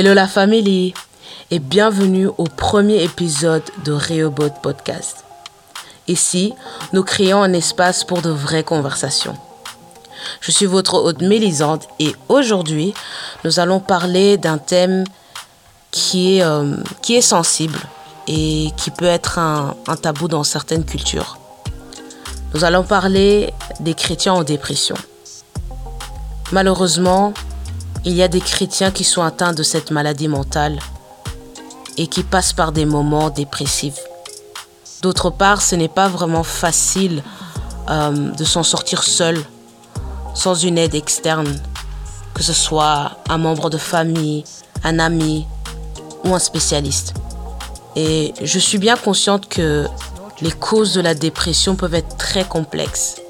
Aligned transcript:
Hello 0.00 0.14
la 0.14 0.26
famille 0.26 0.94
et 1.50 1.58
bienvenue 1.58 2.26
au 2.38 2.44
premier 2.44 3.04
épisode 3.04 3.62
de 3.84 3.92
Rehoboth 3.92 4.54
Podcast. 4.62 5.26
Ici, 6.08 6.54
nous 6.94 7.02
créons 7.02 7.42
un 7.42 7.52
espace 7.52 8.02
pour 8.02 8.22
de 8.22 8.30
vraies 8.30 8.64
conversations. 8.64 9.36
Je 10.40 10.52
suis 10.52 10.64
votre 10.64 10.94
hôte 10.94 11.20
Mélisande 11.20 11.82
et 11.98 12.16
aujourd'hui, 12.30 12.94
nous 13.44 13.60
allons 13.60 13.78
parler 13.78 14.38
d'un 14.38 14.56
thème 14.56 15.04
qui 15.90 16.38
est, 16.38 16.42
euh, 16.44 16.76
qui 17.02 17.16
est 17.16 17.20
sensible 17.20 17.78
et 18.26 18.70
qui 18.78 18.90
peut 18.90 19.04
être 19.04 19.38
un 19.38 19.96
tabou 20.00 20.28
dans 20.28 20.44
certaines 20.44 20.86
cultures. 20.86 21.36
Nous 22.54 22.64
allons 22.64 22.84
parler 22.84 23.52
des 23.80 23.92
chrétiens 23.92 24.32
en 24.32 24.44
dépression. 24.44 24.96
Malheureusement, 26.52 27.34
il 28.04 28.14
y 28.14 28.22
a 28.22 28.28
des 28.28 28.40
chrétiens 28.40 28.90
qui 28.90 29.04
sont 29.04 29.22
atteints 29.22 29.52
de 29.52 29.62
cette 29.62 29.90
maladie 29.90 30.28
mentale 30.28 30.78
et 31.98 32.06
qui 32.06 32.22
passent 32.22 32.52
par 32.52 32.72
des 32.72 32.86
moments 32.86 33.30
dépressifs. 33.30 34.00
D'autre 35.02 35.30
part, 35.30 35.60
ce 35.60 35.74
n'est 35.74 35.88
pas 35.88 36.08
vraiment 36.08 36.42
facile 36.42 37.22
euh, 37.90 38.30
de 38.32 38.44
s'en 38.44 38.62
sortir 38.62 39.02
seul, 39.02 39.38
sans 40.34 40.54
une 40.54 40.78
aide 40.78 40.94
externe, 40.94 41.60
que 42.34 42.42
ce 42.42 42.52
soit 42.52 43.18
un 43.28 43.38
membre 43.38 43.68
de 43.68 43.78
famille, 43.78 44.44
un 44.82 44.98
ami 44.98 45.46
ou 46.24 46.34
un 46.34 46.38
spécialiste. 46.38 47.14
Et 47.96 48.32
je 48.42 48.58
suis 48.58 48.78
bien 48.78 48.96
consciente 48.96 49.48
que 49.48 49.86
les 50.40 50.52
causes 50.52 50.94
de 50.94 51.00
la 51.00 51.14
dépression 51.14 51.74
peuvent 51.74 51.94
être 51.94 52.16
très 52.16 52.44
complexes. 52.44 53.20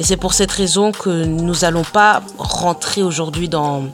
Et 0.00 0.04
c'est 0.04 0.16
pour 0.16 0.32
cette 0.32 0.52
raison 0.52 0.92
que 0.92 1.24
nous 1.24 1.54
n'allons 1.62 1.82
pas 1.82 2.22
rentrer 2.38 3.02
aujourd'hui 3.02 3.48
dans, 3.48 3.86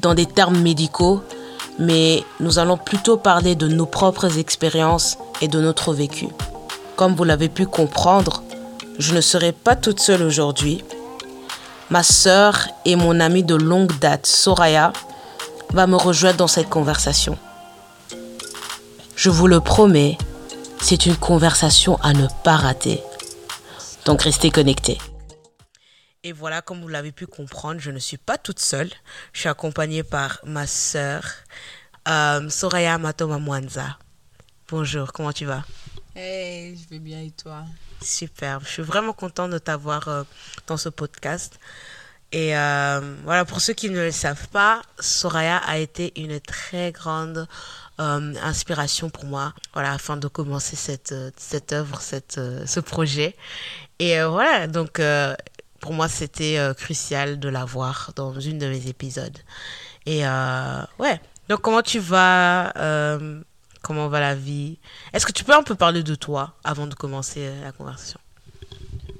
dans 0.00 0.14
des 0.14 0.26
termes 0.26 0.58
médicaux, 0.58 1.22
mais 1.78 2.22
nous 2.40 2.58
allons 2.58 2.76
plutôt 2.76 3.16
parler 3.16 3.54
de 3.54 3.66
nos 3.66 3.86
propres 3.86 4.38
expériences 4.38 5.16
et 5.40 5.48
de 5.48 5.60
notre 5.60 5.94
vécu. 5.94 6.28
Comme 6.96 7.14
vous 7.14 7.24
l'avez 7.24 7.48
pu 7.48 7.66
comprendre, 7.66 8.42
je 8.98 9.14
ne 9.14 9.20
serai 9.20 9.52
pas 9.52 9.76
toute 9.76 9.98
seule 9.98 10.22
aujourd'hui. 10.22 10.84
Ma 11.90 12.02
sœur 12.02 12.68
et 12.84 12.94
mon 12.96 13.18
amie 13.18 13.42
de 13.42 13.54
longue 13.54 13.98
date, 13.98 14.26
Soraya, 14.26 14.92
va 15.72 15.86
me 15.86 15.96
rejoindre 15.96 16.36
dans 16.36 16.46
cette 16.46 16.68
conversation. 16.68 17.36
Je 19.16 19.30
vous 19.30 19.46
le 19.46 19.60
promets, 19.60 20.18
c'est 20.80 21.06
une 21.06 21.16
conversation 21.16 21.98
à 22.02 22.12
ne 22.12 22.26
pas 22.44 22.56
rater. 22.56 23.02
Donc 24.04 24.22
restez 24.22 24.50
connectés. 24.50 24.98
Et 26.26 26.32
voilà, 26.32 26.62
comme 26.62 26.80
vous 26.80 26.88
l'avez 26.88 27.12
pu 27.12 27.26
comprendre, 27.26 27.80
je 27.80 27.90
ne 27.90 27.98
suis 27.98 28.16
pas 28.16 28.38
toute 28.38 28.58
seule. 28.58 28.90
Je 29.34 29.40
suis 29.40 29.48
accompagnée 29.50 30.02
par 30.02 30.40
ma 30.44 30.66
sœur, 30.66 31.22
euh, 32.08 32.48
Soraya 32.48 32.96
Matoma 32.96 33.36
Mwanza. 33.36 33.98
Bonjour, 34.70 35.12
comment 35.12 35.34
tu 35.34 35.44
vas? 35.44 35.64
Hey, 36.16 36.78
je 36.78 36.88
vais 36.88 36.98
bien 36.98 37.20
et 37.20 37.30
toi? 37.30 37.66
Super, 38.00 38.60
je 38.60 38.68
suis 38.68 38.82
vraiment 38.82 39.12
contente 39.12 39.50
de 39.50 39.58
t'avoir 39.58 40.08
euh, 40.08 40.22
dans 40.66 40.78
ce 40.78 40.88
podcast. 40.88 41.60
Et 42.32 42.56
euh, 42.56 43.16
voilà, 43.24 43.44
pour 43.44 43.60
ceux 43.60 43.74
qui 43.74 43.90
ne 43.90 44.00
le 44.00 44.10
savent 44.10 44.48
pas, 44.48 44.80
Soraya 44.98 45.58
a 45.58 45.76
été 45.76 46.18
une 46.18 46.40
très 46.40 46.90
grande 46.90 47.46
euh, 48.00 48.34
inspiration 48.42 49.10
pour 49.10 49.26
moi, 49.26 49.52
voilà, 49.74 49.92
afin 49.92 50.16
de 50.16 50.26
commencer 50.28 50.74
cette, 50.74 51.14
cette 51.36 51.74
œuvre, 51.74 52.00
cette, 52.00 52.40
ce 52.64 52.80
projet. 52.80 53.36
Et 53.98 54.22
voilà, 54.22 54.66
donc 54.66 55.00
pour 55.84 55.92
moi, 55.92 56.08
c'était 56.08 56.56
euh, 56.56 56.72
crucial 56.72 57.38
de 57.38 57.48
la 57.50 57.66
voir 57.66 58.12
dans 58.16 58.40
une 58.40 58.58
de 58.58 58.66
mes 58.66 58.86
épisodes. 58.88 59.38
Et 60.06 60.26
euh, 60.26 60.82
ouais, 60.98 61.20
donc 61.50 61.60
comment 61.60 61.82
tu 61.82 61.98
vas 61.98 62.72
euh, 62.78 63.42
Comment 63.82 64.08
va 64.08 64.18
la 64.18 64.34
vie? 64.34 64.78
Est-ce 65.12 65.26
que 65.26 65.32
tu 65.32 65.44
peux 65.44 65.52
un 65.54 65.62
peu 65.62 65.74
parler 65.74 66.02
de 66.02 66.14
toi 66.14 66.54
avant 66.64 66.86
de 66.86 66.94
commencer 66.94 67.52
la 67.60 67.70
conversation? 67.70 68.18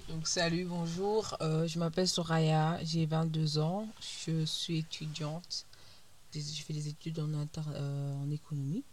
Donc 0.09 0.27
salut, 0.27 0.65
bonjour, 0.65 1.37
Euh, 1.43 1.67
je 1.69 1.79
m'appelle 1.79 2.09
Soraya, 2.09 2.79
j'ai 2.83 3.05
22 3.05 3.59
ans, 3.59 3.87
je 4.27 4.47
suis 4.47 4.79
étudiante, 4.79 5.67
je 6.35 6.41
fais 6.67 6.73
des 6.73 6.89
études 6.89 7.19
en, 7.21 7.35
inter- 7.35 7.61
euh, 7.75 8.15
en 8.25 8.31
économie. 8.31 8.85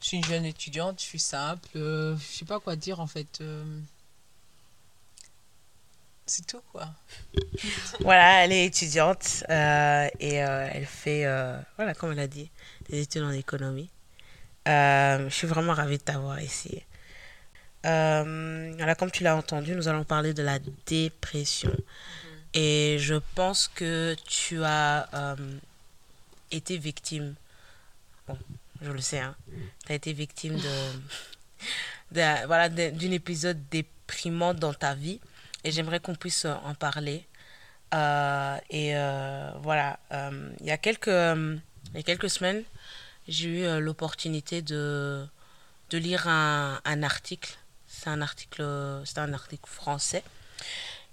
Je 0.00 0.06
suis 0.08 0.16
une 0.16 0.24
jeune 0.24 0.44
étudiante, 0.44 0.96
je 0.98 1.04
suis 1.04 1.20
simple, 1.20 1.68
euh, 1.76 2.16
je 2.16 2.38
sais 2.38 2.44
pas 2.44 2.58
quoi 2.58 2.74
dire 2.74 2.98
en 2.98 3.06
fait. 3.06 3.38
C'est 6.28 6.46
tout 6.46 6.60
quoi. 6.72 6.88
Voilà, 8.00 8.44
elle 8.44 8.52
est 8.52 8.66
étudiante 8.66 9.44
euh, 9.48 10.08
et 10.20 10.44
euh, 10.44 10.68
elle 10.72 10.84
fait, 10.84 11.24
euh, 11.24 11.58
voilà, 11.76 11.94
comme 11.94 12.12
elle 12.12 12.18
a 12.20 12.26
dit, 12.26 12.50
des 12.90 13.00
études 13.00 13.22
en 13.22 13.30
économie. 13.30 13.88
Je 14.66 15.28
suis 15.30 15.46
vraiment 15.46 15.72
ravie 15.72 15.96
de 15.96 16.02
t'avoir 16.02 16.40
ici. 16.42 16.82
Voilà, 17.82 18.94
comme 18.94 19.10
tu 19.10 19.22
l'as 19.24 19.34
entendu, 19.36 19.74
nous 19.74 19.88
allons 19.88 20.04
parler 20.04 20.34
de 20.34 20.42
la 20.42 20.58
dépression. 20.86 21.74
Et 22.52 22.98
je 23.00 23.14
pense 23.34 23.68
que 23.68 24.14
tu 24.26 24.62
as 24.64 25.08
été 26.50 26.76
victime, 26.76 27.34
bon, 28.26 28.38
je 28.82 28.90
le 28.90 29.00
sais, 29.00 29.20
hein, 29.20 29.34
tu 29.86 29.92
as 29.92 29.94
été 29.94 30.12
victime 30.12 30.56
de, 30.56 30.92
de- 32.12 32.46
voilà, 32.46 32.68
d'un 32.68 33.10
épisode 33.10 33.58
déprimant 33.70 34.52
dans 34.52 34.74
ta 34.74 34.94
vie. 34.94 35.20
Et 35.64 35.72
j'aimerais 35.72 36.00
qu'on 36.00 36.14
puisse 36.14 36.44
en 36.44 36.74
parler. 36.74 37.26
Euh, 37.94 38.56
et 38.70 38.96
euh, 38.96 39.50
voilà, 39.62 39.98
euh, 40.12 40.50
il 40.60 40.66
y 40.66 40.70
a 40.70 40.76
quelques, 40.76 41.08
euh, 41.08 41.56
il 41.92 41.96
y 41.96 42.00
a 42.00 42.02
quelques 42.02 42.30
semaines, 42.30 42.62
j'ai 43.26 43.48
eu 43.48 43.62
euh, 43.64 43.80
l'opportunité 43.80 44.60
de, 44.60 45.26
de 45.90 45.98
lire 45.98 46.28
un, 46.28 46.80
un 46.84 47.02
article. 47.02 47.56
C'est 47.86 48.10
un 48.10 48.20
article, 48.20 48.62
c'est 49.04 49.18
un 49.18 49.32
article 49.32 49.68
français 49.68 50.22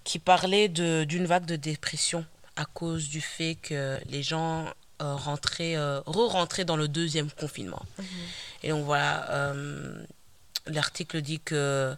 qui 0.04 0.20
parlait 0.20 0.68
de, 0.68 1.06
d'une 1.06 1.26
vague 1.26 1.46
de 1.46 1.56
dépression 1.56 2.26
à 2.58 2.66
cause 2.66 3.10
du 3.10 3.22
fait 3.22 3.56
que 3.56 3.98
les 4.08 4.22
gens 4.22 4.66
euh, 5.02 5.16
rentraient, 5.16 5.76
euh, 5.78 6.02
re-rentraient 6.06 6.66
dans 6.66 6.78
le 6.78 6.88
deuxième 6.88 7.32
confinement. 7.32 7.84
Et 8.64 8.70
donc 8.70 8.86
voilà, 8.86 9.30
euh, 9.32 10.04
l'article 10.68 11.22
dit 11.22 11.40
que 11.40 11.96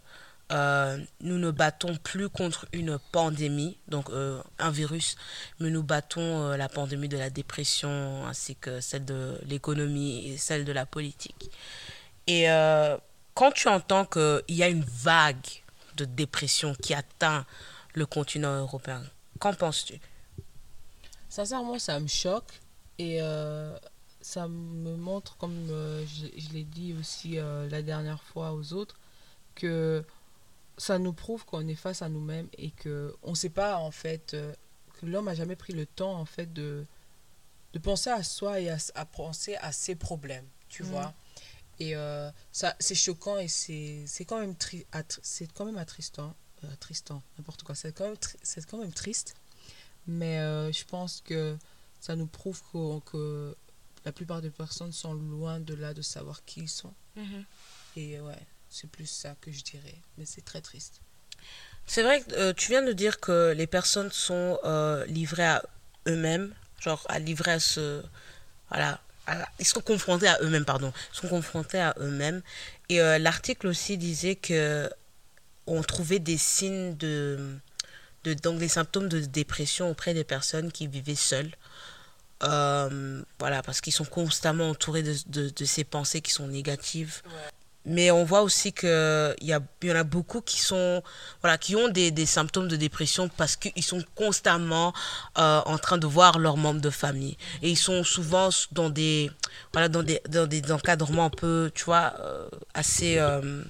euh, 0.49 0.97
nous 1.19 1.37
ne 1.37 1.51
battons 1.51 1.97
plus 1.97 2.29
contre 2.29 2.67
une 2.71 2.97
pandémie, 3.11 3.77
donc 3.89 4.09
euh, 4.09 4.41
un 4.59 4.71
virus, 4.71 5.17
mais 5.59 5.69
nous 5.69 5.83
battons 5.83 6.21
euh, 6.21 6.57
la 6.57 6.69
pandémie 6.69 7.09
de 7.09 7.17
la 7.17 7.29
dépression 7.29 8.25
ainsi 8.25 8.55
que 8.55 8.79
celle 8.79 9.03
de 9.03 9.37
l'économie 9.45 10.25
et 10.27 10.37
celle 10.37 10.63
de 10.63 10.71
la 10.71 10.85
politique. 10.85 11.51
Et 12.27 12.45
quand 13.33 13.51
tu 13.51 13.69
entends 13.69 14.05
qu'il 14.05 14.43
y 14.49 14.63
a 14.63 14.67
une 14.67 14.83
vague 14.83 15.47
de 15.95 16.03
dépression 16.03 16.75
qui 16.75 16.93
atteint 16.93 17.45
le 17.93 18.05
continent 18.05 18.59
européen, 18.59 19.01
qu'en 19.39 19.53
penses-tu? 19.53 19.99
Sincèrement, 21.29 21.79
ça 21.79 22.01
me 22.01 22.07
choque 22.07 22.59
et 22.99 23.19
ça 24.19 24.49
me 24.49 24.97
montre, 24.97 25.37
comme 25.37 25.67
je, 25.69 26.27
je 26.37 26.49
l'ai 26.53 26.65
dit 26.65 26.93
aussi 26.99 27.37
la 27.69 27.81
dernière 27.81 28.21
fois 28.21 28.51
aux 28.51 28.73
autres, 28.73 28.95
que 29.55 30.03
ça 30.77 30.99
nous 30.99 31.13
prouve 31.13 31.45
qu'on 31.45 31.67
est 31.67 31.75
face 31.75 32.01
à 32.01 32.09
nous-mêmes 32.09 32.49
et 32.57 32.71
que 32.71 33.15
on 33.23 33.33
sait 33.35 33.49
pas 33.49 33.77
en 33.77 33.91
fait 33.91 34.33
euh, 34.33 34.53
que 34.99 35.05
l'homme 35.05 35.27
a 35.27 35.35
jamais 35.35 35.55
pris 35.55 35.73
le 35.73 35.85
temps 35.85 36.13
en 36.19 36.25
fait 36.25 36.51
de 36.53 36.85
de 37.73 37.79
penser 37.79 38.09
à 38.09 38.23
soi 38.23 38.59
et 38.59 38.69
à, 38.69 39.05
penser 39.05 39.55
à 39.57 39.71
ses 39.71 39.95
problèmes, 39.95 40.47
tu 40.69 40.83
Mhm. 40.83 40.89
vois. 40.89 41.13
Et 41.79 41.95
euh, 41.95 42.31
ça 42.51 42.75
c'est 42.79 42.95
choquant 42.95 43.37
et 43.37 43.47
c'est 43.47 44.03
c'est 44.07 44.25
quand 44.25 44.39
même 44.39 44.55
c'est 45.21 45.51
quand 45.53 45.65
même 45.65 45.77
attristant, 45.77 46.33
euh, 46.63 46.71
attristant, 46.73 47.21
n'importe 47.37 47.63
quoi. 47.63 47.75
C'est 47.75 47.91
quand 47.93 48.05
même 48.05 48.17
c'est 48.41 48.65
quand 48.65 48.77
même 48.79 48.93
triste. 48.93 49.35
Mais 50.07 50.39
euh, 50.39 50.71
je 50.71 50.85
pense 50.85 51.21
que 51.21 51.57
ça 51.99 52.15
nous 52.15 52.27
prouve 52.27 52.61
que, 52.71 52.99
que 53.11 53.55
la 54.05 54.11
plupart 54.13 54.41
des 54.41 54.49
personnes 54.49 54.93
sont 54.93 55.13
loin 55.13 55.59
de 55.59 55.73
là 55.73 55.93
de 55.93 56.01
savoir 56.01 56.45
qui 56.45 56.61
ils 56.61 56.69
sont. 56.69 56.93
Et 57.97 58.19
ouais, 58.21 58.39
c'est 58.69 58.89
plus 58.89 59.07
ça 59.07 59.35
que 59.41 59.51
je 59.51 59.63
dirais. 59.63 59.95
Mais 60.17 60.25
c'est 60.25 60.43
très 60.43 60.61
triste. 60.61 61.01
C'est 61.85 62.03
vrai 62.03 62.21
que 62.21 62.33
euh, 62.33 62.53
tu 62.53 62.69
viens 62.69 62.81
de 62.81 62.91
dire 62.91 63.19
que 63.19 63.53
les 63.55 63.65
personnes 63.65 64.11
sont 64.11 64.59
euh, 64.65 65.05
livrées 65.05 65.45
à 65.45 65.63
eux-mêmes, 66.07 66.53
genre 66.79 67.03
à 67.07 67.17
livrer 67.17 67.53
à 67.53 67.59
ce. 67.59 68.03
Voilà. 68.69 68.99
ils 69.59 69.65
sont 69.65 69.79
confrontés 69.79 70.27
à 70.27 70.37
eux-mêmes, 70.41 70.65
pardon. 70.65 70.91
Ils 71.13 71.17
sont 71.17 71.29
confrontés 71.29 71.79
à 71.79 71.95
eux-mêmes. 71.99 72.41
Et 72.89 73.01
euh, 73.01 73.17
l'article 73.17 73.67
aussi 73.67 73.97
disait 73.97 74.35
que 74.35 74.89
on 75.65 75.81
trouvait 75.81 76.19
des 76.19 76.37
signes 76.37 76.95
de, 76.97 77.57
de. 78.25 78.33
Donc 78.33 78.59
des 78.59 78.67
symptômes 78.67 79.07
de 79.07 79.21
dépression 79.21 79.89
auprès 79.89 80.13
des 80.13 80.25
personnes 80.25 80.71
qui 80.71 80.87
vivaient 80.87 81.15
seules. 81.15 81.51
Voilà, 82.41 83.63
parce 83.63 83.79
qu'ils 83.79 83.93
sont 83.93 84.05
constamment 84.05 84.69
entourés 84.69 85.03
de, 85.03 85.49
de 85.49 85.65
ces 85.65 85.85
pensées 85.85 86.19
qui 86.21 86.31
sont 86.31 86.47
négatives. 86.47 87.21
Mais 87.87 88.11
on 88.11 88.25
voit 88.25 88.41
aussi 88.41 88.73
qu'il 88.73 88.89
y, 89.41 89.53
a, 89.53 89.61
y 89.81 89.91
en 89.91 89.95
a 89.95 90.03
beaucoup 90.03 90.41
qui, 90.41 90.59
sont, 90.59 91.01
voilà, 91.41 91.57
qui 91.57 91.75
ont 91.75 91.87
des, 91.87 92.11
des 92.11 92.25
symptômes 92.25 92.67
de 92.67 92.75
dépression 92.75 93.29
parce 93.29 93.55
qu'ils 93.55 93.83
sont 93.83 94.03
constamment 94.13 94.93
euh, 95.37 95.61
en 95.65 95.77
train 95.77 95.97
de 95.97 96.05
voir 96.05 96.37
leurs 96.37 96.57
membres 96.57 96.81
de 96.81 96.89
famille. 96.89 97.37
Et 97.61 97.69
ils 97.69 97.77
sont 97.77 98.03
souvent 98.03 98.49
dans 98.73 98.89
des, 98.89 99.31
voilà, 99.71 99.87
dans 99.87 100.03
des, 100.03 100.21
dans 100.29 100.45
des 100.47 100.69
encadrements 100.71 101.25
un 101.25 101.29
peu, 101.29 101.71
tu 101.73 101.85
vois, 101.85 102.13
euh, 102.19 102.49
assez... 102.73 103.17
Euh, 103.17 103.63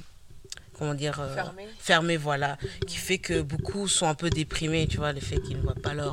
comment 0.79 0.93
dire 0.93 1.19
Fermé. 1.33 1.67
fermé 1.79 2.17
voilà 2.17 2.55
qui 2.85 2.97
fait 2.97 3.17
que 3.17 3.41
beaucoup 3.41 3.87
sont 3.87 4.07
un 4.07 4.13
peu 4.13 4.29
déprimés 4.29 4.85
tu 4.85 4.97
vois 4.97 5.11
le 5.11 5.19
fait 5.19 5.39
qu'ils 5.41 5.57
ne 5.57 5.63
voient 5.63 5.73
pas 5.73 5.95
leur, 5.95 6.11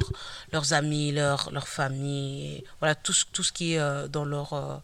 leurs 0.55 0.73
amis 0.73 1.13
leur, 1.13 1.51
leur 1.53 1.69
famille 1.69 2.65
voilà 2.81 2.95
tout, 2.95 3.13
tout 3.35 3.43
ce 3.43 3.53
qui 3.53 3.75
est 3.75 4.09
dans 4.09 4.25
leur 4.25 4.83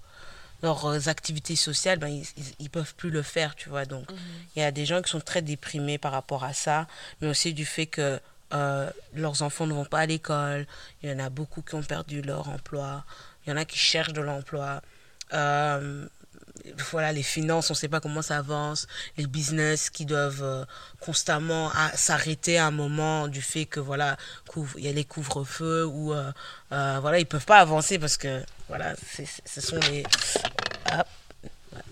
leurs 0.62 1.08
activités 1.08 1.56
sociales, 1.56 1.98
ben, 1.98 2.08
ils, 2.08 2.26
ils, 2.58 2.70
peuvent 2.70 2.94
plus 2.94 3.10
le 3.10 3.22
faire, 3.22 3.54
tu 3.54 3.68
vois. 3.68 3.84
Donc, 3.84 4.06
il 4.54 4.60
y 4.60 4.64
a 4.64 4.70
des 4.70 4.86
gens 4.86 5.02
qui 5.02 5.10
sont 5.10 5.20
très 5.20 5.42
déprimés 5.42 5.98
par 5.98 6.12
rapport 6.12 6.44
à 6.44 6.52
ça, 6.52 6.86
mais 7.20 7.28
aussi 7.28 7.54
du 7.54 7.66
fait 7.66 7.86
que 7.86 8.20
euh, 8.52 8.90
leurs 9.14 9.42
enfants 9.42 9.66
ne 9.66 9.74
vont 9.74 9.84
pas 9.84 10.00
à 10.00 10.06
l'école. 10.06 10.66
Il 11.02 11.10
y 11.10 11.12
en 11.12 11.18
a 11.18 11.30
beaucoup 11.30 11.62
qui 11.62 11.74
ont 11.74 11.82
perdu 11.82 12.22
leur 12.22 12.48
emploi. 12.48 13.04
Il 13.46 13.50
y 13.50 13.52
en 13.52 13.56
a 13.56 13.64
qui 13.64 13.78
cherchent 13.78 14.12
de 14.12 14.20
l'emploi. 14.20 14.82
Euh, 15.32 16.06
voilà, 16.90 17.12
les 17.12 17.22
finances, 17.22 17.70
on 17.70 17.74
ne 17.74 17.78
sait 17.78 17.88
pas 17.88 18.00
comment 18.00 18.22
ça 18.22 18.38
avance, 18.38 18.86
les 19.16 19.26
business 19.26 19.90
qui 19.90 20.04
doivent 20.04 20.42
euh, 20.42 20.64
constamment 21.00 21.70
s'arrêter 21.94 22.58
à 22.58 22.66
un 22.66 22.70
moment 22.70 23.28
du 23.28 23.42
fait 23.42 23.66
que 23.66 23.80
voilà, 23.80 24.16
il 24.76 24.84
y 24.84 24.88
a 24.88 24.92
les 24.92 25.04
couvre-feux 25.04 25.84
ou 25.86 26.12
euh, 26.12 26.30
euh, 26.72 26.98
voilà, 27.00 27.18
ils 27.18 27.26
peuvent 27.26 27.46
pas 27.46 27.58
avancer 27.58 27.98
parce 27.98 28.16
que 28.16 28.42
voilà, 28.70 28.94
ce 29.44 29.60
sont 29.60 29.78
les 29.90 30.02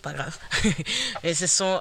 pas 0.03 0.13
grave. 0.13 0.39
Et 1.23 1.35
ce 1.35 1.47
sont 1.47 1.81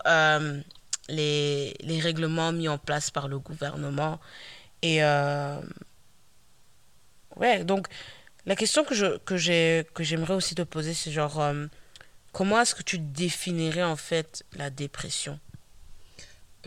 les, 1.09 1.73
les 1.79 1.99
règlements 1.99 2.51
mis 2.51 2.67
en 2.67 2.77
place 2.77 3.09
par 3.09 3.27
le 3.29 3.39
gouvernement 3.39 4.19
et 4.81 5.01
ouais, 7.38 7.63
donc 7.63 7.88
la 8.45 8.55
question 8.55 8.83
que 8.83 8.94
je 8.94 9.17
que 9.19 9.38
j'ai 9.38 9.88
que 9.94 10.03
j'aimerais 10.03 10.33
aussi 10.33 10.53
te 10.53 10.61
poser 10.61 10.94
c'est 10.94 11.11
genre 11.11 11.41
Comment 12.38 12.61
est-ce 12.61 12.75
que 12.75 12.83
tu 12.83 13.00
définirais 13.00 13.81
en 13.81 13.95
fait 13.95 14.45
la 14.53 14.69
dépression? 14.69 15.39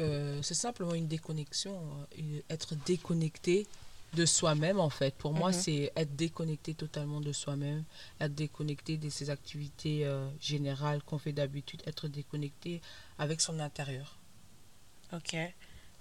Euh, 0.00 0.40
C'est 0.42 0.54
simplement 0.54 0.94
une 0.94 1.06
déconnexion, 1.06 1.80
euh, 2.18 2.40
être 2.50 2.74
déconnecté 2.74 3.68
de 4.14 4.26
soi-même 4.26 4.80
en 4.80 4.90
fait. 4.90 5.14
Pour 5.14 5.32
moi, 5.32 5.50
mhm. 5.50 5.54
c'est 5.54 5.92
être 5.96 6.16
déconnecté 6.16 6.74
totalement 6.74 7.20
de 7.20 7.32
soi-même, 7.32 7.84
être 8.20 8.34
déconnecté 8.34 8.96
de 8.96 9.08
ses 9.08 9.30
activités 9.30 10.04
euh, 10.04 10.28
générales 10.40 11.02
qu'on 11.02 11.18
fait 11.18 11.32
d'habitude, 11.32 11.82
être 11.86 12.08
déconnecté 12.08 12.80
avec 13.18 13.40
son 13.40 13.58
intérieur. 13.60 14.18
Ok. 15.12 15.36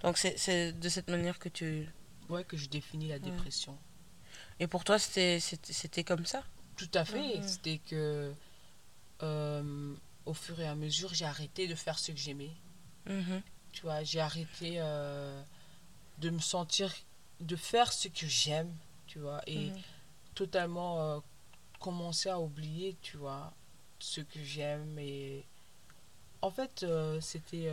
Donc 0.02 0.16
c'est 0.18 0.72
de 0.72 0.88
cette 0.88 1.10
manière 1.10 1.38
que 1.38 1.48
tu... 1.48 1.86
Ouais, 2.28 2.44
que 2.44 2.56
je 2.56 2.68
définis 2.68 3.08
la 3.08 3.18
dépression. 3.18 3.76
Et 4.60 4.66
pour 4.66 4.84
toi, 4.84 4.98
c'était 4.98 6.04
comme 6.06 6.26
ça? 6.26 6.44
Tout 6.76 6.90
à 6.94 7.04
fait. 7.04 7.38
Mhm. 7.38 7.48
C'était 7.48 7.78
que 7.78 8.32
euh, 9.22 9.94
au 10.26 10.34
fur 10.34 10.60
et 10.60 10.66
à 10.66 10.74
mesure, 10.74 11.12
j'ai 11.12 11.24
arrêté 11.24 11.66
de 11.66 11.74
faire 11.74 11.98
ce 11.98 12.12
que 12.12 12.18
j'aimais. 12.18 12.52
Mhm. 13.06 13.42
Tu 13.72 13.82
vois, 13.82 14.02
j'ai 14.02 14.20
arrêté 14.20 14.74
euh, 14.76 15.42
de 16.18 16.30
me 16.30 16.40
sentir, 16.40 16.92
de 17.40 17.56
faire 17.56 17.92
ce 17.92 18.08
que 18.08 18.26
j'aime, 18.26 18.74
tu 19.06 19.18
vois, 19.18 19.40
et 19.46 19.70
mhm. 19.70 19.80
totalement 20.34 21.00
euh, 21.00 21.20
commencer 21.80 22.28
à 22.28 22.40
oublier, 22.40 22.96
tu 23.02 23.16
vois, 23.16 23.52
ce 23.98 24.20
que 24.20 24.42
j'aime. 24.42 24.98
Et 24.98 25.44
en 26.42 26.50
fait, 26.50 26.86
c'était. 27.20 27.70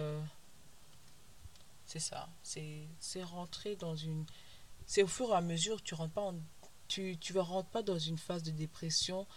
c'est 1.86 2.00
ça. 2.00 2.30
C'est 2.44 3.24
rentrer 3.24 3.76
dans 3.76 3.96
une. 3.96 4.26
C'est 4.86 5.04
au 5.04 5.08
fur 5.08 5.30
et 5.32 5.36
à 5.36 5.42
mesure, 5.42 5.82
tu 5.84 5.94
rentres 5.94 6.14
pas 6.14 6.34
tu, 6.88 7.18
tu 7.20 7.38
rentres 7.38 7.70
pas 7.70 7.84
dans 7.84 8.00
une 8.00 8.18
phase 8.18 8.44
de 8.44 8.52
dépression 8.52 9.28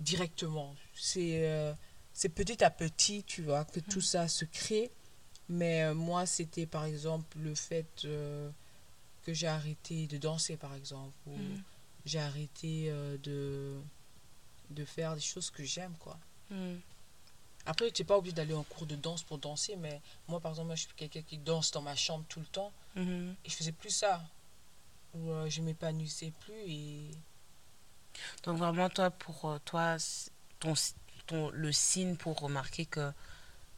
directement. 0.00 0.74
C'est 0.94 1.48
euh, 1.48 1.72
c'est 2.12 2.28
petit 2.28 2.62
à 2.62 2.70
petit, 2.70 3.24
tu 3.24 3.42
vois, 3.42 3.64
que 3.64 3.80
tout 3.80 4.00
ça 4.00 4.28
se 4.28 4.44
crée. 4.44 4.90
Mais 5.48 5.82
euh, 5.82 5.94
moi, 5.94 6.26
c'était 6.26 6.66
par 6.66 6.84
exemple 6.84 7.38
le 7.38 7.54
fait 7.54 8.04
euh, 8.04 8.50
que 9.24 9.32
j'ai 9.32 9.46
arrêté 9.46 10.06
de 10.06 10.18
danser, 10.18 10.56
par 10.56 10.74
exemple, 10.74 11.14
ou 11.26 11.36
mm. 11.36 11.62
j'ai 12.04 12.20
arrêté 12.20 12.90
de, 13.22 13.80
de 14.70 14.84
faire 14.84 15.14
des 15.14 15.20
choses 15.20 15.50
que 15.50 15.64
j'aime, 15.64 15.94
quoi. 15.98 16.18
Mm. 16.50 16.74
Après, 17.66 17.90
tu 17.90 18.02
n'es 18.02 18.06
pas 18.06 18.18
obligé 18.18 18.34
d'aller 18.34 18.54
en 18.54 18.62
cours 18.64 18.86
de 18.86 18.96
danse 18.96 19.22
pour 19.22 19.38
danser, 19.38 19.76
mais 19.76 20.00
moi, 20.28 20.38
par 20.38 20.52
exemple, 20.52 20.66
moi, 20.66 20.76
je 20.76 20.82
suis 20.82 20.92
quelqu'un 20.94 21.22
qui 21.22 21.38
danse 21.38 21.70
dans 21.70 21.80
ma 21.80 21.96
chambre 21.96 22.24
tout 22.28 22.40
le 22.40 22.46
temps. 22.46 22.72
Mm-hmm. 22.96 23.34
Et 23.44 23.48
je 23.48 23.54
faisais 23.54 23.72
plus 23.72 23.90
ça. 23.90 24.22
Ou 25.14 25.30
je 25.48 25.62
m'épanouissais 25.62 26.32
plus 26.40 26.60
et 26.66 27.10
donc 28.42 28.58
vraiment, 28.58 28.88
toi, 28.88 29.10
pour 29.10 29.46
euh, 29.46 29.58
toi, 29.64 29.96
ton, 30.60 30.74
ton, 31.26 31.50
le 31.50 31.72
signe 31.72 32.16
pour 32.16 32.38
remarquer 32.38 32.86
que 32.86 33.12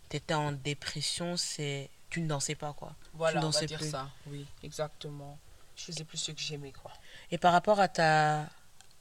tu 0.08 0.16
étais 0.16 0.34
en 0.34 0.52
dépression, 0.52 1.37
c'est 1.37 1.90
tu 2.10 2.20
ne 2.20 2.28
dansais 2.28 2.54
pas, 2.54 2.72
quoi. 2.72 2.94
Voilà, 3.14 3.40
tu 3.40 3.46
on 3.46 3.50
va 3.50 3.64
dire 3.66 3.82
ça. 3.82 4.08
Oui, 4.26 4.46
exactement. 4.62 5.38
Je 5.76 5.84
faisais 5.84 6.04
plus 6.04 6.18
ce 6.18 6.32
que 6.32 6.40
j'aimais, 6.40 6.72
quoi. 6.72 6.92
Et 7.30 7.38
par 7.38 7.52
rapport 7.52 7.80
à 7.80 7.88
ta 7.88 8.46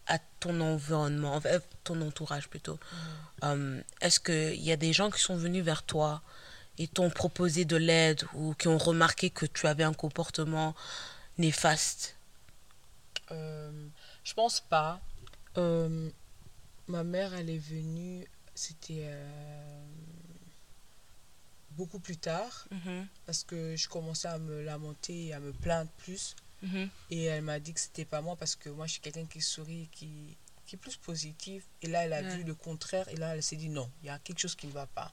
à 0.07 0.19
ton 0.39 0.61
environnement, 0.61 1.33
en 1.33 1.41
fait, 1.41 1.63
ton 1.83 1.99
entourage 2.01 2.47
plutôt, 2.47 2.75
mm. 2.75 2.97
euh, 3.43 3.81
est-ce 4.01 4.19
qu'il 4.19 4.61
y 4.61 4.71
a 4.71 4.77
des 4.77 4.93
gens 4.93 5.09
qui 5.09 5.19
sont 5.19 5.35
venus 5.35 5.63
vers 5.63 5.81
toi 5.81 6.21
et 6.77 6.87
t'ont 6.87 7.09
proposé 7.09 7.65
de 7.65 7.75
l'aide 7.75 8.23
ou 8.33 8.53
qui 8.53 8.67
ont 8.67 8.77
remarqué 8.77 9.29
que 9.31 9.45
tu 9.47 9.65
avais 9.65 9.83
un 9.83 9.93
comportement 9.93 10.75
néfaste? 11.37 12.17
Euh, 13.31 13.87
Je 14.23 14.33
pense 14.33 14.59
pas. 14.59 14.99
Euh, 15.57 16.09
ma 16.87 17.03
mère, 17.03 17.33
elle 17.33 17.49
est 17.49 17.57
venue, 17.57 18.27
c'était 18.53 19.05
euh, 19.07 19.85
beaucoup 21.77 21.99
plus 21.99 22.17
tard, 22.17 22.67
mhm. 22.71 23.07
parce 23.25 23.43
que 23.43 23.75
je 23.75 23.87
commençais 23.87 24.27
à 24.27 24.37
me 24.37 24.63
lamenter 24.63 25.27
et 25.27 25.33
à 25.33 25.39
me 25.39 25.51
plaindre 25.53 25.91
plus. 25.97 26.35
Mhm. 26.61 26.89
Et 27.11 27.23
elle 27.25 27.43
m'a 27.43 27.59
dit 27.59 27.73
que 27.73 27.79
c'était 27.79 28.05
pas 28.05 28.21
moi, 28.21 28.35
parce 28.35 28.55
que 28.55 28.69
moi, 28.69 28.87
je 28.87 28.93
suis 28.93 29.01
quelqu'un 29.01 29.25
qui 29.25 29.41
sourit, 29.41 29.89
qui, 29.91 30.37
qui 30.65 30.75
est 30.75 30.79
plus 30.79 30.97
positif. 30.97 31.63
Et 31.81 31.87
là, 31.87 32.05
elle 32.05 32.13
a 32.13 32.21
vu 32.21 32.43
le 32.43 32.55
contraire, 32.55 33.07
et 33.09 33.15
là, 33.15 33.35
elle 33.35 33.43
s'est 33.43 33.55
dit 33.55 33.69
non, 33.69 33.89
il 34.01 34.07
y 34.07 34.09
a 34.09 34.19
quelque 34.19 34.39
chose 34.39 34.55
qui 34.55 34.67
ne 34.67 34.71
va 34.71 34.87
pas. 34.87 35.11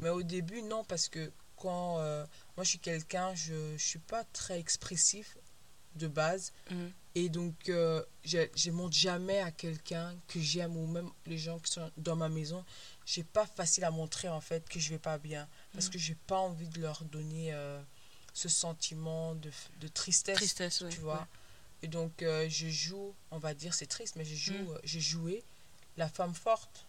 Mais 0.00 0.10
au 0.10 0.22
début, 0.22 0.62
non, 0.62 0.84
parce 0.84 1.08
que 1.08 1.32
quand 1.56 1.98
euh, 2.00 2.26
moi, 2.56 2.64
je 2.64 2.70
suis 2.70 2.78
quelqu'un, 2.78 3.34
je 3.34 3.72
ne 3.72 3.78
suis 3.78 3.98
pas 3.98 4.24
très 4.32 4.58
expressif 4.58 5.36
de 5.96 6.08
base. 6.08 6.52
Mhm. 6.70 6.92
Et 7.16 7.28
donc, 7.28 7.68
euh, 7.68 8.02
je 8.24 8.38
ne 8.38 8.72
montre 8.72 8.96
jamais 8.96 9.38
à 9.38 9.52
quelqu'un 9.52 10.14
que 10.26 10.40
j'aime 10.40 10.76
ou 10.76 10.86
même 10.86 11.08
les 11.26 11.38
gens 11.38 11.58
qui 11.60 11.70
sont 11.70 11.90
dans 11.96 12.16
ma 12.16 12.28
maison. 12.28 12.64
Je 13.06 13.20
n'ai 13.20 13.24
pas 13.24 13.46
facile 13.46 13.84
à 13.84 13.90
montrer 13.90 14.28
en 14.28 14.40
fait 14.40 14.68
que 14.68 14.80
je 14.80 14.90
vais 14.90 14.98
pas 14.98 15.18
bien. 15.18 15.48
Parce 15.74 15.86
mhm. 15.86 15.92
que 15.92 15.98
je 15.98 16.10
n'ai 16.10 16.18
pas 16.26 16.38
envie 16.38 16.68
de 16.68 16.80
leur 16.80 17.04
donner 17.04 17.52
euh, 17.52 17.80
ce 18.32 18.48
sentiment 18.48 19.34
de, 19.34 19.50
de 19.80 19.88
tristesse. 19.88 20.36
Tristesse, 20.36 20.84
tu 20.90 21.00
vois. 21.00 21.26
Et 21.82 21.88
donc, 21.88 22.22
euh, 22.22 22.48
je 22.48 22.68
joue, 22.68 23.14
on 23.30 23.38
va 23.38 23.52
dire, 23.52 23.74
c'est 23.74 23.86
triste, 23.86 24.16
mais 24.16 24.24
je 24.24 24.34
joue, 24.34 24.70
j'ai 24.84 25.00
joué 25.00 25.42
la 25.96 26.08
femme 26.08 26.34
forte. 26.34 26.86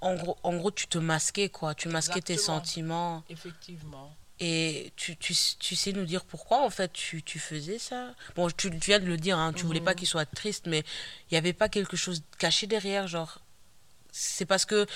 En 0.00 0.16
gros, 0.16 0.36
en 0.42 0.56
gros, 0.56 0.70
tu 0.70 0.86
te 0.86 0.98
masquais, 0.98 1.48
quoi. 1.48 1.74
Tu 1.74 1.88
masquais 1.88 2.20
tes 2.20 2.38
sentiments. 2.38 3.22
Effectivement. 3.28 4.14
Et 4.40 4.92
tu, 4.96 5.16
tu, 5.16 5.34
tu, 5.58 5.76
sais 5.76 5.92
nous 5.92 6.04
dire 6.04 6.24
pourquoi 6.24 6.64
en 6.64 6.70
fait 6.70 6.92
tu, 6.92 7.22
tu 7.22 7.38
faisais 7.38 7.78
ça? 7.78 8.12
Bon, 8.34 8.50
tu, 8.50 8.70
viens 8.70 8.98
de 8.98 9.04
le 9.04 9.16
dire, 9.16 9.38
hein, 9.38 9.52
tu 9.52 9.64
voulais 9.64 9.80
pas 9.80 9.92
mhm. 9.92 9.98
qu'il 9.98 10.08
soit 10.08 10.26
triste, 10.26 10.66
mais 10.66 10.80
il 11.30 11.34
n'y 11.34 11.38
avait 11.38 11.52
pas 11.52 11.68
quelque 11.68 11.96
chose 11.96 12.24
caché 12.38 12.66
derrière, 12.66 13.06
genre 13.06 13.38
c'est 14.10 14.44
parce 14.44 14.64
que 14.64 14.86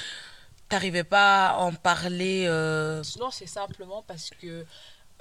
tu 0.68 0.74
n'arrivais 0.74 1.04
pas 1.04 1.50
à 1.50 1.58
en 1.58 1.72
parler 1.72 2.46
euh... 2.46 3.02
Non, 3.20 3.30
c'est 3.30 3.46
simplement 3.46 4.02
parce 4.02 4.30
que 4.30 4.64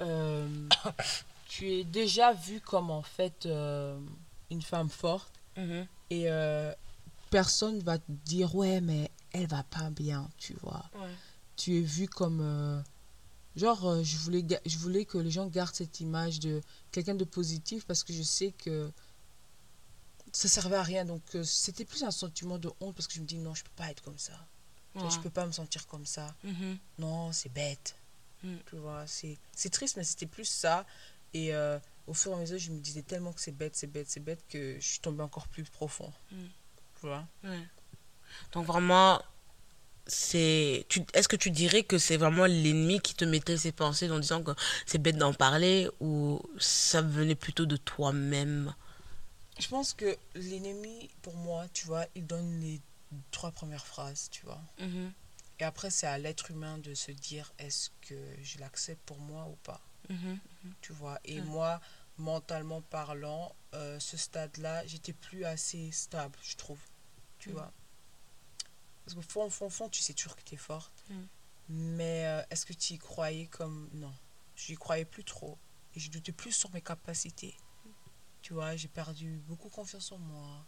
euh, 0.02 0.68
tu 1.48 1.72
es 1.72 1.84
déjà 1.84 2.32
vu 2.32 2.60
comme 2.60 2.90
en 2.90 3.02
fait 3.02 3.46
euh, 3.46 3.98
une 4.50 4.62
femme 4.62 4.90
forte 4.90 5.32
mhm. 5.56 5.86
et 6.10 6.24
euh, 6.30 6.72
personne 7.30 7.80
va 7.80 7.98
te 7.98 8.10
dire 8.10 8.54
ouais 8.54 8.80
mais 8.80 9.10
elle 9.32 9.46
va 9.46 9.62
pas 9.62 9.90
bien, 9.90 10.28
tu 10.38 10.54
vois. 10.62 10.84
Tu 11.56 11.78
es 11.78 11.82
vu 11.82 12.08
comme 12.08 12.82
Genre, 13.54 14.02
je, 14.02 14.18
voulais, 14.18 14.44
je 14.66 14.76
voulais 14.76 15.06
que 15.06 15.16
les 15.16 15.30
gens 15.30 15.46
gardent 15.46 15.74
cette 15.74 16.00
image 16.00 16.40
de 16.40 16.60
quelqu'un 16.92 17.14
de 17.14 17.24
positif 17.24 17.86
parce 17.86 18.04
que 18.04 18.12
je 18.12 18.22
sais 18.22 18.52
que 18.52 18.90
ça 20.32 20.48
servait 20.48 20.76
à 20.76 20.82
rien. 20.82 21.06
Donc, 21.06 21.22
c'était 21.42 21.86
plus 21.86 22.02
un 22.02 22.10
sentiment 22.10 22.58
de 22.58 22.70
honte 22.80 22.94
parce 22.94 23.06
que 23.06 23.14
je 23.14 23.20
me 23.20 23.26
dis 23.26 23.38
non, 23.38 23.54
je 23.54 23.64
peux 23.64 23.70
pas 23.76 23.90
être 23.90 24.02
comme 24.02 24.18
ça. 24.18 24.34
Ouais. 24.96 25.10
Je 25.10 25.18
peux 25.20 25.30
pas 25.30 25.46
me 25.46 25.52
sentir 25.52 25.86
comme 25.86 26.06
ça. 26.06 26.34
Mm-hmm. 26.44 26.78
Non, 26.98 27.32
c'est 27.32 27.52
bête. 27.52 27.96
Mm. 28.42 28.56
Tu 28.68 28.76
vois, 28.76 29.04
c'est 29.06 29.70
triste, 29.70 29.96
mais 29.96 30.04
c'était 30.04 30.26
plus 30.26 30.44
ça. 30.44 30.86
Et 31.34 31.54
euh, 31.54 31.78
au 32.06 32.14
fur 32.14 32.32
et 32.32 32.34
à 32.34 32.38
mesure, 32.38 32.58
je 32.58 32.70
me 32.70 32.80
disais 32.80 33.02
tellement 33.02 33.32
que 33.32 33.40
c'est 33.40 33.52
bête, 33.52 33.76
c'est 33.76 33.86
bête, 33.86 34.08
c'est 34.08 34.20
bête 34.20 34.42
que 34.48 34.76
je 34.78 34.86
suis 34.86 35.00
tombée 35.00 35.22
encore 35.22 35.48
plus 35.48 35.64
profond. 35.64 36.12
Mm. 36.32 36.44
Tu 37.00 37.06
vois? 37.06 37.24
Donc, 38.52 38.66
vraiment, 38.66 39.20
c'est 40.06 40.86
tu 40.88 41.02
est-ce 41.14 41.28
que 41.28 41.36
tu 41.36 41.50
dirais 41.50 41.82
que 41.82 41.98
c'est 41.98 42.16
vraiment 42.16 42.46
l'ennemi 42.46 43.00
qui 43.00 43.14
te 43.14 43.24
mettait 43.24 43.56
ces 43.56 43.72
pensées 43.72 44.10
en 44.10 44.18
disant 44.18 44.42
que 44.42 44.52
c'est 44.86 44.98
bête 44.98 45.16
d'en 45.16 45.34
parler 45.34 45.88
ou 46.00 46.40
ça 46.58 47.02
venait 47.02 47.34
plutôt 47.34 47.66
de 47.66 47.76
toi-même? 47.76 48.74
Je 49.58 49.68
pense 49.68 49.94
que 49.94 50.16
l'ennemi, 50.34 51.10
pour 51.22 51.34
moi, 51.34 51.64
tu 51.72 51.86
vois, 51.86 52.04
il 52.14 52.26
donne 52.26 52.60
les 52.60 52.80
trois 53.30 53.52
premières 53.52 53.86
phrases, 53.86 54.28
tu 54.30 54.44
vois. 54.44 54.62
Mhm. 54.78 55.12
Et 55.58 55.64
après, 55.64 55.90
c'est 55.90 56.06
à 56.06 56.18
l'être 56.18 56.50
humain 56.50 56.78
de 56.78 56.94
se 56.94 57.10
dire 57.12 57.52
est-ce 57.58 57.90
que 58.02 58.36
je 58.42 58.58
l'accepte 58.58 59.02
pour 59.06 59.18
moi 59.20 59.46
ou 59.48 59.56
pas, 59.56 59.80
Mhm. 60.10 60.38
tu 60.82 60.92
vois. 60.92 61.18
Et 61.24 61.40
moi, 61.40 61.80
mentalement 62.18 62.82
parlant, 62.82 63.54
euh, 63.74 63.98
ce 64.00 64.16
stade-là, 64.16 64.86
j'étais 64.86 65.12
plus 65.14 65.44
assez 65.44 65.90
stable, 65.92 66.38
je 66.42 66.56
trouve, 66.56 66.80
tu 67.38 67.48
Mhm. 67.50 67.54
vois. 67.56 67.72
Parce 69.04 69.14
qu'au 69.14 69.22
fond, 69.22 69.48
fond, 69.50 69.70
fond, 69.70 69.88
tu 69.88 70.02
sais 70.02 70.12
toujours 70.14 70.36
que 70.36 70.42
tu 70.42 70.54
es 70.54 70.58
forte. 70.58 70.92
Mhm. 71.08 71.28
Mais 71.68 72.26
euh, 72.26 72.42
est-ce 72.50 72.66
que 72.66 72.72
tu 72.72 72.94
y 72.94 72.98
croyais 72.98 73.46
comme? 73.46 73.88
Non, 73.92 74.12
je 74.56 74.72
n'y 74.72 74.76
croyais 74.78 75.04
plus 75.04 75.24
trop. 75.24 75.58
Et 75.94 76.00
je 76.00 76.10
doutais 76.10 76.32
plus 76.32 76.52
sur 76.52 76.70
mes 76.72 76.82
capacités. 76.82 77.56
Tu 78.42 78.52
vois, 78.52 78.76
j'ai 78.76 78.88
perdu 78.88 79.38
beaucoup 79.46 79.68
confiance 79.70 80.12
en 80.12 80.18
moi. 80.18 80.64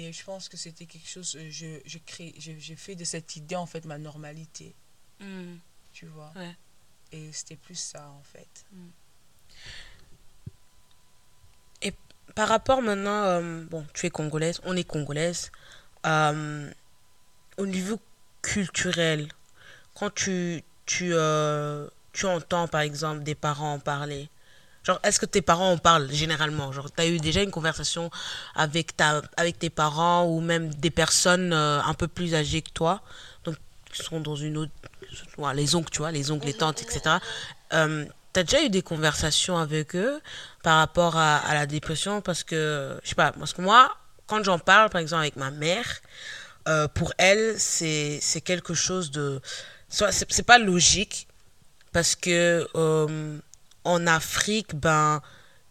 Et 0.00 0.12
je 0.12 0.22
pense 0.24 0.48
que 0.48 0.56
c'était 0.56 0.86
quelque 0.86 1.08
chose. 1.08 1.34
euh, 1.36 1.48
Je, 1.50 1.80
je 1.84 1.98
crée, 1.98 2.32
je- 2.38 2.56
j'ai 2.58 2.76
fait 2.76 2.94
de 2.94 3.04
cette 3.04 3.34
idée, 3.36 3.56
en 3.56 3.66
fait, 3.66 3.84
ma 3.84 3.98
normalité. 3.98 4.74
Mhm. 5.20 5.58
Tu 5.92 6.06
vois? 6.06 6.32
Ouais. 6.36 6.54
Et 7.10 7.32
c'était 7.32 7.56
plus 7.56 7.74
ça, 7.74 8.08
en 8.10 8.22
fait. 8.22 8.64
Par 12.34 12.48
rapport 12.48 12.82
maintenant, 12.82 13.24
euh, 13.24 13.64
bon, 13.64 13.84
tu 13.94 14.06
es 14.06 14.10
congolaise, 14.10 14.60
on 14.62 14.76
est 14.76 14.84
congolaise. 14.84 15.50
Euh, 16.06 16.70
au 17.56 17.66
niveau 17.66 17.98
culturel, 18.42 19.26
quand 19.94 20.14
tu, 20.14 20.62
tu, 20.86 21.10
euh, 21.14 21.88
tu 22.12 22.26
entends 22.26 22.68
par 22.68 22.82
exemple 22.82 23.24
des 23.24 23.34
parents 23.34 23.72
en 23.72 23.80
parler, 23.80 24.28
genre, 24.88 25.00
est-ce 25.02 25.20
que 25.20 25.26
tes 25.26 25.42
parents 25.42 25.72
en 25.72 25.78
parlent 25.78 26.10
généralement? 26.10 26.72
Genre, 26.72 26.90
tu 26.90 27.00
as 27.02 27.06
eu 27.06 27.18
déjà 27.18 27.42
une 27.42 27.50
conversation 27.50 28.10
avec, 28.54 28.96
ta, 28.96 29.22
avec 29.36 29.58
tes 29.58 29.70
parents 29.70 30.24
ou 30.24 30.40
même 30.40 30.72
des 30.74 30.90
personnes 30.90 31.52
euh, 31.52 31.80
un 31.82 31.94
peu 31.94 32.08
plus 32.08 32.34
âgées 32.34 32.62
que 32.62 32.70
toi, 32.70 33.02
donc 33.44 33.56
qui 33.92 34.02
sont 34.02 34.20
dans 34.20 34.36
une 34.36 34.56
autre. 34.56 34.72
les 35.54 35.74
oncles, 35.74 35.90
tu 35.90 35.98
vois, 35.98 36.10
les 36.10 36.30
oncles, 36.30 36.46
les 36.46 36.54
tantes, 36.54 36.82
etc. 36.82 37.16
Euh, 37.74 38.04
T'as 38.34 38.42
déjà 38.42 38.62
eu 38.62 38.68
des 38.68 38.82
conversations 38.82 39.56
avec 39.56 39.96
eux 39.96 40.20
par 40.62 40.78
rapport 40.78 41.16
à, 41.16 41.54
la 41.54 41.66
dépression? 41.66 42.20
Parce 42.20 42.44
que, 42.44 42.98
je 43.02 43.08
sais 43.08 43.14
pas, 43.14 43.32
parce 43.32 43.54
que 43.54 43.62
moi, 43.62 43.96
quand 44.26 44.44
j'en 44.44 44.58
parle, 44.58 44.90
par 44.90 45.00
exemple, 45.00 45.22
avec 45.22 45.36
ma 45.36 45.50
mère, 45.50 46.00
euh, 46.68 46.88
pour 46.88 47.12
elle, 47.16 47.58
c'est 47.58 48.20
quelque 48.44 48.74
chose 48.74 49.10
de. 49.10 49.40
c'est 49.88 50.46
pas 50.46 50.58
logique 50.58 51.26
parce 51.92 52.14
que 52.14 52.68
euh, 52.74 53.38
en 53.88 54.06
Afrique, 54.06 54.74
ben, 54.74 55.20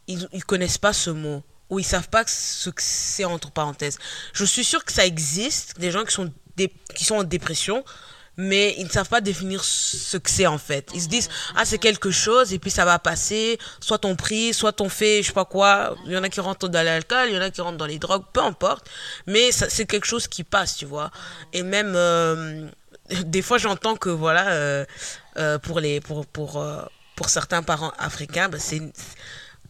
ils, 0.08 0.28
ils 0.34 0.44
connaissent 0.44 0.78
pas 0.78 0.94
ce 0.94 1.10
mot 1.10 1.44
ou 1.70 1.80
ils 1.80 1.86
savent 1.86 2.10
pas 2.10 2.24
ce 2.26 2.70
que 2.70 2.82
c'est 2.82 3.26
entre 3.26 3.52
parenthèses. 3.52 3.98
Je 4.34 4.46
suis 4.46 4.64
sûre 4.64 4.86
que 4.86 4.94
ça 4.94 5.06
existe, 5.06 5.80
des 5.80 5.92
gens 5.92 6.06
qui 6.06 6.14
sont, 6.14 6.32
qui 6.96 7.04
sont 7.04 7.16
en 7.16 7.24
dépression, 7.24 7.84
mais 8.38 8.76
ils 8.78 8.86
ne 8.86 8.90
savent 8.90 9.10
pas 9.10 9.20
définir 9.20 9.64
ce 9.64 10.16
que 10.18 10.30
c'est 10.30 10.46
en 10.46 10.60
fait. 10.60 10.90
Ils 10.94 11.02
se 11.02 11.08
disent, 11.08 11.30
ah, 11.56 11.66
c'est 11.66 11.80
quelque 11.80 12.12
chose, 12.12 12.54
et 12.54 12.60
puis 12.60 12.70
ça 12.70 12.86
va 12.86 13.00
passer, 13.00 13.58
soit 13.80 13.98
ton 13.98 14.16
prix, 14.16 14.54
soit 14.54 14.72
ton 14.72 14.90
fait, 14.90 15.24
je 15.24 15.28
sais 15.28 15.34
pas 15.34 15.46
quoi. 15.46 15.96
Il 16.06 16.12
y 16.12 16.18
en 16.18 16.24
a 16.24 16.30
qui 16.30 16.40
rentrent 16.40 16.70
dans 16.70 16.86
l'alcool, 16.86 17.30
il 17.30 17.36
y 17.36 17.38
en 17.38 17.42
a 17.42 17.50
qui 17.50 17.62
rentrent 17.62 17.78
dans 17.78 17.88
les 17.88 18.00
drogues, 18.00 18.26
peu 18.32 18.42
importe. 18.42 18.88
Mais 19.26 19.52
c'est 19.52 19.86
quelque 19.88 20.06
chose 20.06 20.28
qui 20.28 20.44
passe, 20.44 20.78
tu 20.78 20.86
vois. 20.86 21.10
Et 21.52 21.64
même, 21.64 21.94
euh, 21.96 22.68
des 23.26 23.42
fois, 23.42 23.58
j'entends 23.58 23.96
que, 23.96 24.10
voilà, 24.10 24.50
euh, 24.52 24.86
euh, 25.38 25.58
pour, 25.58 25.80
les, 25.80 26.00
pour, 26.00 26.28
pour, 26.28 26.64
pour 27.18 27.30
certains 27.30 27.64
parents 27.64 27.92
africains, 27.98 28.48
ben, 28.48 28.62
c'est 28.62 28.82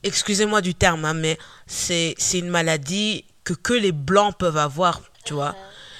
excusez-moi 0.03 0.61
du 0.61 0.75
terme, 0.75 1.05
hein, 1.05 1.15
mais 1.15 1.39
c'est 1.65 2.13
c'est 2.19 2.39
une 2.39 2.49
maladie 2.49 3.25
que 3.43 3.53
que 3.53 3.73
les 3.73 3.93
blancs 3.93 4.37
peuvent 4.37 4.57
avoir, 4.57 5.01
tu 5.25 5.33
vois. 5.33 5.55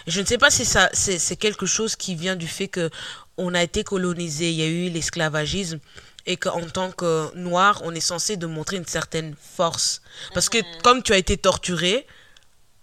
Et 0.06 0.12
je 0.12 0.22
ne 0.22 0.26
sais 0.26 0.38
pas 0.38 0.52
si 0.52 0.66
ça 0.66 0.90
c'est 0.94 1.18
c'est 1.18 1.38
quelque 1.38 1.66
chose 1.66 1.96
qui 1.96 2.14
vient 2.14 2.36
du 2.36 2.48
fait 2.48 2.68
que 2.68 2.92
on 3.38 3.56
a 3.56 3.64
été 3.64 3.84
colonisé, 3.84 4.52
il 4.52 4.58
y 4.58 4.64
a 4.64 4.68
eu 4.68 4.90
l'esclavagisme 4.90 5.80
et 6.26 6.36
qu'en 6.36 6.62
tant 6.68 6.92
que 6.92 7.34
noir, 7.36 7.82
on 7.86 7.96
est 7.96 8.02
censé 8.02 8.36
de 8.36 8.46
montrer 8.46 8.76
une 8.78 8.86
certaine 8.86 9.34
force 9.56 10.02
parce 10.34 10.50
que 10.50 10.58
comme 10.84 11.02
tu 11.02 11.14
as 11.14 11.18
été 11.18 11.38
torturé, 11.38 12.06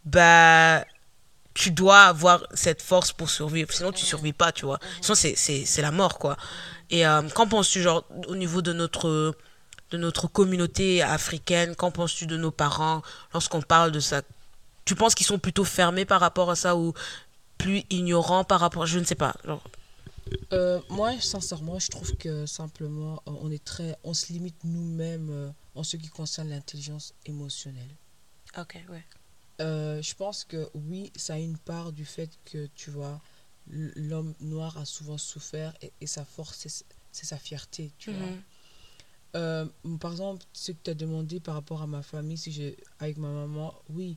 bah 0.07 0.85
tu 1.55 1.71
dois 1.71 2.03
avoir 2.03 2.45
cette 2.53 2.83
force 2.83 3.13
pour 3.13 3.31
survivre. 3.31 3.73
Sinon, 3.73 3.93
tu 3.93 4.05
survis 4.05 4.33
pas, 4.33 4.53
tu 4.53 4.67
vois. 4.67 4.81
Sinon, 5.01 5.15
c'est, 5.15 5.83
la 5.83 5.93
mort, 5.93 6.19
quoi. 6.19 6.37
Et 6.91 7.07
euh, 7.07 7.23
qu'en 7.31 7.47
penses-tu, 7.47 7.81
genre, 7.81 8.05
au 8.27 8.35
niveau 8.35 8.61
de 8.61 8.73
notre, 8.73 9.35
de 9.91 9.97
notre 9.97 10.27
communauté 10.27 11.01
africaine? 11.03 11.77
Qu'en 11.77 11.93
penses-tu 11.93 12.27
de 12.27 12.37
nos 12.37 12.51
parents? 12.51 13.03
Lorsqu'on 13.33 13.63
parle 13.63 13.93
de 13.93 14.01
ça 14.01 14.23
Tu 14.85 14.97
penses 14.97 15.15
qu'ils 15.15 15.27
sont 15.27 15.39
plutôt 15.39 15.65
fermés 15.65 16.05
par 16.05 16.21
rapport 16.21 16.51
à 16.51 16.57
ça 16.57 16.77
ou 16.77 16.93
plus 17.57 17.85
ignorants 17.89 18.45
par 18.45 18.59
rapport... 18.59 18.85
Je 18.87 18.99
ne 18.99 19.05
sais 19.05 19.15
pas. 19.15 19.35
Genre, 19.45 19.63
Euh, 20.53 20.81
moi, 20.91 21.13
sincèrement, 21.21 21.79
je 21.79 21.89
trouve 21.89 22.17
que 22.17 22.47
simplement, 22.47 23.23
euh, 23.29 23.33
on 23.41 23.51
est 23.53 23.65
très, 23.65 23.97
on 24.03 24.13
se 24.13 24.33
limite 24.33 24.57
nous-mêmes 24.65 25.53
en 25.77 25.85
ce 25.85 25.97
qui 25.97 26.09
concerne 26.09 26.49
l'intelligence 26.49 27.15
émotionnelle. 27.27 27.95
ok, 28.59 28.77
ouais. 28.91 29.05
Euh, 29.61 30.03
je 30.03 30.15
pense 30.15 30.45
que 30.45 30.69
oui, 30.75 31.13
ça 31.17 31.35
a 31.35 31.39
une 31.39 31.59
part 31.59 31.93
du 31.93 32.05
fait 32.05 32.31
que, 32.45 32.67
tu 32.75 32.91
vois, 32.91 33.21
l'homme 33.67 34.35
noir 34.41 34.77
a 34.79 34.85
souvent 34.85 35.19
souffert 35.19 35.75
et, 35.83 35.93
et 36.01 36.07
sa 36.07 36.25
force, 36.25 36.59
c'est 36.67 36.85
c'est 37.13 37.27
sa 37.27 37.39
fierté, 37.39 37.93
tu 37.99 38.11
vois. 38.11 38.27
Mhm. 38.27 38.43
Euh, 39.37 39.67
par 40.01 40.13
exemple, 40.13 40.45
ce 40.53 40.73
que 40.73 40.79
tu 40.83 40.91
as 40.91 40.95
demandé 40.95 41.41
par 41.41 41.55
rapport 41.55 41.83
à 41.83 41.87
ma 41.87 42.03
famille, 42.03 42.37
si 42.39 42.53
j'ai 42.53 42.77
avec 42.99 43.17
ma 43.19 43.29
maman, 43.29 43.75
oui. 43.89 44.17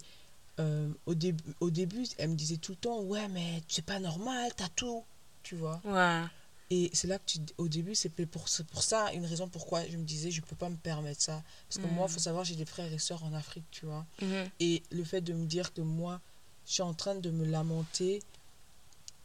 euh, 0.59 0.91
au, 1.05 1.13
début, 1.15 1.43
au 1.59 1.69
début, 1.69 2.05
elle 2.17 2.31
me 2.31 2.35
disait 2.35 2.57
tout 2.57 2.71
le 2.73 2.77
temps, 2.77 3.01
ouais, 3.03 3.27
mais 3.29 3.61
c'est 3.67 3.85
pas 3.85 3.99
normal, 3.99 4.51
t'as 4.55 4.69
tout, 4.69 5.05
tu 5.43 5.55
vois. 5.55 5.81
Ouais. 5.85 6.23
Et 6.69 6.89
c'est 6.93 7.07
là 7.07 7.17
que 7.17 7.23
tu, 7.25 7.39
au 7.57 7.67
début, 7.69 7.95
c'est 7.95 8.09
pour, 8.09 8.45
pour 8.71 8.83
ça 8.83 9.13
une 9.13 9.25
raison 9.25 9.47
pourquoi 9.47 9.85
je 9.87 9.95
me 9.95 10.03
disais, 10.03 10.31
je 10.31 10.41
peux 10.41 10.55
pas 10.55 10.67
me 10.69 10.75
permettre 10.75 11.21
ça. 11.21 11.41
Parce 11.69 11.77
que 11.81 11.87
moi, 11.87 12.07
il 12.09 12.11
faut 12.13 12.19
savoir, 12.19 12.43
j'ai 12.43 12.55
des 12.55 12.65
frères 12.65 12.91
et 12.91 12.99
sœurs 12.99 13.23
en 13.23 13.33
Afrique, 13.33 13.63
tu 13.71 13.85
vois. 13.85 14.05
Mhm. 14.21 14.49
Et 14.59 14.83
le 14.91 15.03
fait 15.05 15.21
de 15.21 15.33
me 15.33 15.45
dire 15.45 15.73
que 15.73 15.79
moi, 15.81 16.19
je 16.65 16.73
suis 16.73 16.81
en 16.81 16.93
train 16.93 17.15
de 17.15 17.31
me 17.31 17.45
lamenter 17.45 18.21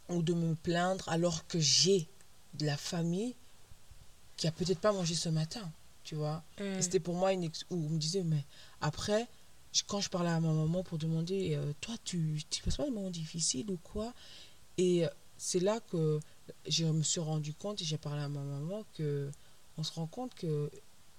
ou 0.08 0.22
de 0.22 0.34
me 0.34 0.54
plaindre 0.54 1.08
alors 1.08 1.46
que 1.46 1.58
j'ai 1.58 2.08
de 2.54 2.66
la 2.66 2.76
famille 2.76 3.34
qui 4.36 4.46
a 4.46 4.52
peut-être 4.52 4.80
pas 4.80 4.92
mangé 4.92 5.14
ce 5.14 5.28
matin, 5.28 5.72
tu 6.04 6.14
vois. 6.14 6.44
Et 6.78 6.82
c'était 6.82 7.00
pour 7.00 7.14
moi 7.14 7.32
une 7.32 7.44
ex- 7.44 7.64
où 7.70 7.76
on 7.76 7.88
me 7.90 7.98
disait, 7.98 8.22
mais 8.24 8.44
après, 8.80 9.26
je- 9.72 9.82
quand 9.86 10.00
je 10.00 10.10
parlais 10.10 10.30
à 10.30 10.40
ma 10.40 10.52
maman 10.52 10.82
pour 10.82 10.98
demander, 10.98 11.54
euh, 11.54 11.72
toi, 11.80 11.94
tu 12.04 12.42
tu 12.50 12.62
passes 12.62 12.76
pas 12.76 12.84
des 12.84 12.90
moments 12.90 13.10
difficiles 13.10 13.70
ou 13.70 13.78
quoi? 13.78 14.12
Et 14.78 15.04
euh, 15.04 15.08
c'est 15.36 15.60
là 15.60 15.80
que 15.80 16.20
je 16.66 16.84
me 16.84 17.02
suis 17.02 17.20
rendu 17.20 17.54
compte 17.54 17.80
et 17.80 17.84
j'ai 17.84 17.98
parlé 17.98 18.22
à 18.22 18.28
ma 18.28 18.40
maman 18.40 18.84
que 18.94 19.30
on 19.78 19.82
se 19.82 19.92
rend 19.92 20.06
compte 20.06 20.34
que 20.34 20.70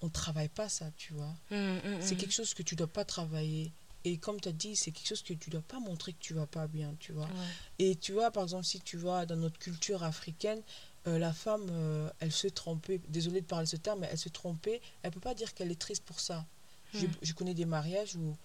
on 0.01 0.09
travaille 0.09 0.49
pas 0.49 0.69
ça, 0.69 0.91
tu 0.97 1.13
vois. 1.13 1.33
Mhm, 1.49 1.57
mhm, 1.57 2.01
C'est 2.01 2.15
mhm. 2.15 2.21
quelque 2.21 2.33
chose 2.33 2.53
que 2.53 2.63
tu 2.63 2.75
dois 2.75 2.87
pas 2.87 3.05
travailler. 3.05 3.71
Et 4.05 4.17
comme 4.17 4.39
tu 4.41 4.49
as 4.49 4.51
dit, 4.51 4.75
c'est 4.75 4.91
quelque 4.91 5.07
chose 5.07 5.21
que 5.21 5.33
tu 5.33 5.49
dois 5.49 5.61
pas 5.61 5.79
montrer 5.79 6.11
que 6.11 6.19
tu 6.19 6.33
vas 6.33 6.45
pas 6.45 6.67
bien, 6.67 6.93
tu 6.99 7.13
vois. 7.13 7.25
Ouais. 7.25 7.47
Et 7.79 7.95
tu 7.95 8.11
vois, 8.11 8.31
par 8.31 8.43
exemple, 8.43 8.65
si 8.65 8.81
tu 8.81 8.97
vois 8.97 9.25
dans 9.25 9.37
notre 9.37 9.57
culture 9.57 10.03
africaine, 10.03 10.61
euh, 11.07 11.17
la 11.17 11.31
femme, 11.31 11.67
euh, 11.71 12.09
elle 12.19 12.33
se 12.33 12.47
trompait, 12.47 12.99
désolée 13.07 13.39
de 13.39 13.45
parler 13.45 13.65
ce 13.65 13.77
terme, 13.77 14.01
mais 14.01 14.09
elle 14.11 14.17
se 14.17 14.27
trompait, 14.27 14.81
elle 15.03 15.11
peut 15.11 15.21
pas 15.21 15.33
dire 15.33 15.53
qu'elle 15.53 15.71
est 15.71 15.79
triste 15.79 16.03
pour 16.03 16.19
ça. 16.19 16.45
Je, 16.93 17.07
je 17.21 17.33
connais 17.33 17.55
des 17.55 17.65
mariages 17.65 18.15
où, 18.15 18.35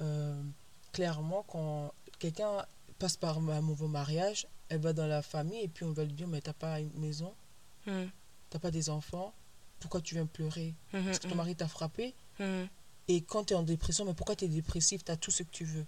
euh, 0.00 0.42
clairement, 0.92 1.44
quand 1.46 1.92
quelqu'un 2.18 2.66
passe 2.98 3.16
par 3.16 3.38
un 3.38 3.62
nouveau 3.62 3.88
mariage, 3.88 4.48
elle 4.72 4.80
va 4.80 4.92
dans 4.94 5.06
la 5.06 5.20
famille 5.22 5.60
et 5.60 5.68
puis 5.68 5.84
on 5.84 5.92
va 5.92 6.02
lui 6.04 6.12
dire, 6.14 6.26
mais 6.26 6.40
t'as 6.40 6.54
pas 6.54 6.80
une 6.80 6.98
maison, 6.98 7.34
Mhm. 7.86 8.10
t'as 8.50 8.58
pas 8.58 8.70
des 8.70 8.88
enfants, 8.88 9.34
pourquoi 9.80 10.00
tu 10.00 10.14
viens 10.14 10.24
pleurer? 10.26 10.74
Mhm, 10.94 11.04
Parce 11.04 11.18
que 11.18 11.28
ton 11.28 11.34
mari 11.34 11.54
t'a 11.54 11.68
frappé 11.68 12.14
et 13.08 13.20
quand 13.22 13.44
tu 13.44 13.52
es 13.52 13.56
en 13.56 13.62
dépression, 13.62 14.04
mais 14.06 14.14
pourquoi 14.14 14.34
tu 14.36 14.46
es 14.46 14.48
dépressif? 14.48 15.04
Tu 15.04 15.12
as 15.12 15.16
tout 15.16 15.30
ce 15.30 15.42
que 15.42 15.50
tu 15.50 15.64
veux. 15.64 15.84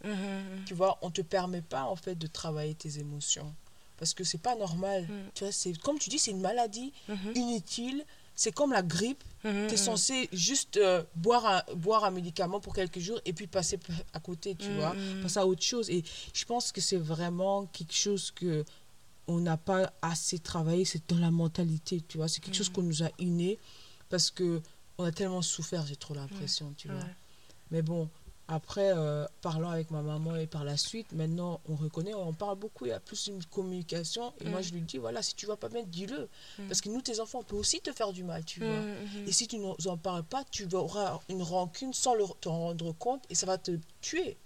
Tu 0.66 0.74
vois, 0.74 0.98
on 1.00 1.10
te 1.10 1.22
permet 1.22 1.62
pas 1.62 1.84
en 1.84 1.96
fait 1.96 2.14
de 2.16 2.26
travailler 2.26 2.74
tes 2.74 2.98
émotions 2.98 3.54
parce 3.96 4.12
que 4.12 4.22
c'est 4.24 4.38
pas 4.42 4.54
normal. 4.56 5.04
Mm. 5.04 5.30
Tu 5.34 5.44
vois, 5.44 5.52
c'est 5.52 5.72
comme 5.78 5.98
tu 5.98 6.10
dis, 6.10 6.18
c'est 6.18 6.32
une 6.32 6.40
maladie 6.42 6.92
inutile. 7.34 8.04
C'est 8.36 8.52
comme 8.52 8.72
la 8.72 8.82
grippe. 8.82 9.22
Mhm, 9.44 9.66
Tu 9.68 9.74
es 9.74 9.76
mhm. 9.78 9.84
censé 9.84 10.28
juste 10.32 10.76
euh, 10.78 11.02
boire, 11.14 11.46
un, 11.46 11.74
boire 11.74 12.04
un 12.04 12.10
médicament 12.10 12.60
pour 12.60 12.74
quelques 12.74 12.98
jours 12.98 13.20
et 13.24 13.32
puis 13.32 13.46
passer 13.46 13.78
à 14.12 14.20
côté, 14.20 14.54
tu 14.54 14.68
Mm, 14.70 14.76
vois. 14.76 14.96
Passer 15.22 15.38
à 15.38 15.46
autre 15.46 15.62
chose. 15.62 15.88
Et 15.90 16.02
je 16.32 16.44
pense 16.44 16.72
que 16.72 16.80
c'est 16.80 16.96
vraiment 16.96 17.66
quelque 17.66 17.94
chose 17.94 18.30
que 18.30 18.64
on 19.26 19.38
n'a 19.40 19.56
pas 19.56 19.92
assez 20.02 20.38
travaillé. 20.38 20.84
C'est 20.84 21.08
dans 21.08 21.18
la 21.18 21.30
mentalité, 21.30 22.02
tu 22.06 22.18
vois. 22.18 22.28
C'est 22.28 22.40
quelque 22.40 22.56
chose 22.56 22.68
qu'on 22.68 22.82
nous 22.82 23.02
a 23.02 23.10
inné 23.18 23.58
parce 24.10 24.30
que 24.30 24.60
on 24.98 25.04
a 25.04 25.12
tellement 25.12 25.42
souffert, 25.42 25.86
j'ai 25.86 25.96
trop 25.96 26.14
l'impression, 26.14 26.72
tu 26.76 26.88
vois. 26.88 27.00
Mais 27.70 27.82
bon, 27.82 28.08
après, 28.46 28.92
euh, 28.94 29.26
parlant 29.40 29.70
avec 29.70 29.90
ma 29.90 30.02
maman 30.02 30.36
et 30.36 30.46
par 30.46 30.64
la 30.64 30.76
suite, 30.76 31.12
maintenant, 31.12 31.60
on 31.68 31.76
reconnaît, 31.76 32.12
on 32.14 32.34
parle 32.34 32.58
beaucoup, 32.58 32.84
il 32.84 32.90
y 32.90 32.92
a 32.92 33.00
plus 33.00 33.26
une 33.28 33.42
communication. 33.46 34.34
Et 34.40 34.48
moi, 34.50 34.60
Mm. 34.60 34.62
je 34.64 34.72
lui 34.74 34.80
dis, 34.82 34.98
voilà, 34.98 35.22
si 35.22 35.34
tu 35.34 35.46
vas 35.46 35.56
pas 35.56 35.70
bien, 35.70 35.82
dis-le. 35.82 36.28
Mm. 36.58 36.66
Parce 36.68 36.80
que 36.82 36.90
nous, 36.90 37.00
tes 37.00 37.20
enfants, 37.20 37.38
on 37.40 37.42
peut 37.44 37.56
aussi 37.56 37.80
te 37.80 37.90
faire 37.92 38.12
du 38.12 38.22
mal, 38.22 38.44
tu 38.44 38.60
vois. 38.60 38.80
Mhm. 38.80 39.26
Et 39.28 39.32
si 39.32 39.48
tu 39.48 39.56
nous 39.58 39.74
en 39.86 39.96
parles 39.96 40.24
pas, 40.24 40.44
tu 40.50 40.68
auras 40.74 41.20
une 41.30 41.42
rancune 41.42 41.94
sans 41.94 42.14
t'en 42.42 42.58
rendre 42.58 42.92
compte 42.92 43.24
et 43.30 43.34
ça 43.34 43.46
va 43.46 43.56
te 43.56 43.78
tuer. 44.02 44.36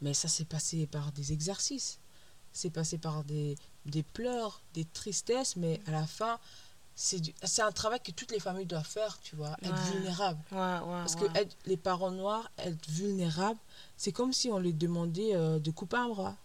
Mais 0.00 0.14
ça, 0.14 0.28
c'est 0.28 0.44
passé 0.44 0.86
par 0.86 1.12
des 1.12 1.32
exercices. 1.32 1.98
C'est 2.52 2.70
passé 2.70 2.98
par 2.98 3.24
des, 3.24 3.56
des 3.86 4.02
pleurs, 4.02 4.62
des 4.74 4.84
tristesses, 4.84 5.54
mais 5.56 5.80
à 5.86 5.90
la 5.92 6.06
fin, 6.06 6.38
c'est 7.00 7.62
un 7.62 7.70
travail 7.70 8.00
que 8.00 8.10
toutes 8.10 8.32
les 8.32 8.40
familles 8.40 8.66
doivent 8.66 8.84
faire, 8.86 9.20
tu 9.22 9.36
vois, 9.36 9.56
être 9.62 9.72
Ouais. 10.50 10.58
ouais, 10.58 10.80
Parce 11.04 11.14
que 11.14 11.26
être- 11.38 11.56
les 11.64 11.76
parents 11.76 12.10
noirs, 12.10 12.50
être 12.58 12.88
vulnérables, 12.90 13.60
c'est 13.96 14.10
comme 14.10 14.32
si 14.32 14.48
on 14.50 14.58
leur 14.58 14.72
demandait 14.72 15.34
euh, 15.36 15.60
de 15.60 15.70
couper 15.70 15.96
un 15.96 16.08
bras. 16.08 16.36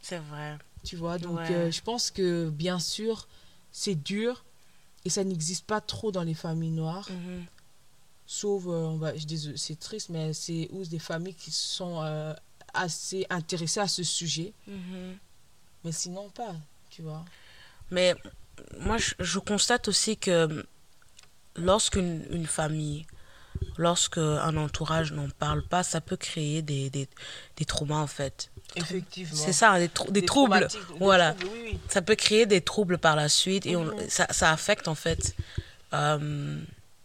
C'est 0.00 0.18
vrai. 0.18 0.58
Tu 0.84 0.96
vois, 0.96 1.18
donc 1.18 1.38
euh, 1.50 1.70
je 1.72 1.80
pense 1.82 2.10
que 2.12 2.50
bien 2.50 2.78
sûr, 2.78 3.26
c'est 3.72 3.94
dur 3.96 4.44
et 5.04 5.10
ça 5.10 5.24
n'existe 5.24 5.64
pas 5.66 5.80
trop 5.80 6.12
dans 6.12 6.22
les 6.22 6.34
familles 6.34 6.70
noires. 6.70 7.08
Mhm. 7.10 7.46
Sauf, 8.26 8.64
euh, 8.66 8.84
on 8.86 8.96
va, 8.98 9.16
je 9.16 9.26
désolé, 9.26 9.56
c'est 9.56 9.78
triste, 9.78 10.08
mais 10.10 10.32
c'est 10.34 10.68
où 10.72 10.84
des 10.84 10.98
familles 11.00 11.34
qui 11.34 11.50
sont 11.50 12.00
euh, 12.02 12.32
assez 12.72 13.26
intéressées 13.28 13.80
à 13.80 13.88
ce 13.88 14.02
sujet. 14.04 14.52
Mhm. 14.68 15.16
Mais 15.84 15.92
sinon, 15.92 16.30
pas, 16.30 16.54
tu 16.90 17.02
vois. 17.02 17.24
Mais 17.90 18.14
moi, 18.80 18.96
je, 18.98 19.14
je 19.20 19.38
constate 19.38 19.88
aussi 19.88 20.16
que 20.16 20.64
lorsqu'une 21.56 22.24
une 22.30 22.46
famille, 22.46 23.06
lorsqu'un 23.78 24.56
entourage 24.56 25.12
n'en 25.12 25.28
parle 25.28 25.62
pas, 25.62 25.82
ça 25.82 26.00
peut 26.00 26.16
créer 26.16 26.62
des, 26.62 26.90
des, 26.90 27.08
des 27.56 27.64
traumas, 27.64 27.98
en 27.98 28.06
fait. 28.06 28.50
Effectivement. 28.76 29.34
C'est 29.36 29.52
ça, 29.52 29.78
des, 29.78 29.88
trou- 29.88 30.10
des 30.10 30.24
troubles. 30.24 30.66
Voilà. 30.98 31.36
oui, 31.42 31.50
oui. 31.72 31.78
Ça 31.88 32.02
peut 32.02 32.16
créer 32.16 32.46
des 32.46 32.60
troubles 32.60 32.98
par 32.98 33.14
la 33.16 33.28
suite 33.28 33.66
et 33.66 33.76
on- 33.76 33.84
Mhm. 33.84 34.08
ça, 34.08 34.26
ça 34.30 34.50
affecte, 34.50 34.88
en 34.88 34.94
fait, 34.96 35.36
euh, 35.92 36.60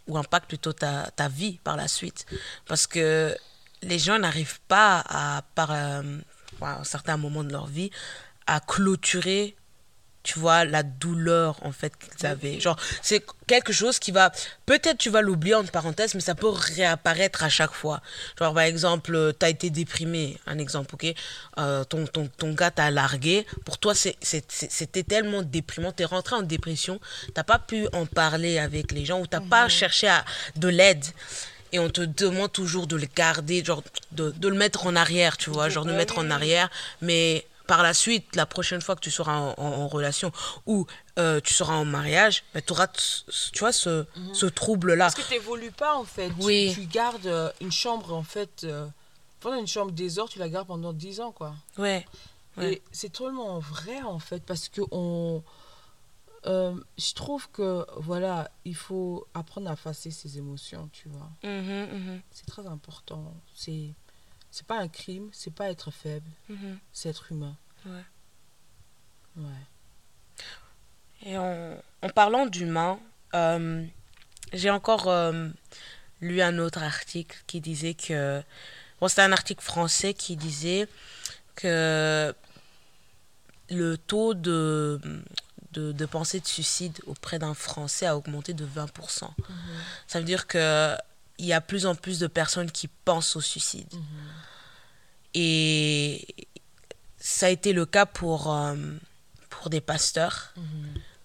ou 0.08 0.18
impacte 0.18 0.48
plutôt 0.48 0.72
ta, 0.72 1.10
ta 1.14 1.28
vie 1.28 1.58
par 1.62 1.76
la 1.76 1.86
suite. 1.86 2.26
Parce 2.66 2.86
que 2.88 3.36
les 3.82 3.98
gens 4.00 4.18
n'arrivent 4.18 4.60
pas 4.66 5.04
à, 5.08 5.42
par 5.54 5.70
euh, 5.70 6.02
à 6.60 6.80
un 6.80 6.84
certain 6.84 7.16
moment 7.16 7.44
de 7.44 7.52
leur 7.52 7.66
vie, 7.66 7.90
à 8.46 8.58
clôturer 8.60 9.54
tu 10.22 10.38
vois 10.38 10.64
la 10.64 10.82
douleur 10.82 11.58
en 11.62 11.72
fait 11.72 11.92
qu'ils 11.96 12.26
avaient. 12.26 12.60
Genre 12.60 12.76
c'est 13.02 13.24
quelque 13.46 13.72
chose 13.72 13.98
qui 13.98 14.10
va 14.10 14.30
peut-être 14.66 14.98
tu 14.98 15.10
vas 15.10 15.22
l'oublier 15.22 15.54
entre 15.54 15.70
parenthèses 15.70 16.14
mais 16.14 16.20
ça 16.20 16.34
peut 16.34 16.48
réapparaître 16.48 17.42
à 17.42 17.48
chaque 17.48 17.72
fois. 17.72 18.00
Genre 18.38 18.52
par 18.54 18.64
exemple 18.64 19.32
tu 19.38 19.46
as 19.46 19.48
été 19.48 19.70
déprimé 19.70 20.38
un 20.46 20.58
exemple 20.58 20.94
ok? 20.94 21.14
Euh, 21.58 21.84
ton, 21.84 22.06
ton, 22.06 22.28
ton 22.36 22.52
gars 22.52 22.70
t'a 22.70 22.90
largué. 22.90 23.46
Pour 23.64 23.78
toi 23.78 23.94
c'était 23.94 25.02
tellement 25.02 25.42
déprimant. 25.42 25.92
T'es 25.92 26.04
rentré 26.04 26.36
en 26.36 26.42
dépression. 26.42 27.00
T'as 27.34 27.44
pas 27.44 27.58
pu 27.58 27.86
en 27.92 28.06
parler 28.06 28.58
avec 28.58 28.92
les 28.92 29.04
gens 29.04 29.20
ou 29.20 29.26
t'as 29.26 29.40
pas 29.40 29.68
cherché 29.68 30.08
à, 30.08 30.24
de 30.56 30.68
l'aide. 30.68 31.04
Et 31.72 31.78
on 31.78 31.88
te 31.88 32.00
demande 32.00 32.50
toujours 32.52 32.88
de 32.88 32.96
le 32.96 33.06
garder, 33.14 33.64
genre 33.64 33.84
de, 34.10 34.32
de 34.32 34.48
le 34.48 34.56
mettre 34.56 34.86
en 34.86 34.96
arrière, 34.96 35.36
tu 35.36 35.50
vois, 35.50 35.68
genre 35.68 35.84
de 35.84 35.92
le 35.92 35.96
mettre 35.96 36.18
en 36.18 36.28
arrière. 36.30 36.68
Mais 37.00 37.46
par 37.70 37.82
la 37.84 37.94
suite, 37.94 38.34
la 38.34 38.46
prochaine 38.46 38.80
fois 38.80 38.96
que 38.96 39.00
tu 39.00 39.10
seras 39.12 39.36
en, 39.38 39.54
en- 39.56 39.72
en 39.82 39.86
relation 39.88 40.32
ou 40.66 40.86
euh, 41.18 41.40
tu 41.40 41.54
seras 41.54 41.74
en 41.76 41.84
mariage, 41.84 42.42
ben, 42.52 42.60
tu 42.66 42.72
auras, 42.72 42.88
tu 42.88 43.58
vois, 43.60 43.72
ce, 43.72 44.04
ce 44.32 44.46
trouble-là. 44.46 45.04
Parce 45.04 45.14
que 45.14 45.22
tu 45.22 45.34
n'évolues 45.34 45.70
pas, 45.70 45.94
en 45.96 46.04
fait. 46.04 46.28
Tu- 46.30 46.44
Oui. 46.44 46.72
Tu, 46.74 46.86
gardes 46.86 47.26
euh, 47.26 47.50
une 47.60 47.70
chambre, 47.72 48.12
en 48.12 48.24
fait. 48.24 48.64
euh, 48.64 48.86
pendant 49.38 49.56
une 49.58 49.66
chambre 49.68 49.92
des 49.92 50.18
heures, 50.18 50.28
tu 50.28 50.38
la 50.40 50.48
gardes 50.48 50.66
pendant 50.66 50.92
10 50.92 51.20
ans, 51.20 51.30
quoi. 51.32 51.54
Ouais. 51.78 52.04
Ouais. 52.56 52.72
Et 52.74 52.82
c'est 52.90 53.12
tellement 53.12 53.60
vrai, 53.60 54.02
en 54.02 54.18
fait, 54.18 54.42
parce 54.44 54.68
que 54.68 54.82
on. 54.90 55.42
euh, 56.46 56.74
je 56.98 57.12
trouve 57.14 57.48
que, 57.50 57.86
voilà, 57.98 58.50
il 58.64 58.74
faut 58.74 59.26
apprendre 59.34 59.70
à 59.70 59.74
effacer 59.74 60.10
ses 60.10 60.38
émotions, 60.38 60.88
tu 60.92 61.08
vois. 61.08 61.30
Mhm, 61.44 61.88
mhm, 61.92 62.20
C'est 62.32 62.46
très 62.46 62.66
important. 62.66 63.32
C'est. 63.54 63.90
C'est 64.50 64.66
pas 64.66 64.78
un 64.78 64.88
crime, 64.88 65.28
c'est 65.32 65.54
pas 65.54 65.70
être 65.70 65.90
faible, 65.90 66.28
mhm. 66.48 66.78
c'est 66.92 67.08
être 67.08 67.30
humain. 67.30 67.56
Ouais. 67.86 68.04
Ouais. 69.36 69.66
Et 71.22 71.38
en, 71.38 71.76
en 72.02 72.08
parlant 72.08 72.46
d'humain, 72.46 72.98
euh, 73.34 73.84
j'ai 74.52 74.70
encore 74.70 75.08
euh, 75.08 75.48
lu 76.20 76.42
un 76.42 76.58
autre 76.58 76.82
article 76.82 77.38
qui 77.46 77.60
disait 77.60 77.94
que. 77.94 78.42
Bon, 79.00 79.08
c'était 79.08 79.22
un 79.22 79.32
article 79.32 79.62
français 79.62 80.12
qui 80.12 80.36
disait 80.36 80.86
que 81.54 82.34
le 83.70 83.96
taux 83.96 84.34
de, 84.34 85.00
de, 85.72 85.92
de 85.92 86.06
pensée 86.06 86.40
de 86.40 86.46
suicide 86.46 86.98
auprès 87.06 87.38
d'un 87.38 87.54
Français 87.54 88.06
a 88.06 88.16
augmenté 88.16 88.52
de 88.52 88.66
20%. 88.66 89.28
Ça 90.06 90.18
veut 90.18 90.24
dire 90.24 90.46
que 90.46 90.96
il 91.40 91.46
y 91.46 91.52
a 91.52 91.60
plus 91.60 91.86
en 91.86 91.94
plus 91.94 92.18
de 92.18 92.26
personnes 92.26 92.70
qui 92.70 92.86
pensent 92.88 93.34
au 93.36 93.40
suicide. 93.40 93.88
Et 95.34 96.26
ça 97.18 97.46
a 97.46 97.48
été 97.50 97.72
le 97.72 97.86
cas 97.86 98.06
pour, 98.06 98.52
euh, 98.54 98.74
pour 99.48 99.70
des 99.70 99.80
pasteurs. 99.80 100.52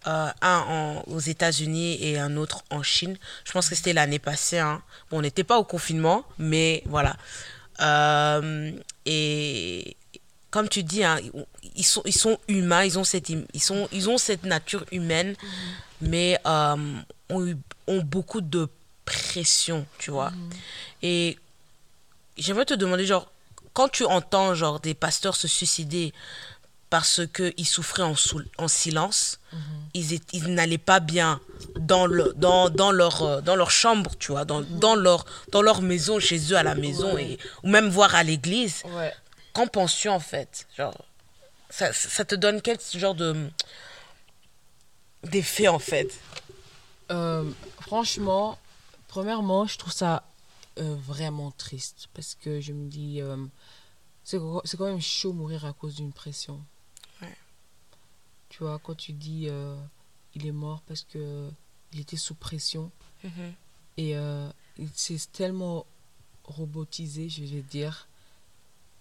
Euh, 0.07 0.29
un 0.41 0.59
en- 0.59 1.03
aux 1.07 1.19
États-Unis 1.19 1.97
et 1.99 2.19
un 2.19 2.37
autre 2.37 2.63
en 2.69 2.83
Chine. 2.83 3.17
Je 3.43 3.51
pense 3.51 3.69
que 3.69 3.73
c'était 3.75 3.93
l'année 3.93 4.19
passée. 4.19 4.59
hein. 4.59 4.83
Bon, 5.09 5.17
on 5.17 5.21
n'était 5.21 5.43
pas 5.43 5.57
au 5.57 5.63
confinement, 5.63 6.23
mais 6.37 6.83
voilà. 6.85 7.17
Euh, 7.81 8.71
et 9.07 9.97
comme 10.51 10.69
tu 10.69 10.83
dis, 10.83 11.03
hein, 11.03 11.17
ils, 11.75 11.83
sont, 11.83 12.03
ils 12.05 12.13
sont 12.13 12.37
humains, 12.47 12.83
ils 12.83 12.99
ont 12.99 13.03
cette, 13.03 13.29
ils 13.29 13.61
sont, 13.61 13.89
ils 13.91 14.07
ont 14.07 14.19
cette 14.19 14.43
nature 14.43 14.85
humaine, 14.91 15.35
mais 16.01 16.37
euh, 16.45 16.75
ont, 17.29 17.45
eu- 17.47 17.57
ont 17.87 18.01
beaucoup 18.03 18.41
de 18.41 18.69
pression, 19.05 19.85
tu 19.99 20.11
vois. 20.11 20.31
Et 21.01 21.37
j'aimerais 22.37 22.65
te 22.65 22.73
demander, 22.73 23.05
genre, 23.05 23.31
quand 23.73 23.89
tu 23.89 24.03
entends, 24.05 24.55
genre, 24.55 24.79
des 24.79 24.93
pasteurs 24.93 25.35
se 25.35 25.47
suicider 25.47 26.13
parce 26.89 27.21
qu'ils 27.33 27.67
souffraient 27.67 28.03
en, 28.03 28.15
sou- 28.15 28.43
en 28.57 28.67
silence, 28.67 29.39
ils, 29.93 30.13
étaient- 30.13 30.37
ils 30.37 30.53
n'allaient 30.53 30.77
pas 30.77 30.99
bien 30.99 31.39
dans, 31.79 32.05
le, 32.07 32.33
dans, 32.35 32.69
dans, 32.69 32.91
leur, 32.91 33.21
euh, 33.23 33.41
dans 33.41 33.55
leur 33.55 33.71
chambre, 33.71 34.11
tu 34.19 34.31
vois, 34.31 34.45
dans, 34.45 34.61
dans, 34.61 34.95
leur, 34.95 35.25
dans 35.51 35.61
leur 35.61 35.81
maison, 35.81 36.19
chez 36.19 36.51
eux 36.51 36.57
à 36.57 36.63
la 36.63 36.75
maison, 36.75 37.13
Ouais. 37.15 37.31
et, 37.31 37.39
ou 37.63 37.69
même 37.69 37.89
voir 37.89 38.15
à 38.15 38.23
l'église. 38.23 38.81
Ouais. 38.85 39.13
Qu'en 39.53 39.67
penses-tu, 39.67 40.09
en 40.09 40.19
fait? 40.19 40.67
Genre, 40.77 40.95
ça, 41.69 41.91
ça 41.93 42.23
te 42.25 42.35
donne 42.35 42.61
quel 42.61 42.77
genre 42.95 43.15
de 43.15 43.35
d'effet, 45.23 45.67
en 45.67 45.79
fait? 45.79 46.07
Euh, 47.11 47.43
franchement, 47.81 48.57
premièrement, 49.15 49.65
je 49.65 49.77
trouve 49.77 49.93
ça 49.93 50.23
euh, 50.77 50.93
vraiment 50.95 51.51
triste 51.51 52.09
parce 52.13 52.35
que 52.35 52.59
je 52.59 52.73
me 52.73 52.89
dis, 52.89 53.21
euh, 53.21 53.37
c'est 54.25 54.37
c'est 54.65 54.75
quand 54.75 54.87
même 54.87 54.99
chaud 54.99 55.31
mourir 55.31 55.63
à 55.63 55.71
cause 55.71 55.95
d'une 55.95 56.11
pression. 56.11 56.61
Ouais. 57.21 57.37
Tu 58.49 58.61
vois, 58.61 58.77
quand 58.77 58.95
tu 58.95 59.13
dis 59.13 59.47
euh, 59.47 59.77
il 60.33 60.45
est 60.45 60.51
mort 60.51 60.81
parce 60.81 61.03
que 61.03 61.49
il 61.93 62.01
était 62.01 62.17
sous 62.17 62.35
pression 62.35 62.91
et 63.95 64.17
euh, 64.17 64.49
il 64.77 64.89
s'est 64.93 65.29
tellement 65.31 65.85
robotisé, 66.43 67.29
je 67.29 67.41
vais 67.45 67.61
dire, 67.61 68.09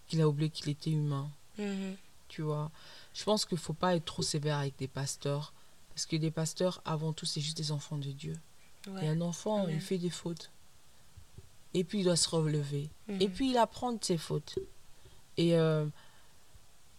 qu'il 0.07 0.21
a 0.21 0.29
oublié 0.29 0.49
qu'il 0.49 0.69
était 0.69 0.93
humain. 0.93 1.29
Mhm. 1.59 1.97
Tu 2.29 2.43
vois, 2.43 2.71
je 3.15 3.25
pense 3.25 3.47
qu'il 3.47 3.59
faut 3.59 3.73
pas 3.73 3.97
être 3.97 4.05
trop 4.05 4.23
sévère 4.23 4.59
avec 4.59 4.77
des 4.79 4.87
pasteurs 4.87 5.53
parce 5.89 6.07
que 6.07 6.15
les 6.15 6.31
pasteurs, 6.31 6.83
avant 6.85 7.13
tout, 7.13 7.27
c'est 7.27 7.41
juste 7.41 7.57
des 7.57 7.73
enfants 7.73 7.99
de 7.99 8.13
Dieu. 8.13 8.37
Ouais. 8.89 9.05
Et 9.07 9.09
un 9.09 9.21
enfant, 9.21 9.65
Ouais. 9.67 9.75
il 9.75 9.81
fait 9.81 9.99
des 9.99 10.11
fautes. 10.11 10.51
Et 11.73 11.85
puis 11.85 12.01
il 12.01 12.05
doit 12.05 12.17
se 12.17 12.29
relever. 12.29 12.89
Mhm. 13.09 13.21
Et 13.23 13.29
puis 13.29 13.51
il 13.51 13.57
apprend 13.59 13.93
de 13.93 14.05
ses 14.05 14.19
fautes. 14.19 14.59
Et 15.37 15.57
euh, 15.57 15.87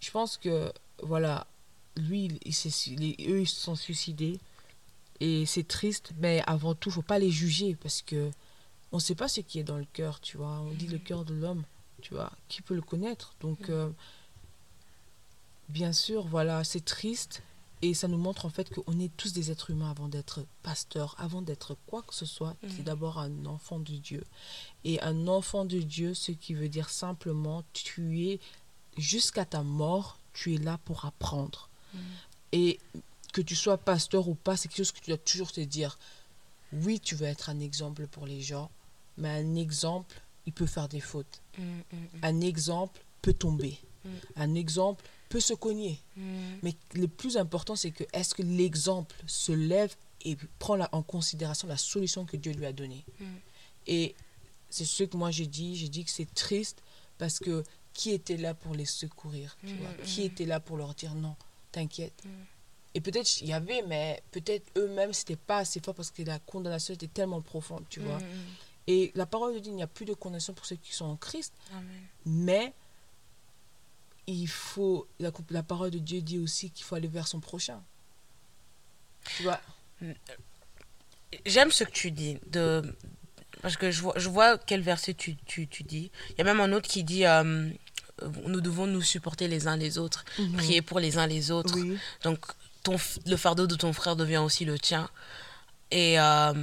je 0.02 0.12
pense 0.12 0.38
que, 0.38 0.72
voilà, 1.04 1.48
lui, 1.96 2.26
il, 2.26 2.40
il 2.46 2.96
les- 3.00 3.16
eux, 3.30 3.42
ils 3.42 3.48
se 3.48 3.56
sont 3.62 3.76
suicidés. 3.76 4.40
Et 5.22 5.46
c'est 5.46 5.66
triste, 5.68 6.12
mais 6.18 6.44
avant 6.46 6.76
tout, 6.76 6.92
faut 6.92 7.02
pas 7.02 7.20
les 7.20 7.32
juger 7.32 7.76
parce 7.76 8.02
que 8.02 8.30
on 8.92 9.00
sait 9.00 9.16
pas 9.16 9.28
ce 9.30 9.40
qui 9.42 9.60
est 9.60 9.64
dans 9.64 9.78
le 9.78 9.86
cœur, 9.94 10.20
tu 10.20 10.36
vois. 10.38 10.60
On 10.62 10.72
dit 10.72 10.88
le 10.88 10.98
cœur 10.98 11.24
de 11.24 11.34
l'homme, 11.34 11.64
tu 12.02 12.14
vois. 12.14 12.32
Qui 12.50 12.62
peut 12.62 12.76
le 12.76 12.82
connaître 12.82 13.34
Donc, 13.40 13.70
euh, 13.70 13.90
bien 15.70 15.94
sûr, 15.94 16.26
voilà, 16.28 16.64
c'est 16.64 16.84
triste. 16.84 17.42
Et 17.86 17.94
ça 17.94 18.08
nous 18.08 18.18
montre 18.18 18.48
en 18.48 18.50
fait 18.50 18.74
qu'on 18.74 19.00
est 19.00 19.16
tous 19.16 19.32
des 19.32 19.52
êtres 19.52 19.70
humains 19.70 19.92
avant 19.92 20.08
d'être 20.08 20.44
pasteur, 20.64 21.16
avant 21.20 21.44
d'être 21.44 21.78
quoi 21.86 22.02
que 22.02 22.16
ce 22.16 22.26
soit. 22.26 22.56
C'est 22.68 22.84
d'abord 22.84 23.20
un 23.20 23.46
enfant 23.46 23.78
de 23.78 23.94
Dieu. 23.94 24.24
Et 24.84 25.00
un 25.02 25.28
enfant 25.28 25.66
de 25.66 25.80
Dieu, 25.80 26.16
ce 26.16 26.32
qui 26.32 26.56
veut 26.56 26.68
dire 26.68 26.90
simplement, 26.90 27.64
tu 27.74 28.28
es 28.28 28.40
jusqu'à 28.98 29.46
ta 29.46 29.62
mort, 29.62 30.18
tu 30.34 30.56
es 30.56 30.58
là 30.58 30.80
pour 30.86 31.06
apprendre. 31.06 31.70
Et 32.54 32.80
que 33.34 33.42
tu 33.42 33.56
sois 33.56 33.78
pasteur 33.78 34.28
ou 34.30 34.34
pas, 34.34 34.58
c'est 34.58 34.68
quelque 34.68 34.78
chose 34.78 34.92
que 34.92 35.00
tu 35.00 35.12
dois 35.12 35.20
toujours 35.20 35.52
te 35.52 35.62
dire. 35.62 36.00
Oui, 36.74 37.00
tu 37.00 37.14
veux 37.14 37.28
être 37.28 37.52
un 37.52 37.60
exemple 37.60 38.08
pour 38.08 38.26
les 38.26 38.42
gens, 38.42 38.72
mais 39.18 39.30
un 39.30 39.56
exemple, 39.56 40.20
il 40.48 40.54
peut 40.54 40.66
faire 40.66 40.90
des 40.90 41.02
fautes. 41.02 41.40
Mm, 41.60 41.62
mm, 41.62 41.78
mm, 41.92 42.08
Un 42.24 42.42
exemple 42.42 43.00
peut 43.22 43.34
tomber. 43.34 43.78
Un 44.36 44.56
exemple 44.56 45.04
peut 45.30 45.40
se 45.40 45.54
cogner. 45.54 46.00
mm. 46.18 46.58
Mais 46.64 46.76
le 46.94 47.08
plus 47.08 47.38
important, 47.38 47.76
c'est 47.76 47.92
que 47.92 48.04
est-ce 48.14 48.34
que 48.36 48.44
l'exemple 48.44 49.16
se 49.28 49.52
lève 49.52 49.96
et 50.24 50.38
prend 50.60 50.76
la- 50.76 50.90
en 50.94 51.04
considération 51.04 51.68
la 51.68 51.78
solution 51.78 52.26
que 52.26 52.38
Dieu 52.38 52.52
lui 52.54 52.66
a 52.66 52.74
donnée. 52.74 53.04
Mm. 53.20 53.26
Et 53.88 54.16
c'est 54.70 54.86
ce 54.86 55.04
que 55.04 55.18
moi 55.18 55.32
j'ai 55.32 55.48
dit. 55.48 55.76
J'ai 55.76 55.90
dit 55.90 56.04
que 56.04 56.12
c'est 56.12 56.34
triste 56.34 56.82
parce 57.18 57.40
que 57.40 57.64
qui 57.94 58.12
était 58.12 58.38
là 58.38 58.54
pour 58.54 58.76
les 58.76 58.86
secourir 58.86 59.56
tu 59.66 59.74
Mm, 59.74 59.78
vois? 59.78 59.94
Qui 60.04 60.24
était 60.24 60.46
là 60.46 60.60
pour 60.60 60.78
leur 60.78 60.94
dire 60.96 61.16
non, 61.16 61.36
t'inquiète. 61.72 62.24
Et 62.94 63.02
peut-être 63.02 63.42
il 63.42 63.48
y 63.48 63.54
avait, 63.54 63.82
mais 63.84 64.22
peut-être 64.32 64.66
eux-mêmes, 64.78 65.14
c'était 65.14 65.36
pas 65.36 65.58
assez 65.60 65.80
fort 65.82 65.94
parce 65.96 66.12
que 66.12 66.24
la 66.24 66.40
condamnation 66.40 66.94
était 66.94 67.08
tellement 67.08 67.42
profonde, 67.42 67.84
tu 67.90 68.00
vois? 68.00 68.20
Et 68.88 69.12
la 69.16 69.26
parole 69.26 69.54
de 69.54 69.60
Dieu, 69.60 69.72
il 69.72 69.76
n'y 69.76 69.84
a 69.84 69.88
plus 69.88 70.06
de 70.06 70.14
condamnation 70.14 70.54
pour 70.54 70.66
ceux 70.66 70.76
qui 70.78 70.94
sont 70.94 71.06
en 71.06 71.16
Christ, 71.18 71.54
Amen. 71.74 71.86
mais 72.26 72.74
il 74.28 74.48
faut, 74.48 75.08
la, 75.20 75.32
la 75.50 75.64
parole 75.64 75.92
de 75.92 76.00
Dieu 76.00 76.22
dit 76.22 76.40
aussi 76.40 76.72
qu'il 76.72 76.86
faut 76.86 76.96
aller 76.96 77.08
vers 77.08 77.28
son 77.28 77.40
prochain. 77.40 77.82
Tu 79.38 79.44
vois? 79.44 79.60
J'aime 81.46 81.72
ce 81.72 81.84
que 81.84 81.92
tu 81.92 82.12
dis. 82.12 82.38
De... 82.48 82.96
Parce 83.62 83.78
que 83.78 83.92
je 83.92 84.02
vois, 84.02 84.14
je 84.18 84.30
vois 84.30 84.58
quel 84.58 84.82
verset 84.82 85.14
tu, 85.14 85.36
tu, 85.46 85.68
tu 85.68 85.84
dis. 85.84 86.12
Il 86.32 86.38
y 86.38 86.42
a 86.42 86.44
même 86.44 86.60
un 86.60 86.72
autre 86.72 86.88
qui 86.88 87.04
dit 87.04 87.26
euh, 87.26 87.70
Nous 88.46 88.62
devons 88.62 88.88
nous 88.88 89.02
supporter 89.02 89.48
les 89.48 89.68
uns 89.68 89.78
les 89.78 89.98
autres, 89.98 90.26
prier 90.54 90.82
pour 90.82 91.00
les 91.00 91.18
uns 91.18 91.28
les 91.28 91.52
autres. 91.52 91.74
Oui. 91.76 91.98
Donc, 92.24 92.46
ton, 92.84 92.98
le 93.26 93.38
fardeau 93.38 93.68
de 93.68 93.76
ton 93.76 93.94
frère 93.94 94.16
devient 94.16 94.38
aussi 94.38 94.66
le 94.66 94.78
tien. 94.78 95.10
Et, 95.92 96.20
euh, 96.20 96.54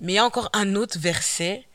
mais 0.00 0.12
il 0.12 0.16
y 0.16 0.18
a 0.18 0.24
encore 0.24 0.50
un 0.52 0.74
autre 0.74 0.98
verset, 0.98 1.66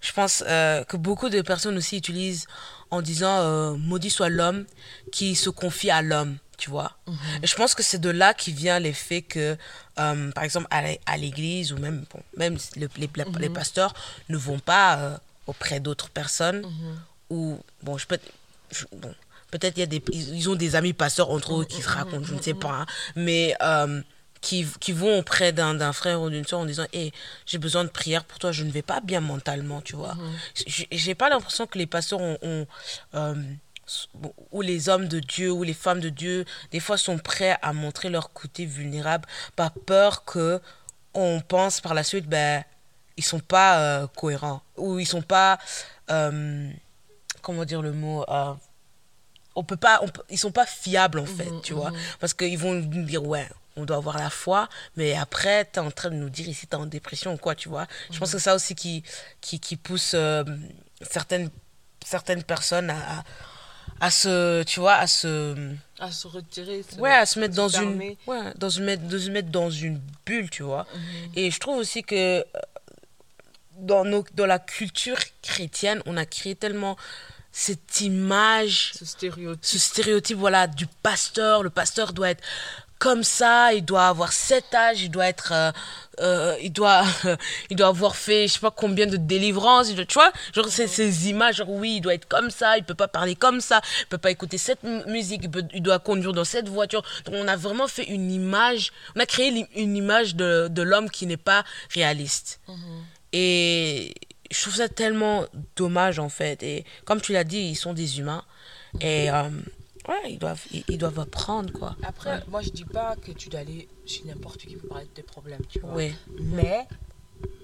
je 0.00 0.12
pense, 0.12 0.42
euh, 0.46 0.82
que 0.84 0.96
beaucoup 0.96 1.28
de 1.28 1.40
personnes 1.42 1.76
aussi 1.76 1.96
utilisent 1.98 2.46
en 2.90 3.02
disant 3.02 3.38
euh, 3.40 3.72
Maudit 3.76 4.10
soit 4.10 4.28
l'homme 4.30 4.64
qui 5.12 5.34
se 5.36 5.50
confie 5.50 5.90
à 5.90 6.02
l'homme, 6.02 6.36
tu 6.56 6.70
vois. 6.70 6.92
Et 7.42 7.46
je 7.46 7.54
pense 7.54 7.74
que 7.74 7.82
c'est 7.82 7.98
de 8.00 8.10
là 8.10 8.34
qui 8.34 8.52
vient 8.52 8.78
l'effet 8.78 9.22
que, 9.22 9.56
euh, 9.98 10.30
par 10.32 10.44
exemple, 10.44 10.66
à 10.70 10.82
l'é- 10.82 11.00
à 11.06 11.16
l'église 11.16 11.72
ou 11.72 11.78
même, 11.78 12.04
bon, 12.12 12.20
même 12.36 12.56
le- 12.76 12.88
les, 12.96 13.08
pasteurs 13.50 13.94
ne 14.28 14.36
vont 14.36 14.58
pas 14.58 15.20
auprès 15.46 15.80
d'autres 15.80 16.10
personnes 16.10 16.64
ou, 17.30 17.58
bon, 17.82 17.96
je 17.98 18.06
peux. 18.06 18.18
je- 18.72 18.84
bon, 18.96 19.14
Peut-être 19.50 19.76
il 19.78 19.80
y 19.80 19.82
a 19.82 19.86
des, 19.86 20.00
ils 20.12 20.48
ont 20.48 20.54
des 20.54 20.76
amis 20.76 20.92
pasteurs 20.92 21.30
entre 21.30 21.54
eux 21.60 21.64
qui 21.64 21.82
se 21.82 21.88
racontent, 21.88 22.24
je 22.24 22.34
ne 22.34 22.40
sais 22.42 22.54
pas. 22.54 22.70
hein. 22.82 22.86
mais 23.16 23.56
qui, 24.40 24.66
qui 24.80 24.92
vont 24.92 25.18
auprès 25.18 25.52
d'un 25.52 25.92
frère 25.92 26.20
ou 26.22 26.30
d'une 26.30 26.44
soeur 26.46 26.60
en 26.60 26.64
disant 26.66 26.86
Hé, 26.92 27.12
j'ai 27.46 27.58
besoin 27.58 27.84
de 27.84 27.90
prière 27.90 28.24
pour 28.24 28.38
toi, 28.38 28.52
je 28.52 28.64
ne 28.64 28.70
vais 28.70 28.82
pas 28.82 29.00
bien 29.00 29.20
mentalement, 29.20 29.80
tu 29.82 29.96
vois. 29.96 30.16
J'ai 30.66 30.88
j'ai 30.90 31.14
pas 31.14 31.28
l'impression 31.28 31.66
que 31.66 31.78
les 31.78 31.86
pasteurs 31.86 32.20
ont. 32.20 32.38
ont, 32.42 32.66
euh, 33.14 33.34
les 34.62 34.88
hommes 34.88 35.08
de 35.08 35.18
Dieu 35.18 35.50
ou 35.50 35.64
les 35.64 35.74
femmes 35.74 35.98
de 36.00 36.10
Dieu, 36.10 36.44
des 36.70 36.78
fois 36.80 36.96
sont 36.96 37.18
prêts 37.18 37.58
à 37.60 37.72
montrer 37.72 38.08
leur 38.08 38.32
côté 38.32 38.64
vulnérable, 38.64 39.26
par 39.56 39.72
peur 39.72 40.24
que 40.24 40.60
on 41.12 41.40
pense 41.40 41.80
par 41.80 41.92
la 41.94 42.04
suite, 42.04 42.26
ben, 42.28 42.62
ils 43.16 43.24
sont 43.24 43.40
pas 43.40 43.80
euh, 43.80 44.06
cohérents 44.16 44.62
ou 44.76 45.00
ils 45.00 45.06
sont 45.06 45.22
pas. 45.22 45.58
euh, 46.10 46.70
comment 47.42 47.64
dire 47.64 47.82
le 47.82 47.92
mot 47.92 48.24
euh, 48.28 48.52
on 49.54 49.64
peut 49.64 49.76
pas 49.76 50.00
on 50.02 50.08
ils 50.28 50.38
sont 50.38 50.52
pas 50.52 50.66
fiables 50.66 51.18
en 51.18 51.26
fait 51.26 51.50
tu 51.62 51.72
vois 51.72 51.90
parce 52.20 52.34
qu'ils 52.34 52.58
vont 52.58 52.74
nous 52.74 53.02
dire 53.04 53.24
ouais 53.24 53.48
on 53.76 53.84
doit 53.84 53.96
avoir 53.96 54.18
la 54.18 54.30
foi 54.30 54.68
mais 54.96 55.14
après 55.16 55.64
tu 55.72 55.78
es 55.78 55.82
en 55.82 55.90
train 55.90 56.10
de 56.10 56.16
nous 56.16 56.30
dire 56.30 56.48
ici 56.48 56.66
tu 56.66 56.72
es 56.76 56.78
en 56.78 56.86
dépression 56.86 57.34
ou 57.34 57.36
quoi 57.36 57.54
tu 57.54 57.68
vois 57.68 57.86
je 58.10 58.18
pense 58.18 58.32
que 58.32 58.38
c'est 58.38 58.44
ça 58.44 58.54
aussi 58.54 58.74
qui 58.74 59.02
qui, 59.40 59.60
qui 59.60 59.76
pousse 59.76 60.12
euh, 60.14 60.44
certaines 61.02 61.50
certaines 62.04 62.42
personnes 62.42 62.90
à, 62.90 63.24
à 64.00 64.10
se 64.10 64.62
tu 64.64 64.80
vois 64.80 64.94
à 64.94 65.06
se 65.06 65.54
À 65.98 66.10
se 66.10 66.26
retirer. 66.26 66.82
se- 66.82 66.96
ouais 66.98 67.12
à 67.12 67.26
se 67.26 67.38
mettre 67.38 67.54
se 67.54 67.56
dans 67.60 67.68
une 67.68 67.98
ouais 68.26 68.52
dans 68.56 68.68
une 68.70 68.84
mettre 68.84 69.50
dans 69.50 69.70
une 69.70 70.00
bulle 70.26 70.50
tu 70.50 70.62
vois 70.62 70.86
Mhm. 70.94 71.32
et 71.36 71.50
je 71.50 71.58
trouve 71.60 71.78
aussi 71.78 72.02
que 72.02 72.14
euh, 72.40 72.42
dans 73.78 74.04
nos 74.04 74.24
dans 74.34 74.46
la 74.46 74.58
culture 74.58 75.18
chrétienne 75.42 76.02
on 76.06 76.16
a 76.16 76.26
créé 76.26 76.54
tellement 76.54 76.96
cette 77.52 78.00
image 78.02 78.92
Ce 78.94 79.04
stéréotype. 79.04 79.64
ce 79.64 79.78
stéréotype 79.78 80.36
voilà 80.38 80.66
du 80.66 80.86
pasteur 80.86 81.62
le 81.62 81.70
pasteur 81.70 82.12
doit 82.12 82.30
être 82.30 82.44
comme 83.00 83.24
ça 83.24 83.72
il 83.74 83.84
doit 83.84 84.06
avoir 84.06 84.32
cet 84.32 84.72
âge 84.74 85.02
il 85.02 85.10
doit 85.10 85.26
être 85.26 85.52
euh, 85.52 85.72
euh, 86.20 86.54
il 86.62 86.72
doit 86.72 87.02
il 87.70 87.76
doit 87.76 87.88
avoir 87.88 88.14
fait 88.14 88.46
je 88.46 88.52
sais 88.52 88.60
pas 88.60 88.70
combien 88.70 89.06
de 89.06 89.16
délivrances 89.16 89.88
il 89.90 89.96
doit- 89.96 90.04
tu 90.04 90.14
vois 90.14 90.30
genre 90.54 90.68
ces 90.68 91.28
images 91.28 91.56
genre 91.56 91.70
oui 91.70 91.94
il 91.96 92.00
doit 92.02 92.14
être 92.14 92.28
comme 92.28 92.50
ça 92.50 92.76
il 92.78 92.84
peut 92.84 92.94
pas 92.94 93.08
parler 93.08 93.34
comme 93.34 93.60
ça 93.60 93.80
il 94.02 94.06
peut 94.06 94.18
pas 94.18 94.30
écouter 94.30 94.58
cette 94.58 94.82
mu- 94.84 95.02
musique 95.06 95.40
il, 95.44 95.50
peut- 95.50 95.66
il 95.74 95.82
doit 95.82 95.98
conduire 95.98 96.32
dans 96.34 96.44
cette 96.44 96.68
voiture. 96.68 97.02
Donc 97.24 97.34
on 97.38 97.48
a 97.48 97.56
vraiment 97.56 97.88
fait 97.88 98.04
une 98.04 98.30
image 98.30 98.92
on 99.16 99.20
a 99.20 99.26
créé 99.26 99.66
une 99.76 99.96
image 99.96 100.34
de, 100.36 100.68
de 100.70 100.82
l'homme 100.82 101.08
qui 101.10 101.24
n'est 101.26 101.36
pas 101.52 101.64
réaliste. 101.94 102.60
Et 103.32 104.14
je 104.50 104.60
trouve 104.62 104.74
ça 104.74 104.88
tellement 104.88 105.46
dommage 105.76 106.18
en 106.18 106.28
fait. 106.28 106.62
Et 106.62 106.84
comme 107.04 107.20
tu 107.20 107.32
l'as 107.32 107.44
dit, 107.44 107.60
ils 107.60 107.76
sont 107.76 107.92
des 107.94 108.18
humains. 108.18 108.44
Et 109.00 109.30
euh, 109.30 109.48
ouais, 110.08 110.32
ils 110.32 110.38
doivent, 110.38 110.64
ils, 110.72 110.84
ils 110.88 110.98
doivent 110.98 111.18
apprendre 111.20 111.72
quoi. 111.72 111.96
Après, 112.02 112.42
moi, 112.48 112.62
je 112.62 112.70
dis 112.70 112.84
pas 112.84 113.16
que 113.16 113.32
tu 113.32 113.48
dois 113.48 113.60
aller 113.60 113.88
chez 114.06 114.24
n'importe 114.24 114.60
qui 114.60 114.76
pour 114.76 114.88
parler 114.88 115.06
de 115.06 115.10
tes 115.10 115.22
problèmes, 115.22 115.64
tu 115.68 115.80
vois. 115.80 115.94
Oui. 115.94 116.14
Mais 116.40 116.86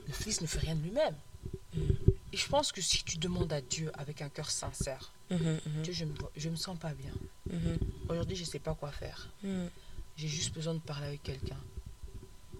le 0.07 0.13
Fils 0.13 0.41
ne 0.41 0.47
fait 0.47 0.59
rien 0.61 0.75
de 0.75 0.83
lui-même. 0.83 1.15
Et 2.33 2.37
je 2.37 2.49
pense 2.49 2.73
que 2.73 2.81
si 2.81 3.03
tu 3.05 3.19
demandes 3.19 3.53
à 3.53 3.61
Dieu 3.61 3.91
avec 3.95 4.23
un 4.23 4.29
cœur 4.29 4.51
sincère, 4.51 5.13
Mhm, 5.29 5.39
mhm, 5.67 5.83
Dieu, 5.83 5.93
je 5.93 6.05
me, 6.05 6.15
je 6.37 6.49
me 6.49 6.55
sens 6.55 6.79
pas 6.79 6.93
bien. 6.95 7.11
mhm, 7.51 7.79
Aujourd'hui, 8.09 8.37
je 8.37 8.45
sais 8.45 8.61
pas 8.61 8.75
quoi 8.75 8.93
faire. 8.93 9.29
mhm. 9.43 9.69
J'ai 10.17 10.29
juste 10.29 10.55
besoin 10.55 10.75
de 10.75 10.79
parler 10.79 11.09
avec 11.09 11.23
quelqu'un. 11.25 11.59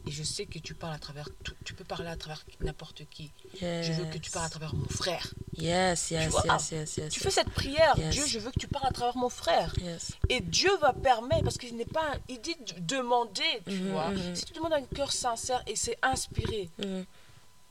Et 0.09 0.13
je 0.13 0.23
sais 0.23 0.47
que 0.47 0.59
tu 0.61 0.75
parles 0.75 0.95
à 0.95 0.99
travers 1.01 1.29
tout. 1.43 1.55
Tu 1.65 1.75
peux 1.75 1.83
parler 1.85 2.09
à 2.09 2.17
travers 2.17 2.45
n'importe 2.61 3.03
qui. 3.11 3.33
Je 3.61 3.93
veux 3.93 4.05
que 4.05 4.19
tu 4.19 4.31
parles 4.31 4.47
à 4.47 4.49
travers 4.51 4.73
mon 4.75 4.89
frère. 4.89 5.35
Yes, 5.59 6.11
yes, 6.13 6.31
vois, 6.31 6.45
yes, 6.47 6.71
yes, 6.71 6.97
yes. 6.99 7.13
Tu 7.13 7.19
fais 7.21 7.31
cette 7.31 7.51
prière. 7.51 7.99
Yes. 7.99 8.15
Dieu, 8.15 8.25
je 8.27 8.39
veux 8.39 8.51
que 8.53 8.59
tu 8.61 8.69
parles 8.69 8.87
à 8.87 8.93
travers 8.93 9.17
mon 9.17 9.29
frère. 9.29 9.75
Yes. 9.81 10.13
Et 10.29 10.41
Dieu 10.41 10.71
va 10.79 10.93
permettre, 10.93 11.43
parce 11.43 11.59
qu'il 11.59 11.75
n'est 11.77 11.85
pas. 11.85 12.15
Il 12.29 12.41
dit 12.41 12.55
de 12.55 12.79
demander, 12.81 13.43
tu 13.67 13.73
Mhm, 13.81 13.91
vois. 13.91 14.11
mhm. 14.11 14.37
Si 14.37 14.45
tu 14.45 14.53
demandes 14.53 14.75
un 14.75 14.85
cœur 14.85 15.11
sincère 15.13 15.63
et 15.67 15.75
c'est 15.75 15.99
inspiré, 16.03 16.71
Mhm, 16.79 17.05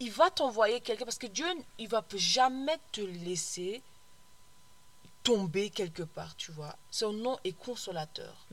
il 0.01 0.11
va 0.11 0.29
t'envoyer 0.29 0.81
quelqu'un 0.81 1.05
parce 1.05 1.17
que 1.17 1.27
Dieu, 1.27 1.45
il 1.79 1.87
va 1.87 2.03
jamais 2.17 2.77
te 2.91 2.99
laisser 3.01 3.81
tomber 5.23 5.69
quelque 5.69 6.03
part, 6.03 6.35
tu 6.35 6.51
vois. 6.51 6.75
Son 6.91 7.13
nom 7.13 7.37
est 7.45 7.53
consolateur. 7.57 8.45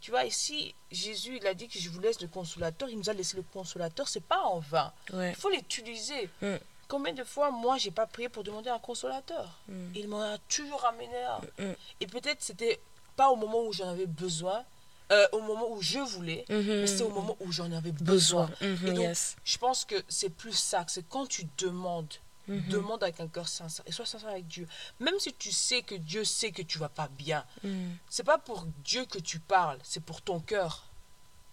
Tu 0.00 0.10
vois, 0.10 0.24
ici, 0.24 0.74
Jésus, 0.90 1.36
il 1.40 1.46
a 1.46 1.54
dit 1.54 1.68
que 1.68 1.78
je 1.78 1.88
vous 1.90 2.00
laisse 2.00 2.20
le 2.20 2.28
consolateur. 2.28 2.88
Il 2.88 2.98
nous 2.98 3.10
a 3.10 3.12
laissé 3.12 3.36
le 3.36 3.42
consolateur. 3.42 4.08
C'est 4.08 4.24
pas 4.24 4.40
en 4.42 4.58
vain. 4.60 4.92
Ouais. 5.12 5.30
Il 5.30 5.36
faut 5.36 5.50
l'utiliser. 5.50 6.28
Mm. 6.40 6.56
Combien 6.88 7.12
de 7.12 7.22
fois, 7.22 7.50
moi, 7.50 7.76
j'ai 7.78 7.90
pas 7.90 8.06
prié 8.06 8.28
pour 8.28 8.42
demander 8.42 8.70
un 8.70 8.78
consolateur? 8.78 9.58
Mm. 9.68 9.92
Il 9.94 10.08
m'en 10.08 10.22
a 10.22 10.38
toujours 10.48 10.84
amené 10.86 11.22
un. 11.22 11.64
Mm. 11.64 11.74
Et 12.00 12.06
peut-être 12.06 12.42
c'était 12.42 12.80
pas 13.16 13.28
au 13.28 13.36
moment 13.36 13.62
où 13.64 13.72
j'en 13.72 13.88
avais 13.90 14.06
besoin, 14.06 14.64
euh, 15.12 15.26
au 15.32 15.40
moment 15.40 15.70
où 15.72 15.82
je 15.82 15.98
voulais, 15.98 16.44
Mhm. 16.48 16.62
mais 16.80 16.86
c'est 16.86 17.02
au 17.02 17.10
moment 17.10 17.36
où 17.40 17.52
j'en 17.52 17.70
avais 17.72 17.92
besoin. 17.92 18.46
Besoin. 18.46 18.50
Mhm, 18.68 18.86
Et 18.86 18.90
donc, 18.92 18.98
yes. 19.04 19.36
je 19.44 19.58
pense 19.58 19.84
que 19.84 19.96
c'est 20.08 20.30
plus 20.30 20.52
ça, 20.54 20.84
c'est 20.88 21.06
quand 21.08 21.26
tu 21.26 21.46
demandes, 21.58 22.14
Mhm. 22.50 22.68
demande 22.68 23.02
avec 23.02 23.20
un 23.20 23.28
cœur 23.28 23.48
sincère 23.48 23.84
et 23.86 23.92
sois 23.92 24.06
sincère 24.06 24.30
avec 24.30 24.46
Dieu. 24.46 24.66
Même 24.98 25.18
si 25.18 25.32
tu 25.34 25.52
sais 25.52 25.82
que 25.82 25.94
Dieu 25.94 26.24
sait 26.24 26.50
que 26.52 26.62
tu 26.62 26.78
vas 26.78 26.88
pas 26.88 27.08
bien, 27.08 27.44
Mhm. 27.62 27.96
c'est 28.08 28.24
pas 28.24 28.38
pour 28.38 28.66
Dieu 28.84 29.04
que 29.06 29.18
tu 29.18 29.38
parles, 29.38 29.78
c'est 29.82 30.02
pour 30.04 30.20
ton 30.22 30.40
cœur. 30.40 30.84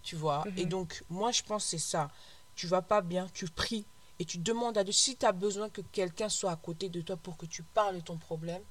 Tu 0.02 0.16
vois 0.16 0.44
Mhm. 0.46 0.52
Et 0.56 0.64
donc, 0.66 1.02
moi, 1.08 1.30
je 1.32 1.42
pense 1.42 1.64
que 1.64 1.70
c'est 1.70 1.78
ça. 1.78 2.10
Tu 2.56 2.66
vas 2.66 2.82
pas 2.82 3.00
bien, 3.02 3.26
tu 3.34 3.46
pries 3.46 3.84
et 4.18 4.24
tu 4.24 4.38
demandes 4.38 4.76
à 4.78 4.82
Dieu. 4.84 4.92
Si 4.92 5.16
tu 5.16 5.24
as 5.26 5.32
besoin 5.32 5.68
que 5.70 5.80
quelqu'un 5.80 6.28
soit 6.28 6.50
à 6.52 6.56
côté 6.56 6.88
de 6.88 7.00
toi 7.00 7.16
pour 7.16 7.36
que 7.36 7.46
tu 7.46 7.62
parles 7.62 7.96
de 7.96 8.00
ton 8.00 8.16
problème, 8.16 8.62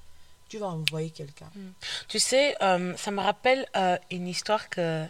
tu 0.48 0.58
vas 0.58 0.68
envoyer 0.68 1.10
quelqu'un. 1.10 1.50
Tu 2.08 2.18
sais, 2.18 2.56
euh, 2.62 2.96
ça 2.96 3.10
me 3.10 3.20
rappelle 3.20 3.66
euh, 3.76 3.96
une 4.10 4.26
histoire 4.28 4.68
que 4.68 5.06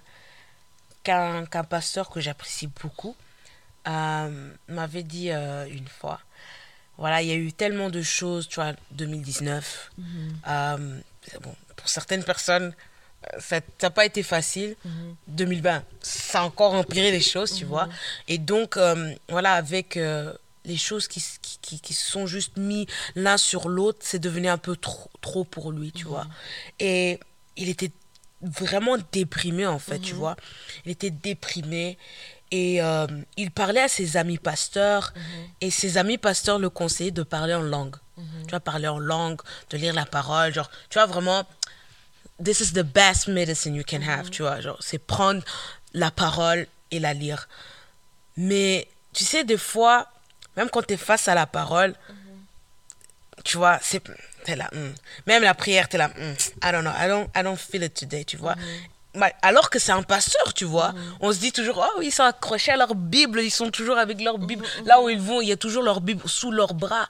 qu'un 1.05 1.47
pasteur 1.65 2.11
que 2.11 2.21
j'apprécie 2.21 2.67
beaucoup 2.67 3.17
euh, 3.87 4.55
m'avait 4.69 5.03
dit 5.05 5.31
une 5.31 5.89
fois. 5.89 6.21
Voilà, 6.99 7.23
il 7.23 7.29
y 7.29 7.33
a 7.33 7.37
eu 7.37 7.53
tellement 7.53 7.91
de 7.91 8.03
choses, 8.03 8.49
tu 8.49 8.57
vois, 8.57 8.75
2019. 8.93 9.93
Euh, 10.49 11.01
bon, 11.43 11.55
pour 11.77 11.89
certaines 11.89 12.25
personnes, 12.25 12.75
euh, 13.27 13.41
ça 13.41 13.61
n'a 13.83 13.91
pas 13.91 14.05
été 14.05 14.23
facile. 14.23 14.77
2020, 15.29 15.85
ça 16.01 16.41
a 16.41 16.45
encore 16.45 16.75
empiré 16.75 17.11
les 17.11 17.21
choses, 17.21 17.55
tu 17.55 17.65
vois. 17.65 17.89
Et 18.29 18.39
donc, 18.39 18.77
euh, 18.77 19.15
voilà, 19.29 19.55
avec 19.55 19.97
euh, 19.97 20.33
les 20.65 20.77
choses 20.77 21.09
qui, 21.09 21.23
qui, 21.63 21.81
qui, 21.81 21.95
sont 21.95 22.27
juste 22.27 22.57
mis 22.57 22.87
l'un 23.15 23.37
sur 23.37 23.69
l'autre, 23.69 24.01
c'est 24.03 24.19
devenu 24.19 24.49
un 24.49 24.59
peu 24.59 24.77
trop, 24.77 25.11
trop 25.21 25.45
pour 25.45 25.73
lui, 25.73 25.93
tu 25.93 26.05
vois. 26.05 26.27
Et 26.79 27.19
il 27.57 27.69
était 27.69 27.91
vraiment 28.41 28.97
déprimé, 29.13 29.67
en 29.67 29.79
fait, 29.79 29.99
tu 29.99 30.15
vois. 30.15 30.37
Il 30.85 30.93
était 30.93 31.11
déprimé. 31.11 31.99
Et 32.51 32.83
euh, 32.83 33.07
il 33.37 33.51
parlait 33.51 33.83
à 33.83 33.89
ses 33.89 34.17
amis 34.17 34.39
pasteurs. 34.39 35.13
Et 35.61 35.71
ses 35.71 35.99
amis 35.99 36.19
pasteurs 36.19 36.59
le 36.59 36.71
conseillaient 36.71 37.11
de 37.11 37.23
parler 37.23 37.55
en 37.55 37.63
langue. 37.63 37.97
Tu 38.45 38.51
vois, 38.51 38.61
parler 38.61 38.89
en 38.89 38.99
langue, 38.99 39.41
de 39.71 39.77
lire 39.77 39.95
la 39.95 40.05
parole. 40.05 40.53
Genre, 40.53 40.69
tu 40.91 40.99
vois, 40.99 41.07
vraiment, 41.07 41.45
this 42.43 42.61
is 42.61 42.73
the 42.73 42.83
best 42.83 43.29
medicine 43.29 43.75
you 43.75 43.85
can 43.87 44.03
have. 44.03 44.31
Tu 44.31 44.43
vois, 44.43 44.61
genre, 44.61 44.77
c'est 44.81 44.99
prendre 44.99 45.43
la 45.95 46.11
parole 46.11 46.67
et 46.91 46.99
la 46.99 47.15
lire. 47.15 47.49
Mais 48.37 48.89
tu 49.13 49.25
sais, 49.25 49.45
des 49.45 49.59
fois, 49.59 50.09
même 50.57 50.69
quand 50.69 50.83
tu 50.83 50.95
es 50.95 50.97
face 50.97 51.29
à 51.29 51.35
la 51.35 51.47
parole, 51.47 51.95
tu 53.45 53.57
vois, 53.57 53.79
c'est 53.83 54.03
t'es 54.45 54.57
là. 54.57 54.69
hmm. 54.73 54.95
Même 55.27 55.43
la 55.43 55.55
prière, 55.55 55.89
tu 55.89 55.97
es 55.97 55.99
là. 55.99 56.09
hmm, 56.09 56.35
I 56.63 56.73
don't 56.73 56.83
know, 56.83 56.91
I 56.91 57.09
don't, 57.09 57.29
I 57.37 57.43
don't 57.43 57.57
feel 57.57 57.83
it 57.85 57.95
today, 57.95 58.25
tu 58.25 58.37
vois. 58.37 58.57
Alors 59.43 59.71
que 59.71 59.79
c'est 59.79 59.93
un 59.93 60.03
pasteur, 60.03 60.55
tu 60.55 60.65
vois. 60.65 60.95
On 61.21 61.33
se 61.33 61.39
dit 61.39 61.53
toujours, 61.53 61.87
oh, 61.97 62.01
ils 62.03 62.13
sont 62.13 62.23
accrochés 62.23 62.73
à 62.73 62.77
leur 62.77 62.95
Bible, 62.95 63.41
ils 63.41 63.51
sont 63.51 63.71
toujours 63.71 63.99
avec 63.99 64.21
leur 64.21 64.39
Bible. 64.39 64.65
Là 64.85 65.01
où 65.01 65.09
ils 65.09 65.21
vont, 65.21 65.41
il 65.41 65.49
y 65.49 65.53
a 65.53 65.57
toujours 65.57 65.83
leur 65.83 66.01
Bible 66.01 66.23
sous 66.29 66.51
leur 66.51 66.75
bras. 66.75 67.09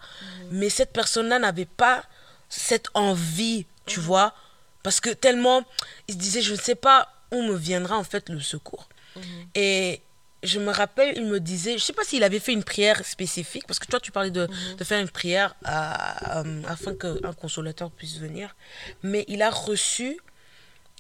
Mais 0.51 0.69
cette 0.71 0.93
personne-là 0.93 1.39
n'avait 1.39 1.67
pas 1.67 2.03
cette 2.49 2.87
envie, 2.95 3.67
tu 3.87 4.01
vois. 4.01 4.35
Parce 4.83 5.01
que 5.01 5.11
tellement, 5.11 5.65
il 6.07 6.15
se 6.15 6.19
disait, 6.19 6.41
je 6.41 6.53
ne 6.55 6.59
sais 6.59 6.75
pas 6.75 7.09
où 7.33 7.43
me 7.43 7.55
viendra 7.57 7.97
en 7.99 8.05
fait 8.05 8.29
le 8.31 8.41
secours. 8.41 8.89
Et 9.55 10.01
je 10.45 10.61
me 10.61 10.71
rappelle, 10.71 11.15
il 11.17 11.27
me 11.27 11.41
disait, 11.41 11.77
je 11.79 11.85
sais 11.85 11.93
pas 11.93 12.05
s'il 12.05 12.23
avait 12.23 12.39
fait 12.39 12.53
une 12.53 12.63
prière 12.65 13.05
spécifique, 13.05 13.67
parce 13.67 13.79
que 13.81 13.87
toi, 13.87 13.99
tu 14.01 14.13
parlais 14.13 14.31
de, 14.31 14.49
de 14.79 14.85
faire 14.85 15.01
une 15.01 15.09
prière 15.11 15.57
à- 15.65 16.39
euh, 16.41 16.63
afin 16.69 16.95
qu'un 16.95 17.33
consolateur 17.33 17.91
puisse 17.91 18.19
venir. 18.19 18.55
Mais 19.03 19.25
il 19.29 19.43
a 19.43 19.51
reçu 19.51 20.19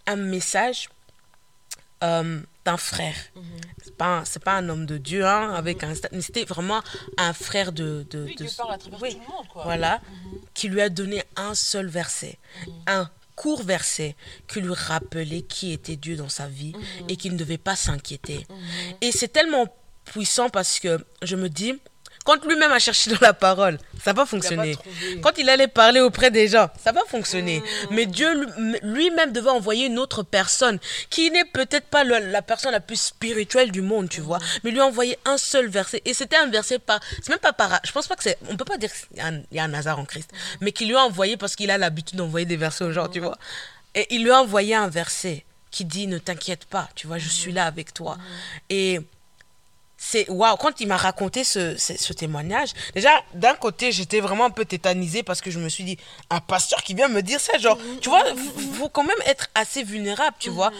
un 0.06 0.16
message 0.16 0.88
euh, 2.04 2.40
d'un 2.64 2.76
frère. 2.76 3.14
C'est 3.82 3.96
pas, 3.96 4.22
c'est 4.24 4.42
pas 4.42 4.54
un 4.58 4.68
homme 4.68 4.86
de 4.86 4.98
Dieu, 4.98 5.24
hein, 5.26 5.54
avec 5.54 5.82
un 5.84 5.94
c'était 6.20 6.44
vraiment 6.44 6.82
un 7.16 7.32
frère 7.32 7.72
de. 7.72 8.06
de, 8.10 8.24
Oui, 8.24 8.34
de- 8.36 8.44
qui 8.44 8.54
parle 8.56 8.72
à 8.74 8.78
travers 8.78 9.02
oui, 9.02 9.14
tout 9.14 9.20
le 9.20 9.26
monde, 9.32 9.46
quoi. 9.48 9.64
Voilà, 9.64 10.00
qui 10.54 10.68
lui 10.68 10.80
a 10.80 10.88
donné 10.88 11.22
un 11.36 11.54
seul 11.54 11.86
verset, 11.88 12.38
un 12.86 13.10
court 13.36 13.62
verset 13.62 14.16
qui 14.48 14.60
lui 14.60 14.74
rappelait 14.74 15.42
qui 15.42 15.72
était 15.72 15.96
Dieu 15.96 16.16
dans 16.16 16.28
sa 16.28 16.48
vie 16.48 16.72
et 17.08 17.16
qu'il 17.16 17.32
ne 17.32 17.38
devait 17.38 17.56
pas 17.58 17.76
s'inquiéter. 17.76 18.46
Et 19.00 19.12
c'est 19.12 19.28
tellement 19.28 19.66
puissant 20.04 20.48
parce 20.50 20.80
que 20.80 20.98
je 21.22 21.36
me 21.36 21.48
dis, 21.48 21.74
quand 22.28 22.44
lui-même 22.44 22.70
a 22.72 22.78
cherché 22.78 23.10
dans 23.10 23.18
la 23.22 23.32
parole, 23.32 23.78
ça 24.04 24.12
va 24.12 24.26
fonctionner. 24.26 24.72
trouvé. 24.76 25.20
Quand 25.22 25.38
il 25.38 25.48
allait 25.48 25.66
parler 25.66 26.00
auprès 26.00 26.30
des 26.30 26.46
gens, 26.48 26.68
ça 26.84 26.92
va 26.92 27.00
fonctionner. 27.08 27.62
Mais 27.90 28.04
Dieu 28.04 28.28
lui- 28.58 28.78
lui-même 28.82 29.32
devait 29.32 29.48
envoyer 29.48 29.86
une 29.86 29.98
autre 29.98 30.22
personne 30.22 30.78
qui 31.08 31.30
n'est 31.30 31.46
peut-être 31.46 31.86
pas 31.86 32.04
le- 32.04 32.18
la 32.30 32.42
personne 32.42 32.72
la 32.72 32.80
plus 32.80 33.00
spirituelle 33.00 33.70
du 33.72 33.80
monde, 33.80 34.10
tu 34.10 34.20
vois, 34.20 34.40
mais 34.62 34.70
lui 34.70 34.80
a 34.80 34.84
envoyé 34.84 35.18
un 35.24 35.38
seul 35.38 35.68
verset. 35.68 36.02
Et 36.04 36.12
c'était 36.12 36.36
un 36.36 36.48
verset 36.48 36.78
par. 36.78 37.00
C'est 37.22 37.30
même 37.30 37.38
pas 37.38 37.54
par. 37.54 37.80
Je 37.82 37.92
pense 37.92 38.06
pas 38.06 38.16
que 38.16 38.22
c'est. 38.24 38.36
On 38.50 38.56
peut 38.58 38.66
pas 38.66 38.76
dire 38.76 38.90
qu'il 38.92 39.16
y 39.16 39.20
a 39.20 39.26
un- 39.28 39.42
il 39.50 39.56
y 39.56 39.58
a 39.58 39.64
un 39.64 39.72
hasard 39.72 39.98
en 39.98 40.04
Christ, 40.04 40.30
mais 40.60 40.72
qu'il 40.72 40.88
lui 40.88 40.96
a 40.96 41.00
envoyé 41.00 41.38
parce 41.38 41.56
qu'il 41.56 41.70
a 41.70 41.78
l'habitude 41.78 42.18
d'envoyer 42.18 42.44
des 42.44 42.58
versets 42.58 42.84
aux 42.84 42.92
gens, 42.92 43.08
tu 43.08 43.20
vois. 43.20 43.38
Et 43.94 44.06
il 44.14 44.22
lui 44.22 44.30
a 44.30 44.40
envoyé 44.42 44.74
un 44.74 44.88
verset 44.88 45.46
qui 45.70 45.86
dit 45.86 46.06
Ne 46.06 46.18
t'inquiète 46.18 46.66
pas, 46.66 46.88
tu 46.94 47.06
vois, 47.06 47.16
je 47.18 47.28
suis 47.28 47.52
là 47.52 47.64
avec 47.64 47.94
toi. 47.94 48.18
Et 48.68 49.00
c'est 50.00 50.30
waouh 50.30 50.56
quand 50.56 50.80
il 50.80 50.86
m'a 50.86 50.96
raconté 50.96 51.42
ce, 51.42 51.76
ce, 51.76 51.98
ce 51.98 52.12
témoignage 52.12 52.70
déjà 52.94 53.10
d'un 53.34 53.54
côté 53.54 53.90
j'étais 53.90 54.20
vraiment 54.20 54.44
un 54.44 54.50
peu 54.50 54.64
tétanisée 54.64 55.24
parce 55.24 55.40
que 55.40 55.50
je 55.50 55.58
me 55.58 55.68
suis 55.68 55.82
dit 55.82 55.98
un 56.30 56.40
pasteur 56.40 56.84
qui 56.84 56.94
vient 56.94 57.08
me 57.08 57.20
dire 57.20 57.40
ça 57.40 57.58
genre 57.58 57.76
tu 58.00 58.08
vois 58.08 58.24
faut, 58.36 58.60
faut 58.74 58.88
quand 58.88 59.02
même 59.02 59.22
être 59.26 59.48
assez 59.56 59.82
vulnérable 59.82 60.36
tu 60.38 60.50
vois. 60.50 60.70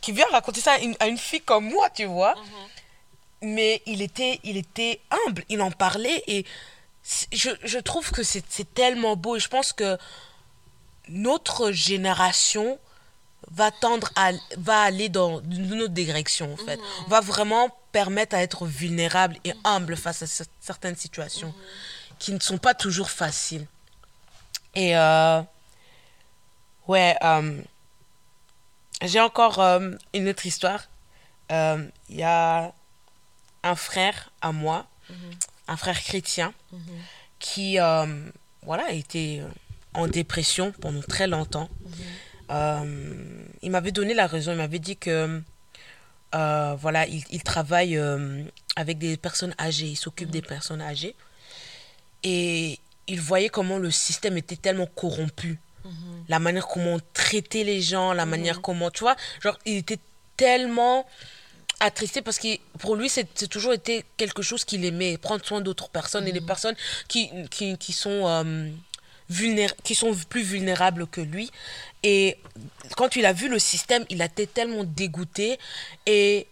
Qui 0.00 0.12
vient 0.12 0.26
raconter 0.32 0.60
ça 0.60 0.72
à 0.72 0.78
une, 0.78 0.96
à 0.98 1.06
une 1.06 1.18
fille 1.18 1.42
comme 1.42 1.68
moi 1.70 1.88
tu 1.90 2.04
vois. 2.06 2.34
Mais 3.42 3.80
il 3.86 4.02
était 4.02 4.40
il 4.42 4.56
était 4.56 5.00
humble 5.10 5.44
il 5.48 5.62
en 5.62 5.70
parlait 5.70 6.24
et 6.26 6.44
je, 7.32 7.50
je 7.62 7.78
trouve 7.78 8.10
que 8.10 8.22
c'est 8.24 8.42
c'est 8.48 8.74
tellement 8.74 9.14
beau 9.14 9.36
et 9.36 9.40
je 9.40 9.48
pense 9.48 9.72
que 9.72 9.98
notre 11.08 11.70
génération 11.70 12.78
va 13.52 13.70
tendre 13.70 14.10
à 14.16 14.32
va 14.56 14.80
aller 14.82 15.08
dans 15.08 15.40
une 15.42 15.82
autre 15.82 15.94
direction 15.94 16.52
en 16.52 16.56
fait. 16.56 16.80
Va 17.08 17.20
vraiment 17.20 17.68
permettre 17.92 18.34
à 18.36 18.42
être 18.42 18.66
vulnérable 18.66 19.36
et 19.44 19.52
humble 19.64 19.96
face 19.96 20.22
à 20.22 20.26
cer- 20.26 20.46
certaines 20.60 20.96
situations 20.96 21.54
qui 22.18 22.32
ne 22.32 22.40
sont 22.40 22.58
pas 22.58 22.74
toujours 22.74 23.10
faciles. 23.10 23.66
Et 24.74 24.96
euh, 24.96 25.42
ouais 26.88 27.16
euh, 27.24 27.60
j'ai 29.02 29.20
encore 29.20 29.58
euh, 29.60 29.92
une 30.14 30.28
autre 30.28 30.46
histoire. 30.46 30.88
Euh, 31.50 31.86
il 32.08 32.16
y 32.16 32.22
a 32.22 32.72
un 33.62 33.74
frère 33.74 34.30
à 34.40 34.52
moi 34.52 34.86
un 35.66 35.76
frère 35.76 36.00
chrétien 36.00 36.52
qui 37.40 37.80
euh, 37.80 38.06
voilà 38.62 38.92
était 38.92 39.42
en 39.94 40.06
dépression 40.06 40.70
pendant 40.72 41.02
très 41.02 41.26
longtemps. 41.26 41.68
Euh, 42.50 43.44
il 43.62 43.70
m'avait 43.70 43.92
donné 43.92 44.14
la 44.14 44.26
raison. 44.26 44.52
Il 44.52 44.58
m'avait 44.58 44.78
dit 44.78 44.96
que 44.96 45.42
euh, 46.34 46.76
voilà, 46.78 47.06
il, 47.06 47.22
il 47.30 47.42
travaille 47.42 47.96
euh, 47.96 48.44
avec 48.76 48.98
des 48.98 49.16
personnes 49.16 49.54
âgées. 49.58 49.86
Il 49.86 49.96
s'occupe 49.96 50.30
des 50.30 50.42
personnes 50.42 50.80
âgées. 50.80 51.14
Et 52.22 52.78
il 53.06 53.20
voyait 53.20 53.48
comment 53.48 53.78
le 53.78 53.90
système 53.90 54.36
était 54.36 54.56
tellement 54.56 54.86
corrompu. 54.86 55.58
La 56.28 56.38
manière 56.38 56.68
comment 56.68 56.94
on 56.94 57.00
traitait 57.14 57.64
les 57.64 57.80
gens, 57.80 58.12
la 58.12 58.26
manière 58.26 58.60
comment, 58.60 58.90
tu 58.90 59.00
vois, 59.00 59.16
genre, 59.42 59.58
il 59.64 59.78
était 59.78 59.98
tellement 60.36 61.06
attristé 61.80 62.20
parce 62.20 62.38
que 62.38 62.48
pour 62.78 62.94
lui, 62.94 63.08
c'est 63.08 63.26
c'est 63.34 63.48
toujours 63.48 63.72
été 63.72 64.04
quelque 64.16 64.42
chose 64.42 64.64
qu'il 64.64 64.84
aimait, 64.84 65.16
prendre 65.16 65.44
soin 65.44 65.60
d'autres 65.62 65.88
personnes 65.88 66.28
et 66.28 66.32
des 66.32 66.42
personnes 66.42 66.76
qui, 67.08 67.30
qui, 67.50 67.78
qui 67.78 67.92
sont 67.92 68.28
euh, 68.28 68.68
vulnéra- 69.30 69.74
qui 69.84 69.94
sont 69.94 70.14
plus 70.28 70.42
vulnérables 70.42 71.06
que 71.06 71.20
lui. 71.20 71.50
Et 72.02 72.36
quand 72.96 73.16
il 73.16 73.24
a 73.26 73.32
vu 73.32 73.48
le 73.48 73.58
système, 73.58 74.04
il 74.10 74.20
a 74.22 74.26
été 74.26 74.46
tellement 74.46 74.84
dégoûté 74.84 75.58
et 76.06 76.46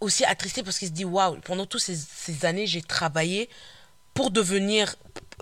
aussi 0.00 0.24
attristé 0.24 0.62
parce 0.62 0.78
qu'il 0.78 0.88
se 0.88 0.92
dit 0.92 1.04
waouh, 1.04 1.36
pendant 1.44 1.66
toutes 1.66 1.80
ces, 1.80 1.96
ces 1.96 2.44
années, 2.44 2.66
j'ai 2.66 2.82
travaillé 2.82 3.48
pour 4.14 4.30
devenir, 4.30 4.96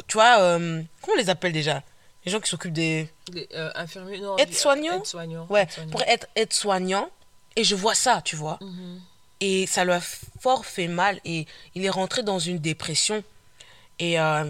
tu 0.06 0.14
vois, 0.14 0.40
euh, 0.40 0.82
comment 1.02 1.14
on 1.14 1.18
les 1.20 1.30
appelle 1.30 1.52
déjà? 1.52 1.82
Les 2.24 2.32
gens 2.32 2.40
qui 2.40 2.50
s'occupent 2.50 2.72
des. 2.72 3.08
Les, 3.32 3.48
euh, 3.54 3.70
infirmiers, 3.76 4.18
non, 4.18 4.36
Aide-soignant 4.36 4.96
Aide-soignant. 4.98 5.46
Ouais, 5.48 5.66
pour 5.92 6.02
être 6.02 6.26
aide-soignant. 6.34 7.08
Et 7.54 7.64
je 7.64 7.74
vois 7.74 7.94
ça, 7.94 8.20
tu 8.22 8.36
vois. 8.36 8.58
Mhm. 8.60 9.00
Et 9.40 9.66
ça 9.66 9.84
lui 9.84 9.92
a 9.92 10.00
fort 10.40 10.66
fait 10.66 10.88
mal. 10.88 11.20
Et 11.24 11.46
il 11.74 11.84
est 11.84 11.90
rentré 11.90 12.22
dans 12.24 12.38
une 12.40 12.58
dépression. 12.58 13.22
Et 13.98 14.18
euh, 14.18 14.44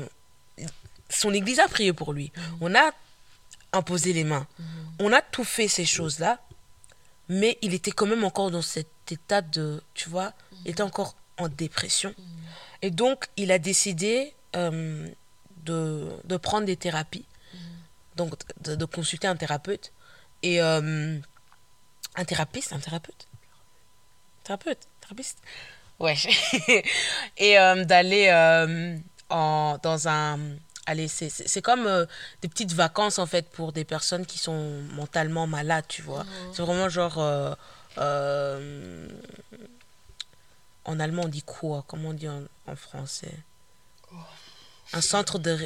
son 1.09 1.33
église 1.33 1.61
a 1.61 1.69
prié 1.69 1.92
pour 1.92 2.12
lui. 2.12 2.33
On 2.61 2.75
a 2.75 2.90
imposé 3.73 4.12
les 4.12 4.25
mains. 4.25 4.47
On 4.99 5.12
a 5.12 5.23
tout 5.23 5.45
fait 5.45 5.69
ces 5.69 5.85
choses-là. 5.85 6.40
Mais 7.29 7.59
il 7.61 7.75
était 7.75 7.90
quand 7.90 8.07
même 8.07 8.23
encore 8.23 8.53
dans 8.53 8.62
cet 8.62 8.87
état 9.11 9.42
de, 9.42 9.83
tu 9.95 10.09
vois, 10.09 10.33
il 10.64 10.71
était 10.71 10.83
encore 10.83 11.16
en 11.38 11.49
dépression. 11.49 12.14
Et 12.83 12.90
donc, 12.90 13.27
il 13.37 13.51
a 13.51 13.59
décidé 13.59 14.33
euh, 14.55 15.09
de, 15.64 16.09
de 16.25 16.37
prendre 16.37 16.66
des 16.66 16.77
thérapies. 16.77 17.25
Donc, 18.14 18.35
de, 18.62 18.77
de 18.77 18.85
consulter 18.85 19.27
un 19.27 19.37
thérapeute. 19.37 19.92
Et 20.42 20.62
euh, 20.62 21.19
un 22.14 22.25
thérapeute, 22.25 22.73
un 22.73 22.79
thérapeute 22.79 23.27
Thérapeute, 24.45 24.87
thérapeute 25.01 25.35
Ouais. 25.99 26.14
et 27.38 27.59
euh, 27.59 27.85
d'aller 27.85 28.29
euh, 28.29 28.97
dans 29.31 30.09
un. 30.09 30.38
Allez, 30.87 31.09
c'est- 31.09 31.61
comme 31.62 31.87
euh, 31.87 32.07
des 32.42 32.49
petites 32.49 32.72
vacances 32.72 33.18
en 33.18 33.27
fait 33.27 33.49
pour 33.51 33.72
des 33.72 33.85
personnes 33.85 34.25
qui 34.25 34.38
sont 34.38 34.81
mentalement 34.92 35.46
malades, 35.46 35.85
tu 35.88 36.03
vois. 36.03 36.25
C'est 36.53 36.62
vraiment 36.62 36.88
genre. 36.88 37.18
euh, 37.18 37.55
euh, 37.99 39.09
en 40.85 41.01
allemand, 41.01 41.22
on 41.25 41.29
dit 41.29 41.42
quoi? 41.42 41.85
Comment 41.88 42.11
on 42.11 42.12
dit 42.14 42.29
en, 42.29 42.42
en 42.66 42.77
français? 42.77 43.35
Un 44.92 45.01
centre 45.01 45.38
de. 45.40 45.57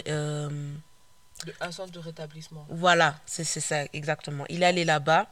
un 1.61 1.73
centre 1.73 1.93
de 1.93 1.99
rétablissement. 1.99 2.67
voilà, 2.71 3.19
c'est 3.27 3.45
ça, 3.45 3.85
exactement. 3.93 4.45
Il 4.49 4.63
est 4.63 4.67
allé 4.67 4.85
là-bas. 4.85 5.27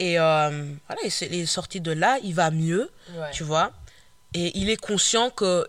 Et 0.00 0.16
voilà, 0.16 1.00
il 1.04 1.34
est 1.34 1.46
sorti 1.46 1.80
de 1.80 1.92
là, 1.92 2.18
il 2.22 2.34
va 2.34 2.50
mieux, 2.50 2.90
Ouais. 3.14 3.30
tu 3.32 3.44
vois. 3.44 3.72
Et 4.32 4.56
il 4.58 4.68
est 4.70 4.76
conscient 4.80 5.30
que, 5.30 5.68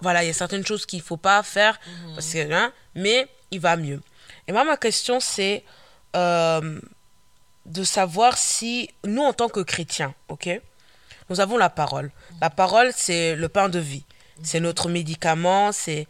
voilà, 0.00 0.22
il 0.24 0.28
y 0.28 0.30
a 0.30 0.34
certaines 0.34 0.64
choses 0.64 0.86
qu'il 0.86 1.00
ne 1.00 1.04
faut 1.04 1.16
pas 1.16 1.42
faire, 1.42 1.78
parce 2.14 2.32
que, 2.32 2.52
hein, 2.52 2.72
mais 2.94 3.28
il 3.50 3.60
va 3.60 3.76
mieux. 3.76 4.00
Et 4.46 4.52
moi, 4.52 4.64
ma 4.64 4.76
question, 4.76 5.20
c'est 5.20 5.64
euh, 6.16 6.80
de 7.66 7.84
savoir 7.84 8.38
si, 8.38 8.90
nous, 9.04 9.22
en 9.22 9.32
tant 9.32 9.48
que 9.48 9.60
chrétiens, 9.60 10.14
ok, 10.28 10.48
nous 11.28 11.40
avons 11.40 11.56
la 11.58 11.68
parole. 11.68 12.10
La 12.40 12.50
parole, 12.50 12.92
c'est 12.94 13.34
le 13.34 13.48
pain 13.48 13.68
de 13.68 13.78
vie. 13.78 14.04
C'est 14.42 14.60
notre 14.60 14.88
médicament, 14.88 15.72
c'est 15.72 16.06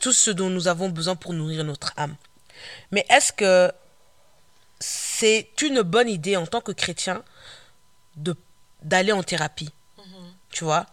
tout 0.00 0.12
ce 0.12 0.30
dont 0.30 0.50
nous 0.50 0.66
avons 0.66 0.88
besoin 0.88 1.14
pour 1.14 1.32
nourrir 1.34 1.62
notre 1.62 1.92
âme. 1.96 2.16
Mais 2.90 3.04
est-ce 3.10 3.32
que 3.32 3.70
c'est 4.80 5.50
une 5.62 5.82
bonne 5.82 6.08
idée 6.08 6.36
en 6.36 6.46
tant 6.46 6.60
que 6.60 6.72
chrétien 6.72 7.22
d'aller 8.82 9.12
en 9.12 9.22
thérapie? 9.22 9.70
Tu 10.50 10.64
vois? 10.64 10.86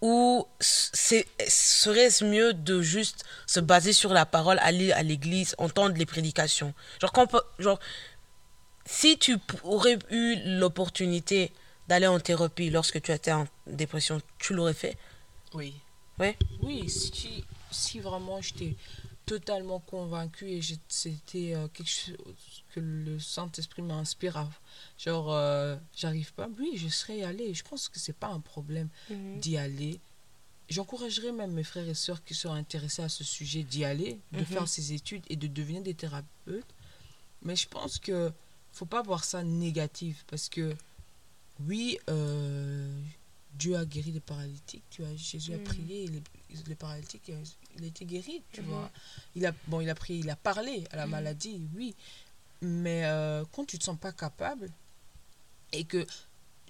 Ou 0.00 0.46
serait-ce 0.60 2.24
mieux 2.24 2.52
de 2.52 2.82
juste 2.82 3.24
se 3.46 3.60
baser 3.60 3.92
sur 3.92 4.12
la 4.12 4.26
parole, 4.26 4.58
aller 4.60 4.92
à 4.92 5.02
l'église, 5.02 5.54
entendre 5.58 5.96
les 5.96 6.06
prédications? 6.06 6.74
Genre, 7.00 7.12
quand, 7.12 7.28
genre 7.58 7.78
si 8.84 9.18
tu 9.18 9.36
aurais 9.64 9.98
eu 10.10 10.36
l'opportunité 10.58 11.52
d'aller 11.88 12.06
en 12.06 12.20
thérapie 12.20 12.70
lorsque 12.70 13.00
tu 13.00 13.12
étais 13.12 13.32
en 13.32 13.46
dépression, 13.66 14.20
tu 14.38 14.54
l'aurais 14.54 14.74
fait? 14.74 14.96
Oui. 15.54 15.74
Oui 16.18 16.34
Oui, 16.60 16.88
si, 16.88 17.44
si 17.70 18.00
vraiment 18.00 18.40
j'étais 18.40 18.74
totalement 19.26 19.80
convaincu 19.80 20.48
et 20.52 20.60
c'était 20.88 21.54
euh, 21.54 21.66
quelque 21.68 21.90
chose 21.90 22.16
que 22.72 22.78
le 22.80 23.18
Saint-Esprit 23.18 23.82
m'inspire 23.82 24.48
genre 24.98 25.32
euh, 25.32 25.76
j'arrive 25.96 26.32
pas 26.32 26.48
oui 26.58 26.74
je 26.76 26.86
serais 26.88 27.24
allé 27.24 27.52
je 27.52 27.64
pense 27.64 27.88
que 27.88 27.98
c'est 27.98 28.16
pas 28.16 28.28
un 28.28 28.38
problème 28.38 28.88
mhm. 29.10 29.40
d'y 29.40 29.56
aller 29.56 29.98
j'encouragerais 30.68 31.32
même 31.32 31.50
mes 31.52 31.64
frères 31.64 31.88
et 31.88 31.94
sœurs 31.94 32.24
qui 32.24 32.34
sont 32.34 32.52
intéressés 32.52 33.02
à 33.02 33.08
ce 33.08 33.24
sujet 33.24 33.64
d'y 33.64 33.84
aller 33.84 34.20
de 34.30 34.38
mhm. 34.38 34.46
faire 34.46 34.68
ces 34.68 34.92
études 34.92 35.24
et 35.28 35.34
de 35.34 35.48
devenir 35.48 35.82
des 35.82 35.94
thérapeutes 35.94 36.74
mais 37.42 37.56
je 37.56 37.68
pense 37.68 37.98
que 37.98 38.30
faut 38.72 38.86
pas 38.86 39.02
voir 39.02 39.24
ça 39.24 39.42
négatif 39.42 40.24
parce 40.28 40.48
que 40.48 40.72
oui 41.66 41.98
euh, 42.08 42.96
Dieu 43.54 43.76
a 43.76 43.84
guéri 43.84 44.12
les 44.12 44.20
paralytiques 44.20 44.84
tu 44.90 45.02
vois 45.02 45.16
Jésus 45.16 45.52
a 45.52 45.56
mhm. 45.56 45.64
prié 45.64 46.06
les, 46.06 46.22
les 46.66 46.74
paralytiques 46.74 47.30
il 47.76 47.84
a 47.84 47.86
été 47.86 48.04
guéri, 48.04 48.42
tu 48.52 48.62
mhm. 48.62 48.68
vois. 48.68 48.90
Il 49.34 49.46
a, 49.46 49.52
bon, 49.66 49.80
il 49.80 49.90
a 49.90 49.94
pris, 49.94 50.18
il 50.18 50.30
a 50.30 50.36
parlé 50.36 50.86
à 50.90 50.96
la 50.96 51.06
mhm. 51.06 51.12
maladie, 51.12 51.68
oui. 51.74 51.94
Mais 52.62 53.04
euh, 53.04 53.44
quand 53.52 53.64
tu 53.64 53.76
ne 53.76 53.80
te 53.80 53.84
sens 53.84 53.98
pas 53.98 54.12
capable, 54.12 54.70
et 55.72 55.84
que 55.84 56.06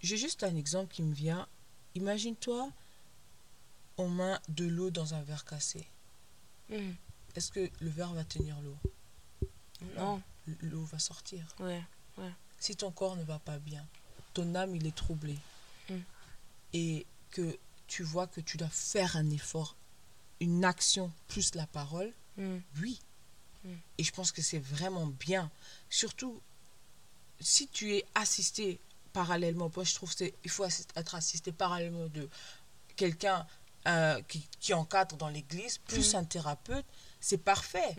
j'ai 0.02 0.16
juste 0.16 0.42
un 0.42 0.56
exemple 0.56 0.92
qui 0.92 1.02
me 1.02 1.14
vient, 1.14 1.46
imagine-toi, 1.94 2.70
on 3.98 4.08
met 4.08 4.36
de 4.48 4.66
l'eau 4.66 4.90
dans 4.90 5.14
un 5.14 5.22
verre 5.22 5.44
cassé. 5.44 5.86
Mhm. 6.70 6.94
Est-ce 7.34 7.52
que 7.52 7.70
le 7.80 7.90
verre 7.90 8.12
va 8.14 8.24
tenir 8.24 8.56
l'eau? 8.62 8.76
Non. 9.96 10.22
L'eau 10.62 10.84
va 10.84 10.98
sortir. 10.98 11.46
Ouais, 11.60 11.82
ouais. 12.18 12.32
Si 12.58 12.76
ton 12.76 12.90
corps 12.90 13.16
ne 13.16 13.24
va 13.24 13.38
pas 13.38 13.58
bien, 13.58 13.84
ton 14.32 14.54
âme, 14.54 14.74
il 14.74 14.86
est 14.86 14.94
troublé. 14.94 15.38
Et 16.72 17.06
que 17.30 17.56
tu 17.86 18.02
vois 18.02 18.26
que 18.26 18.40
tu 18.40 18.56
dois 18.56 18.68
faire 18.68 19.16
un 19.16 19.30
effort 19.30 19.76
une 20.40 20.64
action 20.64 21.12
plus 21.28 21.54
la 21.54 21.66
parole, 21.66 22.12
mm. 22.36 22.58
oui. 22.80 23.00
Mm. 23.64 23.70
Et 23.98 24.04
je 24.04 24.12
pense 24.12 24.32
que 24.32 24.42
c'est 24.42 24.58
vraiment 24.58 25.06
bien. 25.06 25.50
Surtout, 25.90 26.40
si 27.40 27.68
tu 27.68 27.94
es 27.94 28.04
assisté 28.14 28.80
parallèlement, 29.12 29.70
moi 29.74 29.84
je 29.84 29.94
trouve 29.94 30.14
qu'il 30.14 30.50
faut 30.50 30.64
être 30.64 31.14
assisté 31.14 31.52
parallèlement 31.52 32.06
de 32.08 32.28
quelqu'un 32.96 33.46
euh, 33.88 34.20
qui, 34.28 34.46
qui, 34.60 34.74
encadre 34.74 35.16
dans 35.16 35.28
l'église, 35.28 35.78
plus 35.78 36.14
mm. 36.14 36.16
un 36.16 36.24
thérapeute, 36.24 36.86
c'est 37.20 37.38
parfait, 37.38 37.94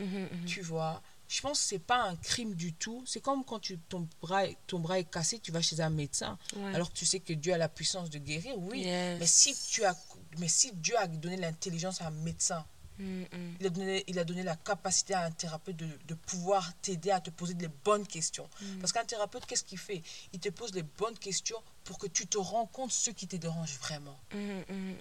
tu 0.46 0.62
vois? 0.62 1.02
Je 1.28 1.42
pense 1.42 1.60
que 1.60 1.66
c'est 1.66 1.80
pas 1.80 2.04
un 2.04 2.16
crime 2.16 2.56
du 2.56 2.74
tout. 2.74 3.04
C'est 3.06 3.20
comme 3.20 3.44
quand 3.44 3.60
tu, 3.60 3.78
ton, 3.78 4.08
bras, 4.22 4.46
ton 4.66 4.80
bras 4.80 5.00
est 5.00 5.10
cassé, 5.10 5.40
tu 5.40 5.52
vas 5.52 5.62
chez 5.62 5.80
un 5.82 5.90
médecin, 5.90 6.38
alors 6.74 6.92
que 6.92 6.98
tu 6.98 7.06
sais 7.06 7.20
que 7.20 7.34
Dieu 7.34 7.54
a 7.54 7.58
la 7.58 7.70
puissance 7.70 8.10
de 8.10 8.18
guérir, 8.18 8.58
oui. 8.58 8.84
Mais, 8.86 9.28
si 9.28 9.56
tu 9.70 9.84
as, 9.84 9.96
mais 10.38 10.48
si 10.48 10.72
Dieu 10.74 10.98
a 10.98 11.08
donné 11.08 11.38
l'intelligence 11.38 12.02
à 12.02 12.08
un 12.08 12.12
médecin, 12.12 12.66
mm, 13.00 13.04
mm. 13.04 13.28
il, 13.60 13.66
a 13.66 13.70
donné, 13.70 14.04
il 14.08 14.20
a 14.20 14.24
donné 14.24 14.44
la 14.44 14.56
capacité 14.56 15.14
à 15.16 15.26
un 15.26 15.32
thérapeute 15.32 15.76
de, 15.76 15.90
de 16.08 16.14
pouvoir 16.14 16.74
t'aider 16.82 17.12
à 17.12 17.20
te 17.20 17.30
poser 17.30 17.56
les 17.56 17.68
bonnes 17.68 18.08
questions. 18.08 18.50
Mm. 18.62 18.80
Parce 18.80 18.94
qu'un 18.94 19.06
thérapeute, 19.06 19.46
qu'est-ce 19.46 19.66
qu'il 19.66 19.80
fait? 19.80 20.02
Il 20.32 20.40
te 20.40 20.50
pose 20.50 20.74
les 20.74 20.84
bonnes 20.84 21.18
questions 21.18 21.62
pour 21.84 21.98
que 21.98 22.08
tu 22.08 22.28
te 22.28 22.38
rends 22.38 22.68
compte 22.68 22.92
ce 22.92 23.12
qui 23.12 23.28
te 23.28 23.36
dérange 23.36 23.78
vraiment. 23.80 24.18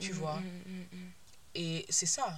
tu 0.01 0.13
vois? 0.13 0.41
Et 1.55 1.87
c'est 1.89 2.07
ça. 2.07 2.37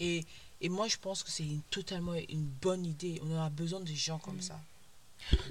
Et 0.00 0.24
et 0.60 0.68
moi, 0.68 0.88
je 0.88 0.96
pense 0.96 1.22
que 1.22 1.30
c'est 1.30 1.44
totalement 1.70 2.14
une 2.14 2.48
bonne 2.62 2.84
idée. 2.84 3.20
On 3.24 3.40
a 3.40 3.48
besoin 3.48 3.80
de 3.80 3.92
gens 3.92 4.18
comme 4.18 4.40
ça. 4.40 4.58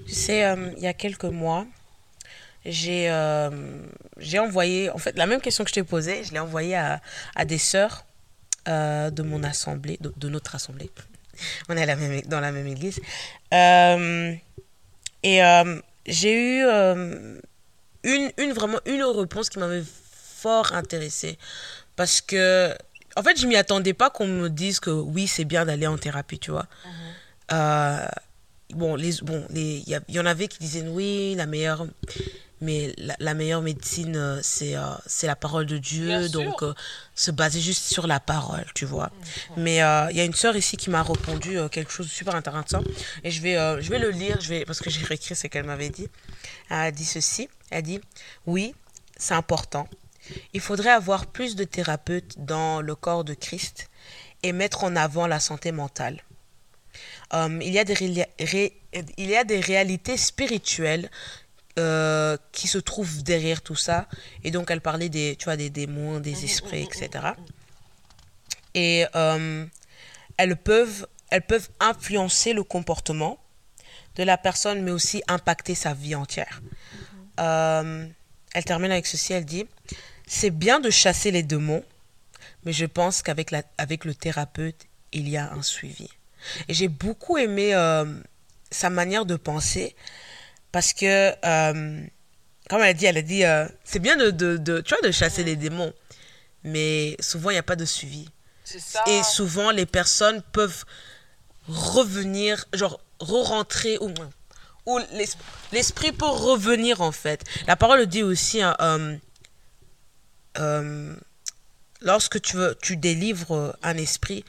Tu 0.05 0.13
sais, 0.13 0.43
euh, 0.43 0.71
il 0.77 0.83
y 0.83 0.87
a 0.87 0.93
quelques 0.93 1.25
mois, 1.25 1.65
j'ai 2.65 3.09
euh, 3.09 3.81
j'ai 4.17 4.39
envoyé, 4.39 4.89
en 4.89 4.97
fait, 4.97 5.17
la 5.17 5.25
même 5.25 5.39
question 5.39 5.63
que 5.63 5.69
je 5.69 5.75
t'ai 5.75 5.83
posée, 5.83 6.23
je 6.23 6.33
l'ai 6.33 6.39
envoyée 6.39 6.75
à, 6.75 7.01
à, 7.35 7.45
des 7.45 7.57
sœurs 7.57 8.05
euh, 8.67 9.09
de 9.09 9.23
mon 9.23 9.43
assemblée, 9.43 9.97
de, 10.01 10.29
notre 10.29 10.55
assemblée. 10.55 10.89
On 11.69 11.77
est 11.77 12.27
dans 12.27 12.39
la 12.39 12.51
même 12.51 12.67
église. 12.67 12.99
et 13.51 15.39
j'ai 16.05 16.33
eu 16.33 16.63
une, 18.03 18.31
une, 18.37 18.53
vraiment 18.53 18.79
une 18.85 19.03
réponse 19.03 19.49
qui 19.49 19.59
m'avait 19.59 19.83
fort 20.37 20.73
intéressée. 20.73 21.37
Parce 21.95 22.21
que 22.21 22.75
en 23.17 23.23
fait, 23.23 23.39
je 23.39 23.47
m'y 23.47 23.55
attendais 23.55 23.93
pas 23.93 24.09
qu'on 24.09 24.27
me 24.27 24.49
dise 24.49 24.79
que 24.79 24.91
oui, 24.91 25.27
c'est 25.27 25.45
bien 25.45 25.65
d'aller 25.65 25.87
en 25.87 25.97
thérapie, 25.97 26.39
tu 26.39 26.51
vois. 26.51 26.67
Mhm. 26.85 26.91
Euh, 27.53 28.07
bon, 28.71 28.95
les, 28.95 29.13
bon, 29.23 29.45
il 29.53 30.01
y, 30.07 30.19
en 30.19 30.25
avait 30.25 30.47
qui 30.47 30.59
disaient 30.59 30.87
oui, 30.87 31.33
la 31.35 31.47
meilleure, 31.47 31.87
mais 32.61 32.93
la, 33.19 33.33
meilleure 33.33 33.63
médecine, 33.63 34.15
euh, 34.15 34.39
c'est 34.43 34.75
euh, 34.75 34.83
c'est 35.07 35.25
la 35.25 35.35
parole 35.35 35.65
de 35.65 35.79
Dieu, 35.79 36.29
donc 36.29 36.63
se 37.15 37.31
baser 37.31 37.59
juste 37.59 37.85
sur 37.85 38.05
la 38.05 38.19
parole, 38.19 38.65
tu 38.75 38.85
vois. 38.85 39.09
Mhm. 39.55 39.63
Mais 39.63 39.75
il 39.75 40.17
y 40.17 40.21
a 40.21 40.25
une 40.25 40.35
sœur 40.35 40.55
ici 40.55 40.77
qui 40.77 40.91
m'a 40.91 41.01
répondu 41.01 41.57
quelque 41.71 41.91
chose 41.91 42.05
de 42.05 42.11
super 42.11 42.35
intéressant, 42.35 42.83
et 43.23 43.31
je 43.31 43.41
vais, 43.41 43.55
je 43.81 43.89
vais 43.89 43.99
le 43.99 44.11
lire, 44.11 44.39
je 44.41 44.49
vais, 44.49 44.65
parce 44.65 44.79
que 44.79 44.91
j'ai 44.91 45.03
réécrit 45.03 45.35
ce 45.35 45.47
qu'elle 45.47 45.65
m'avait 45.65 45.89
dit. 45.89 46.07
Elle 46.69 46.77
a 46.77 46.91
dit 46.91 47.05
ceci, 47.05 47.49
elle 47.71 47.79
a 47.79 47.81
dit, 47.81 47.99
oui, 48.45 48.75
c'est 49.17 49.33
important 49.33 49.87
il 50.53 50.61
faudrait 50.61 50.91
avoir 50.91 51.27
plus 51.27 51.55
de 51.55 51.63
thérapeutes 51.63 52.35
dans 52.37 52.81
le 52.81 52.95
corps 52.95 53.23
de 53.23 53.33
Christ 53.33 53.89
et 54.43 54.51
mettre 54.51 54.83
en 54.83 54.95
avant 54.95 55.27
la 55.27 55.39
santé 55.39 55.71
mentale. 55.71 56.23
Euh, 57.33 57.59
il, 57.61 57.73
y 57.73 57.79
a 57.79 57.83
des 57.83 58.27
il 59.17 59.29
y 59.29 59.35
a 59.35 59.43
des 59.43 59.59
réalités 59.59 60.17
spirituelles 60.17 61.09
euh, 61.77 62.37
qui 62.51 62.67
se 62.67 62.77
trouvent 62.77 63.23
derrière 63.23 63.61
tout 63.61 63.75
ça. 63.75 64.07
Et 64.43 64.51
donc, 64.51 64.71
elle 64.71 64.81
parlait 64.81 65.09
des, 65.09 65.35
tu 65.35 65.45
vois, 65.45 65.57
des 65.57 65.69
démons, 65.69 66.19
des 66.19 66.45
esprits, 66.45 66.83
etc. 66.83 67.09
Et 68.73 69.05
euh, 69.15 69.65
elles, 70.37 70.55
peuvent, 70.55 71.07
elles 71.29 71.45
peuvent 71.45 71.69
influencer 71.79 72.53
le 72.53 72.63
comportement 72.63 73.39
de 74.15 74.23
la 74.23 74.37
personne, 74.37 74.81
mais 74.81 74.91
aussi 74.91 75.21
impacter 75.27 75.75
sa 75.75 75.93
vie 75.93 76.15
entière. 76.15 76.61
elle 77.37 78.63
termine 78.65 78.91
avec 78.91 79.05
ceci, 79.05 79.33
elle 79.33 79.45
dit, 79.45 79.67
c'est 80.27 80.51
bien 80.51 80.79
de 80.79 80.89
chasser 80.89 81.31
les 81.31 81.41
démons, 81.41 81.83
mais 82.65 82.73
je 82.73 82.85
pense 82.85 83.21
qu'avec 83.21 83.55
avec 83.77 84.05
le 84.05 84.13
thérapeute, 84.13 84.85
il 85.13 85.27
y 85.29 85.37
a 85.37 85.51
un 85.53 85.63
suivi. 85.63 86.09
Et 86.67 86.73
j'ai 86.73 86.89
beaucoup 86.89 87.37
aimé 87.37 87.73
euh, 87.73 88.05
sa 88.69 88.89
manière 88.89 89.25
de 89.25 89.35
penser 89.35 89.95
parce 90.71 90.93
que, 90.93 91.33
euh, 91.45 92.05
comme 92.69 92.81
elle 92.81 92.89
a 92.89 92.93
dit, 92.93 93.05
elle 93.05 93.17
a 93.17 93.21
dit, 93.21 93.45
euh, 93.45 93.65
c'est 93.83 93.99
bien 93.99 94.17
de, 94.17 94.29
de, 94.29 94.81
tu 94.81 94.93
vois, 94.93 95.01
de 95.01 95.11
chasser 95.11 95.43
les 95.43 95.55
démons, 95.55 95.93
mais 96.63 97.15
souvent 97.19 97.49
il 97.49 97.53
n'y 97.53 97.59
a 97.59 97.63
pas 97.63 97.77
de 97.77 97.85
suivi. 97.85 98.29
Et 99.07 99.23
souvent 99.23 99.71
les 99.71 99.85
personnes 99.85 100.41
peuvent 100.51 100.83
revenir, 101.69 102.65
genre 102.73 102.99
re-rentrer 103.21 103.97
ou, 104.01 104.13
ou 104.85 104.99
l'esprit 105.71 106.11
peut 106.11 106.25
revenir 106.25 107.01
en 107.01 107.13
fait. 107.13 107.45
La 107.65 107.77
parole 107.77 108.05
dit 108.07 108.23
aussi, 108.23 108.61
hein, 108.61 108.75
euh, 110.59 111.15
lorsque 112.01 112.41
tu, 112.41 112.57
veux, 112.57 112.77
tu 112.81 112.97
délivres 112.97 113.77
un 113.83 113.97
esprit, 113.97 114.43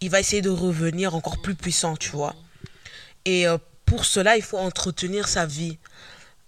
il 0.00 0.10
va 0.10 0.20
essayer 0.20 0.42
de 0.42 0.50
revenir 0.50 1.14
encore 1.14 1.40
plus 1.40 1.54
puissant, 1.54 1.96
tu 1.96 2.10
vois. 2.10 2.34
Et 3.24 3.46
euh, 3.46 3.58
pour 3.84 4.04
cela, 4.04 4.36
il 4.36 4.42
faut 4.42 4.58
entretenir 4.58 5.28
sa 5.28 5.46
vie, 5.46 5.78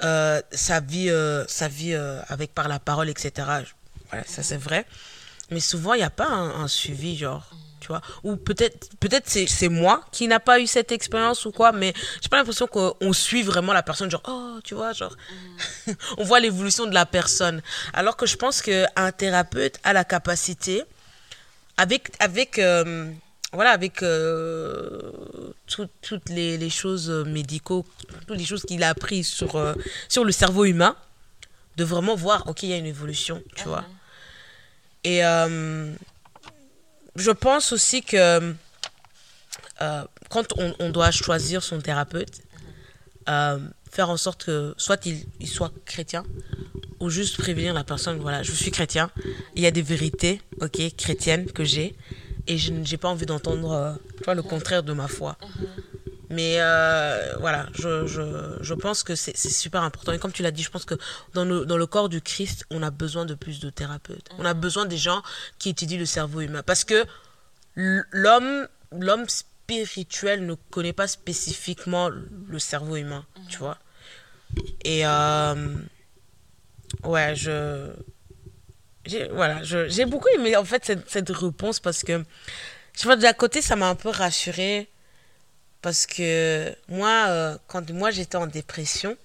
euh, 0.03 0.41
sa 0.53 0.81
vie, 0.81 1.11
sa 1.49 1.69
vie 1.69 1.95
avec 2.29 2.55
par 2.55 2.69
la 2.69 2.79
parole, 2.79 3.09
etc. 3.09 3.33
Voilà, 4.11 4.25
ça 4.27 4.43
c'est 4.43 4.57
vrai. 4.57 4.87
Mais 5.51 5.61
souvent, 5.61 5.95
il 5.95 5.99
n'y 5.99 6.05
a 6.05 6.11
pas 6.11 6.29
un, 6.29 6.69
suivi, 6.69 7.17
genre 7.17 7.51
vois. 7.93 8.01
Ou 8.25 8.37
peut-être 8.37 8.89
peut-être 8.99 9.29
c'est 9.29 9.69
moi 9.69 10.03
qui 10.13 10.29
n'a 10.29 10.41
pas 10.41 10.61
eu 10.61 10.67
cette 10.67 10.93
expérience 10.93 11.45
ou 11.45 11.53
quoi 11.53 11.73
mais 11.73 11.93
j'ai 12.23 12.29
pas 12.29 12.37
l'impression 12.37 12.67
qu'on 12.67 13.13
suit 13.13 13.43
vraiment 13.43 13.73
la 13.73 13.83
personne 13.83 14.11
genre 14.11 14.23
oh 14.29 14.59
tu 14.65 14.75
vois 14.75 14.93
genre 14.93 15.17
on 16.19 16.25
voit 16.25 16.41
l'évolution 16.41 16.87
de 16.87 16.95
la 16.95 17.07
personne. 17.07 17.63
Alors 17.93 18.17
que 18.17 18.27
je 18.27 18.37
pense 18.37 18.63
que 18.63 18.85
un 18.97 19.13
thérapeute 19.13 19.79
a 19.85 19.93
la 19.93 20.05
capacité 20.05 20.83
avec 21.77 22.13
avec 22.19 22.59
euh, 22.59 23.11
voilà 23.53 23.71
avec 23.71 24.03
euh, 24.03 25.13
toutes 25.67 26.29
les, 26.29 26.59
les, 26.59 26.71
choses 26.71 27.11
médicaux 27.27 27.87
toutes 28.27 28.39
les 28.39 28.45
choses 28.45 28.63
qu'il 28.63 28.83
a 28.83 28.91
appris 28.91 29.25
sur 29.25 29.57
euh, 29.57 29.75
sur 30.09 30.25
le 30.25 30.33
cerveau 30.33 30.65
humain 30.65 30.95
de 31.77 31.85
vraiment 31.85 32.15
voir 32.15 32.47
ok 32.49 32.63
il 32.65 32.69
y 32.71 32.73
a 32.73 32.77
une 32.77 32.87
évolution 32.87 33.43
tu 33.57 33.65
vois. 33.65 33.85
Mm-hmm. 35.05 35.97
et 35.97 36.01
je 37.17 37.31
pense 37.31 37.73
aussi 37.73 38.03
que 38.03 38.55
euh, 39.83 40.05
quand 40.29 40.47
on, 40.79 40.91
doit 40.91 41.11
choisir 41.11 41.63
son 41.63 41.81
thérapeute, 41.81 42.43
euh, 43.29 43.59
faire 43.91 44.11
en 44.11 44.17
sorte 44.17 44.45
que 44.45 44.75
soit 44.77 45.07
il, 45.07 45.27
soit 45.47 45.73
chrétien 45.85 46.25
ou 47.01 47.09
juste 47.09 47.39
prévenir 47.39 47.73
la 47.73 47.83
personne, 47.83 48.19
voilà, 48.19 48.43
je 48.43 48.53
suis 48.53 48.71
chrétien, 48.71 49.11
il 49.57 49.63
y 49.63 49.67
a 49.67 49.71
des 49.71 49.83
vérités, 49.83 50.43
ok, 50.61 50.95
chrétiennes 50.97 51.47
que 51.51 51.65
j'ai, 51.65 51.97
et 52.47 52.59
je 52.59 52.73
n'ai 52.73 52.97
pas 52.99 53.09
envie 53.09 53.27
d'entendre, 53.27 53.73
euh, 53.73 54.35
le 54.35 54.43
contraire 54.43 54.83
de 54.83 54.93
ma 54.93 55.09
foi. 55.09 55.37
Mais 56.31 56.57
euh, 56.61 57.35
voilà, 57.41 57.67
je, 57.75 58.07
je, 58.07 58.23
je 58.61 58.75
pense 58.75 59.03
que 59.03 59.17
c'est 59.17 59.37
super 59.37 59.83
important. 59.83 60.13
Et 60.13 60.19
comme 60.19 60.33
tu 60.33 60.43
l'as 60.43 60.53
dit, 60.53 60.63
je 60.63 60.71
pense 60.71 60.85
que 60.85 60.95
dans 61.35 61.45
le, 61.45 61.67
dans 61.67 61.77
le 61.77 61.87
corps 61.87 62.09
du 62.09 62.21
Christ, 62.21 62.65
on 62.71 62.85
a 62.85 62.91
besoin 62.91 63.27
de 63.27 63.35
plus 63.35 63.59
de 63.59 63.69
thérapeutes. 63.69 64.29
On 64.39 64.45
a 64.45 64.55
besoin 64.55 64.87
des 64.87 64.97
gens 64.97 65.23
qui 65.59 65.71
étudient 65.71 65.99
le 65.99 66.07
cerveau 66.07 66.41
humain. 66.41 66.63
Parce 66.65 66.85
que 66.85 67.05
l'homme 67.75 68.69
l'homme 68.93 69.29
spirituel 69.29 70.47
ne 70.47 70.55
connaît 70.55 70.93
pas 70.93 71.09
spécifiquement 71.09 72.09
le 72.09 72.59
cerveau 72.59 72.97
humain, 72.97 73.27
tu 73.49 73.59
vois. 73.59 73.79
Et 74.85 75.07
euh, 75.07 75.75
ouais, 77.05 77.35
je 77.35 77.91
j'ai 79.05 79.29
voilà, 79.29 79.63
j'ai 79.63 80.07
beaucoup 80.07 80.29
aimé 80.35 80.57
en 80.57 80.65
fait 80.65 80.85
cette, 80.85 81.09
cette 81.11 81.31
réponse 81.31 81.81
parce 81.81 82.03
que 82.03 82.25
je 82.97 83.03
vois 83.05 83.17
d'un 83.17 83.33
côté 83.33 83.63
ça 83.63 83.77
m'a 83.77 83.89
un 83.89 83.95
peu 83.95 84.11
rassurée 84.11 84.89
parce 85.83 86.07
que 86.07 86.75
moi 86.89 87.27
euh, 87.29 87.59
quand 87.69 87.91
moi 87.91 88.11
j'étais 88.11 88.37
en 88.37 88.47
dépression, 88.47 89.17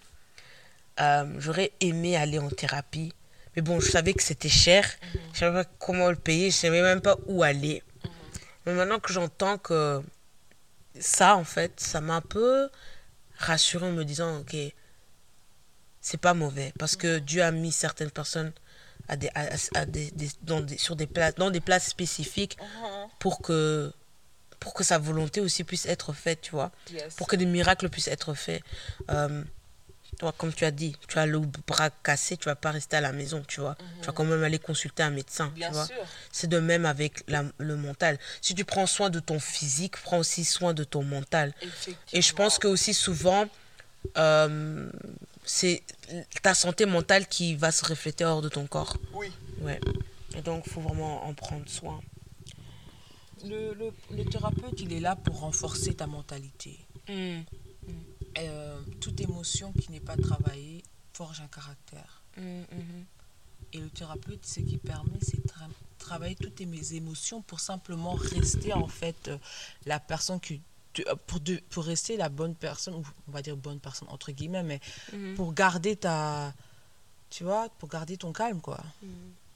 euh, 0.99 1.25
j'aurais 1.39 1.71
aimé 1.81 2.15
aller 2.15 2.39
en 2.39 2.49
thérapie. 2.49 3.13
Mais 3.55 3.61
bon, 3.61 3.79
je 3.79 3.89
savais 3.89 4.13
que 4.13 4.21
c'était 4.23 4.49
cher. 4.49 4.85
Je 5.33 5.39
savais 5.39 5.63
pas 5.63 5.69
comment 5.79 6.09
le 6.09 6.15
payer. 6.17 6.51
Je 6.51 6.57
savais 6.57 6.81
même 6.81 7.01
pas 7.01 7.17
où 7.27 7.41
aller. 7.43 7.83
Mais 8.65 8.73
maintenant 8.73 8.99
que 8.99 9.13
j'entends 9.13 9.57
que 9.57 10.01
ça, 10.99 11.37
en 11.37 11.43
fait, 11.45 11.79
ça 11.79 12.01
m'a 12.01 12.15
un 12.15 12.21
peu 12.21 12.69
rassuré 13.37 13.85
en 13.85 13.91
me 13.91 14.03
disant, 14.03 14.39
ok, 14.39 14.55
c'est 16.01 16.19
pas 16.19 16.33
mauvais. 16.33 16.73
Parce 16.77 16.95
que 16.95 17.19
Dieu 17.19 17.43
a 17.43 17.51
mis 17.51 17.71
certaines 17.71 18.11
personnes 18.11 18.51
à 19.07 19.15
des, 19.15 19.29
à, 19.35 19.47
à 19.75 19.85
des, 19.85 20.11
des- 20.11 20.29
dans 20.41 20.59
des, 20.61 20.77
sur 20.77 20.95
des 20.95 21.07
places, 21.07 21.35
dans 21.35 21.51
des 21.51 21.61
places 21.61 21.87
spécifiques 21.87 22.57
pour 23.19 23.41
que, 23.41 23.93
pour 24.59 24.73
que 24.73 24.83
sa 24.83 24.97
volonté 24.97 25.41
aussi 25.41 25.63
puisse 25.63 25.85
être 25.85 26.13
faite, 26.13 26.41
tu 26.41 26.51
vois 26.51 26.71
Yes. 26.91 27.13
pour 27.15 27.27
que 27.27 27.35
des 27.35 27.45
miracles 27.45 27.89
puissent 27.89 28.07
être 28.07 28.33
faits. 28.33 28.63
Euh, 29.09 29.43
toi, 30.19 30.33
comme 30.37 30.53
tu 30.53 30.63
as 30.63 30.71
dit, 30.71 30.95
tu 31.09 31.19
as 31.19 31.25
le 31.25 31.39
bras 31.67 31.89
cassé, 31.89 32.37
tu 32.37 32.45
vas 32.45 32.55
pas 32.55 32.71
rester 32.71 32.95
à 32.95 33.01
la 33.01 33.11
maison, 33.11 33.43
tu 33.47 33.59
vois. 33.59 33.75
Tu 33.99 34.05
vas 34.07 34.13
quand 34.13 34.23
même 34.23 34.43
aller 34.43 34.59
consulter 34.59 35.03
un 35.03 35.09
médecin, 35.09 35.51
Bien 35.55 35.67
tu 35.67 35.73
vois. 35.73 35.85
sûr. 35.87 35.95
C'est 36.31 36.47
de 36.47 36.57
même 36.59 36.85
avec 36.85 37.23
la- 37.27 37.43
le 37.57 37.75
mental. 37.75 38.17
Si 38.41 38.55
tu 38.55 38.63
prends 38.63 38.87
soin 38.87 39.09
de 39.09 39.19
ton 39.19 39.39
physique, 39.39 39.97
prends 40.01 40.19
aussi 40.19 40.45
soin 40.45 40.73
de 40.73 40.85
ton 40.85 41.03
mental. 41.03 41.53
Et 42.13 42.21
je 42.21 42.33
pense 42.33 42.59
que 42.59 42.67
aussi 42.67 42.93
souvent, 42.93 43.45
euh, 44.17 44.89
c'est 45.43 45.83
ta 46.41 46.53
santé 46.53 46.85
mentale 46.85 47.27
qui 47.27 47.55
va 47.55 47.71
se 47.71 47.83
refléter 47.83 48.23
hors 48.23 48.41
de 48.41 48.49
ton 48.49 48.67
corps. 48.67 48.95
Oui. 49.13 49.31
Ouais. 49.61 49.81
Et 50.37 50.41
donc, 50.41 50.63
il 50.65 50.71
faut 50.71 50.81
vraiment 50.81 51.25
en 51.25 51.33
prendre 51.33 51.67
soin. 51.69 51.99
Le, 53.47 53.73
le, 53.73 53.93
le 54.11 54.25
thérapeute, 54.25 54.79
il 54.81 54.91
est 54.93 54.99
là 54.99 55.15
pour 55.15 55.39
renforcer 55.39 55.93
ta 55.93 56.07
mentalité. 56.07 56.79
Mm. 57.09 57.41
Euh, 58.37 58.81
toute 58.99 59.21
émotion 59.21 59.71
qui 59.73 59.91
n'est 59.91 59.99
pas 59.99 60.17
travaillée 60.17 60.83
forge 61.13 61.39
un 61.41 61.47
caractère. 61.47 62.21
Mm, 62.37 62.41
mhm. 62.71 63.05
Et 63.73 63.79
le 63.79 63.89
thérapeute, 63.89 64.45
ce 64.45 64.59
qui 64.61 64.77
permet, 64.77 65.19
c'est 65.21 65.37
de 65.37 65.47
tra- 65.47 65.69
travailler 65.97 66.35
toutes 66.35 66.61
mes 66.61 66.93
émotions 66.93 67.41
pour 67.41 67.59
simplement 67.59 68.13
rester 68.13 68.73
en 68.73 68.87
fait 68.87 69.27
euh, 69.27 69.37
la 69.85 69.99
personne 69.99 70.39
qui 70.39 70.61
tu- 70.93 71.07
euh, 71.07 71.15
pour, 71.27 71.39
de- 71.39 71.61
pour 71.69 71.83
rester 71.85 72.15
la 72.17 72.29
bonne 72.29 72.55
personne, 72.55 72.95
ou 72.95 73.03
on 73.27 73.31
va 73.31 73.41
dire 73.41 73.55
bonne 73.57 73.79
personne 73.79 74.07
entre 74.09 74.31
guillemets, 74.31 74.63
mais 74.63 74.79
Mhm. 75.13 75.35
pour 75.35 75.53
garder 75.53 75.95
ta, 75.95 76.53
tu 77.29 77.43
vois, 77.43 77.69
pour 77.79 77.89
garder 77.89 78.17
ton 78.17 78.31
calme 78.33 78.61
quoi, 78.61 78.81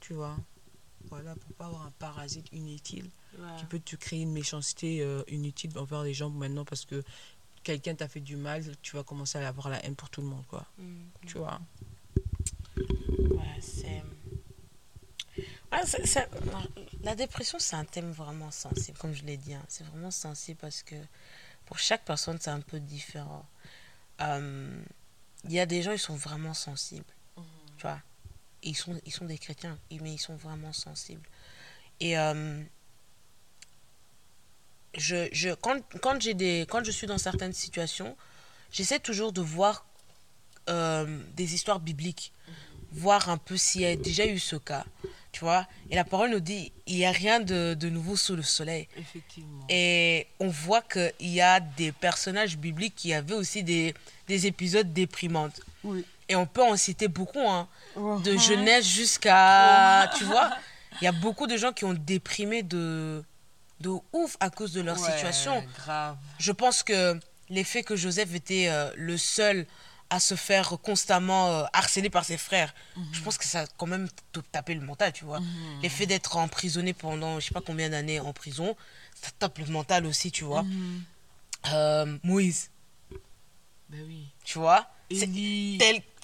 tu 0.00 0.12
vois? 0.14 0.36
Voilà, 1.10 1.34
pour 1.34 1.52
pas 1.54 1.66
avoir 1.66 1.86
un 1.86 1.90
parasite 1.98 2.46
inutile 2.52 3.10
Ouais. 3.38 3.46
qui 3.58 3.64
peut 3.66 3.78
te 3.80 3.96
créer 3.96 4.22
une 4.22 4.32
méchanceté 4.32 5.02
euh, 5.02 5.22
inutile 5.28 5.76
envers 5.78 6.02
les 6.02 6.14
gens 6.14 6.30
maintenant 6.30 6.64
parce 6.64 6.84
que 6.84 7.02
quelqu'un 7.62 7.94
t'a 7.94 8.08
fait 8.08 8.20
du 8.20 8.36
mal, 8.36 8.64
tu 8.82 8.96
vas 8.96 9.02
commencer 9.04 9.38
à 9.38 9.46
avoir 9.48 9.68
la 9.68 9.84
haine 9.84 9.94
pour 9.96 10.08
tout 10.10 10.20
le 10.20 10.28
monde 10.28 10.44
quoi, 10.48 10.66
Mhm. 10.78 11.10
tu 11.26 11.38
vois. 11.38 11.60
Ouais, 12.76 13.60
c'est. 13.60 14.02
La 17.02 17.14
dépression, 17.14 17.58
c'est 17.58 17.76
un 17.76 17.84
thème 17.84 18.10
vraiment 18.10 18.50
sensible, 18.50 18.98
comme 18.98 19.12
je 19.14 19.24
l'ai 19.24 19.36
dit. 19.36 19.54
hein. 19.54 19.64
C'est 19.68 19.84
vraiment 19.84 20.10
sensible 20.10 20.58
parce 20.60 20.82
que 20.82 20.96
pour 21.66 21.78
chaque 21.78 22.04
personne, 22.04 22.38
c'est 22.40 22.50
un 22.50 22.60
peu 22.60 22.80
différent. 22.80 23.46
Euh, 24.20 24.82
Il 25.44 25.52
y 25.52 25.60
a 25.60 25.64
des 25.66 25.80
gens, 25.82 25.92
ils 25.92 25.98
sont 25.98 26.16
vraiment 26.16 26.52
sensibles. 26.52 27.04
Tu 27.78 27.82
vois 27.82 28.00
ils 28.62 28.76
sont, 28.76 29.00
ils 29.06 29.12
sont 29.12 29.24
des 29.24 29.38
chrétiens, 29.38 29.78
mais 29.90 30.12
ils 30.12 30.18
sont 30.18 30.36
vraiment 30.36 30.72
sensibles. 30.72 31.26
Et 32.00 32.18
euh, 32.18 32.62
je, 34.96 35.28
je, 35.32 35.50
quand, 35.54 35.80
quand, 36.00 36.20
j'ai 36.20 36.34
des, 36.34 36.66
quand 36.68 36.84
je 36.84 36.90
suis 36.90 37.06
dans 37.06 37.18
certaines 37.18 37.52
situations, 37.52 38.16
j'essaie 38.72 39.00
toujours 39.00 39.32
de 39.32 39.40
voir 39.40 39.86
euh, 40.68 41.22
des 41.34 41.54
histoires 41.54 41.80
bibliques 41.80 42.32
voir 42.92 43.28
un 43.28 43.38
peu 43.38 43.56
s'il 43.56 43.82
y 43.82 43.86
a 43.86 43.96
déjà 43.96 44.26
eu 44.26 44.38
ce 44.38 44.56
cas, 44.56 44.84
tu 45.32 45.40
vois. 45.40 45.66
Et 45.90 45.94
la 45.94 46.04
parole 46.04 46.30
nous 46.30 46.40
dit, 46.40 46.72
il 46.86 46.96
n'y 46.96 47.06
a 47.06 47.12
rien 47.12 47.40
de, 47.40 47.74
de 47.78 47.88
nouveau 47.88 48.16
sous 48.16 48.34
le 48.34 48.42
soleil. 48.42 48.88
Effectivement. 48.96 49.64
Et 49.68 50.26
on 50.40 50.48
voit 50.48 50.82
qu'il 50.82 51.12
y 51.20 51.40
a 51.40 51.60
des 51.60 51.92
personnages 51.92 52.58
bibliques 52.58 52.96
qui 52.96 53.14
avaient 53.14 53.34
aussi 53.34 53.62
des, 53.62 53.94
des 54.26 54.46
épisodes 54.46 54.92
déprimants. 54.92 55.52
Oui. 55.84 56.04
Et 56.30 56.36
on 56.36 56.46
peut 56.46 56.62
en 56.62 56.76
citer 56.76 57.08
beaucoup, 57.08 57.46
hein, 57.48 57.68
de 57.96 58.32
Mhm. 58.32 58.38
jeunesse 58.38 58.86
jusqu'à... 58.86 60.08
Tu 60.16 60.24
vois, 60.24 60.48
il 61.00 61.04
y 61.04 61.08
a 61.08 61.12
beaucoup 61.12 61.46
de 61.46 61.56
gens 61.56 61.72
qui 61.72 61.84
ont 61.84 61.92
déprimé 61.92 62.62
de, 62.62 63.22
de 63.80 63.90
ouf 64.12 64.36
à 64.38 64.48
cause 64.48 64.72
de 64.72 64.80
leur 64.80 64.98
Ouais, 64.98 65.10
situation. 65.10 65.64
Grave. 65.76 66.16
Je 66.38 66.52
pense 66.52 66.82
que 66.84 67.18
l'effet 67.48 67.82
que 67.82 67.96
Joseph 67.96 68.32
était 68.34 68.68
euh, 68.68 68.90
le 68.96 69.16
seul 69.18 69.66
à 70.08 70.20
se 70.20 70.34
faire 70.36 70.78
constamment 70.82 71.48
euh, 71.48 71.64
harceler 71.72 72.10
par 72.10 72.24
ses 72.24 72.36
frères, 72.36 72.74
je 73.12 73.20
pense 73.22 73.38
que 73.38 73.44
ça 73.44 73.60
a 73.62 73.66
quand 73.76 73.86
même 73.86 74.08
tapé 74.52 74.74
le 74.74 74.80
mental, 74.80 75.12
tu 75.12 75.24
vois. 75.24 75.40
Mhm. 75.40 75.80
L'effet 75.82 76.06
d'être 76.06 76.36
emprisonné 76.36 76.92
pendant 76.92 77.38
je 77.40 77.46
sais 77.46 77.54
pas 77.54 77.60
combien 77.60 77.90
d'années 77.90 78.18
en 78.20 78.32
prison, 78.32 78.76
ça 79.20 79.30
tape 79.38 79.58
le 79.58 79.66
mental 79.66 80.06
aussi, 80.06 80.30
tu 80.32 80.44
vois. 80.44 80.62
Mhm. 80.62 81.02
Euh, 81.72 82.18
Moïse, 82.24 82.70
Ben 83.90 84.00
oui. 84.06 84.24
tu 84.44 84.58
vois? 84.58 84.86
Tel- 85.08 85.28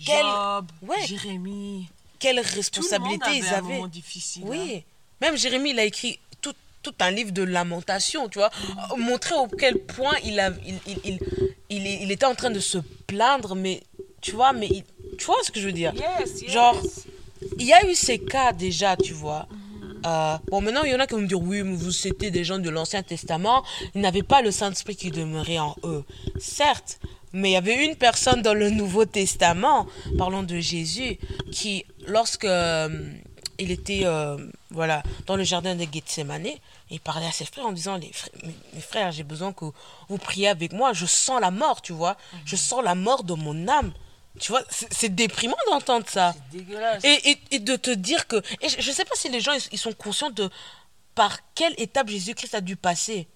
quel- 0.05 0.21
Job, 0.23 0.67
Ouais. 0.83 1.07
Jérémie. 1.07 1.89
quelle 2.19 2.37
Tout 2.37 2.43
le 2.43 2.47
monde 2.47 2.55
responsabilité 2.57 3.27
avait 3.27 3.39
ils 3.39 3.47
un 3.47 3.53
avaient. 3.59 3.75
moment 3.75 3.89
difficile. 3.89 4.43
hein. 4.45 4.49
Oui. 4.51 4.85
Même 5.21 5.37
Jérémie, 5.37 5.71
il 5.71 5.79
a 5.81 5.85
écrit 5.85 6.19
tout, 6.41 6.53
tout 6.83 6.95
un 7.01 7.11
livre 7.11 7.33
de 7.33 7.43
lamentation, 7.43 8.29
tu 8.29 8.39
vois. 8.39 8.51
Montrer 8.97 9.35
au 9.35 9.49
quel 9.49 9.79
point 9.79 10.15
il, 10.25 10.39
a, 10.39 10.51
il, 10.65 10.79
il, 10.87 11.19
il, 11.71 11.87
il, 12.03 12.11
était 12.13 12.27
en 12.27 12.35
train 12.35 12.51
de 12.51 12.61
se 12.61 12.79
plaindre, 13.07 13.55
mais 13.57 13.83
tu 14.21 14.33
vois, 14.33 14.53
mais 14.53 14.69
il- 14.69 14.85
tu 15.19 15.25
vois 15.25 15.37
ce 15.43 15.51
que 15.51 15.59
je 15.61 15.67
veux 15.67 15.73
dire? 15.73 15.93
Yes, 15.95 16.43
yes. 16.43 16.51
Genre, 16.53 16.81
il 17.59 17.67
y 17.67 17.73
a 17.73 17.89
eu 17.91 17.95
ces 17.95 18.19
cas 18.19 18.53
déjà, 18.53 18.97
tu 18.97 19.13
vois. 19.15 19.49
Euh, 20.05 20.37
bon, 20.49 20.61
maintenant, 20.61 20.83
il 20.85 20.93
y 20.93 20.95
en 20.95 21.01
a 21.01 21.07
qui 21.07 21.15
vont 21.15 21.23
me 21.23 21.27
dire, 21.27 21.41
oui, 21.41 21.63
mais 21.65 21.75
vous, 21.75 21.91
c'était 21.91 22.31
des 22.31 22.45
gens 22.45 22.59
de 22.59 22.71
l'Ancien 22.71 23.03
Testament, 23.03 23.65
ils 23.95 24.01
n'avaient 24.01 24.23
pas 24.23 24.43
le 24.43 24.53
Saint-Esprit 24.53 24.95
qui 24.95 25.11
demeurait 25.11 25.59
en 25.59 25.75
eux. 25.83 26.05
Certes, 26.39 27.01
mais 27.37 27.51
il 27.51 27.53
y 27.53 27.57
avait 27.57 27.85
une 27.85 27.97
personne 27.97 28.41
dans 28.41 28.55
le 28.55 28.71
Nouveau 28.71 29.05
Testament, 29.05 29.87
parlons 30.17 30.43
de 30.43 30.59
Jésus, 30.59 31.19
qui, 31.53 31.85
lorsque 32.07 32.47
euh, 32.47 33.13
il 33.59 33.71
était 33.71 34.03
euh, 34.05 34.39
voilà, 34.71 35.03
dans 35.27 35.37
le 35.37 35.45
jardin 35.45 35.75
de 35.75 35.85
Gethsemane, 35.93 36.49
il 36.91 36.99
parlait 36.99 37.27
à 37.27 37.33
ses 37.33 37.45
frères 37.45 37.67
en 37.67 37.73
disant, 37.73 37.97
les 37.97 38.11
frères, 38.11 38.33
mes, 38.73 38.81
frères, 38.81 39.13
j'ai 39.13 39.23
besoin 39.23 39.53
que 39.53 39.67
vous 40.09 40.17
priez 40.17 40.49
avec 40.49 40.73
moi, 40.73 40.95
je 40.95 41.05
sens 41.05 41.39
la 41.39 41.51
mort, 41.51 41.83
tu 41.83 41.93
vois. 41.93 42.17
Je 42.47 42.57
sens 42.57 42.83
la 42.83 42.95
mort 42.95 43.23
de 43.23 43.35
mon 43.35 43.69
âme. 43.69 43.93
Tu 44.41 44.53
vois, 44.53 44.63
c'est 44.71 45.15
déprimant 45.15 45.57
d'entendre 45.71 46.07
ça. 46.09 46.35
C'est 46.35 46.59
dégueulasse. 46.59 47.05
Et, 47.05 47.31
et, 47.31 47.39
et 47.53 47.59
de 47.59 47.77
te 47.77 47.91
dire 47.91 48.27
que. 48.27 48.37
Et 48.61 48.69
je 48.69 48.91
ne 48.91 48.95
sais 48.95 49.05
pas 49.05 49.15
si 49.15 49.29
les 49.29 49.41
gens 49.41 49.53
ils, 49.53 49.63
ils 49.73 49.79
sont 49.79 49.95
conscients 49.95 50.31
de 50.31 50.51
par 51.15 51.39
quelle 51.55 51.75
étape 51.79 52.09
Jésus-Christ 52.09 52.55
a 52.55 52.61
dû 52.61 52.77
passer. 52.77 53.29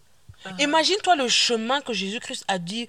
Imagine-toi 0.59 1.16
le 1.16 1.28
chemin 1.28 1.80
que 1.80 1.92
Jésus-Christ 1.92 2.44
a 2.48 2.59
dû 2.59 2.88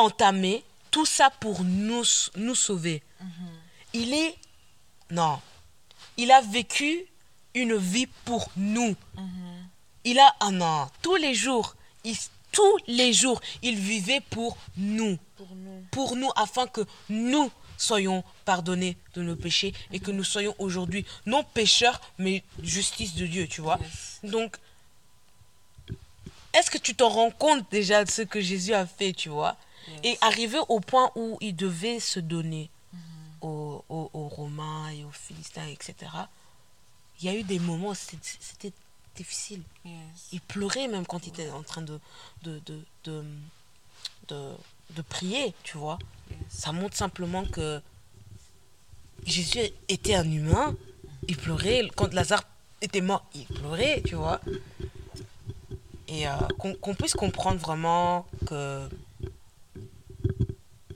entamer, 0.00 0.64
tout 0.90 1.06
ça 1.06 1.30
pour 1.30 1.62
nous, 1.62 2.02
nous 2.36 2.54
sauver. 2.54 3.02
Il 3.92 4.12
est. 4.14 4.34
Non. 5.10 5.40
Il 6.16 6.30
a 6.30 6.40
vécu 6.40 7.04
une 7.54 7.76
vie 7.76 8.06
pour 8.24 8.50
nous. 8.56 8.94
Il 10.04 10.18
a. 10.18 10.34
Ah 10.40 10.50
non. 10.50 10.88
Tous 11.02 11.16
les 11.16 11.34
jours. 11.34 11.76
Il, 12.04 12.16
tous 12.52 12.78
les 12.88 13.12
jours, 13.12 13.40
il 13.62 13.76
vivait 13.76 14.20
pour 14.20 14.56
nous 14.76 15.16
Pour 15.36 15.54
nous. 15.54 15.84
pour 15.92 16.16
nous 16.16 16.30
afin 16.34 16.66
que 16.66 16.80
nous 17.08 17.50
soyons 17.76 18.24
pardonnés 18.44 18.96
de 19.14 19.22
nos 19.22 19.36
péchés 19.36 19.72
et 19.92 20.00
que 20.00 20.10
nous 20.10 20.24
soyons 20.24 20.54
aujourd'hui 20.58 21.04
non 21.26 21.44
pécheurs 21.44 22.00
mais 22.18 22.42
justice 22.62 23.14
de 23.14 23.26
Dieu, 23.26 23.46
tu 23.46 23.60
vois. 23.60 23.78
Yes. 23.80 24.20
Donc, 24.32 24.56
est-ce 26.52 26.70
que 26.70 26.78
tu 26.78 26.94
te 26.94 27.04
rends 27.04 27.30
compte 27.30 27.70
déjà 27.70 28.04
de 28.04 28.10
ce 28.10 28.22
que 28.22 28.40
Jésus 28.40 28.74
a 28.74 28.86
fait, 28.86 29.12
tu 29.12 29.28
vois? 29.28 29.56
Yes. 29.88 30.00
Et 30.04 30.18
arrivé 30.20 30.58
au 30.68 30.80
point 30.80 31.10
où 31.14 31.38
il 31.40 31.54
devait 31.56 32.00
se 32.00 32.20
donner. 32.20 32.70
aux, 33.40 33.84
aux, 33.88 34.10
aux 34.12 34.28
Romains 34.28 34.90
et 34.90 35.04
aux 35.04 35.10
Philistins, 35.12 35.66
etc., 35.66 35.94
il 37.18 37.26
y 37.26 37.28
a 37.28 37.34
eu 37.34 37.42
des 37.42 37.58
moments 37.58 37.88
où 37.90 37.94
c'était 37.94 38.72
difficile. 39.16 39.62
Yes. 39.84 39.94
Il 40.32 40.40
pleurait 40.40 40.88
même 40.88 41.06
quand 41.06 41.26
il 41.26 41.30
était 41.30 41.50
en 41.50 41.62
train 41.62 41.82
de, 41.82 41.98
de, 42.42 42.58
de, 42.66 42.84
de, 43.04 43.24
de, 44.28 44.52
de 44.90 45.02
prier, 45.02 45.54
tu 45.62 45.78
vois. 45.78 45.98
Yes. 46.30 46.38
Ça 46.48 46.72
montre 46.72 46.96
simplement 46.96 47.44
que 47.46 47.80
Jésus 49.24 49.60
était 49.88 50.14
un 50.14 50.30
humain. 50.30 50.74
Il 51.28 51.36
pleurait. 51.36 51.88
Quand 51.96 52.12
Lazare 52.14 52.44
était 52.80 53.02
mort, 53.02 53.24
il 53.34 53.46
pleurait, 53.46 54.02
tu 54.06 54.14
vois. 54.16 54.40
Et 56.08 56.26
euh, 56.26 56.32
qu'on 56.58 56.74
qu'on 56.74 56.94
puisse 56.94 57.14
comprendre 57.14 57.58
vraiment 57.60 58.26
que 58.46 58.88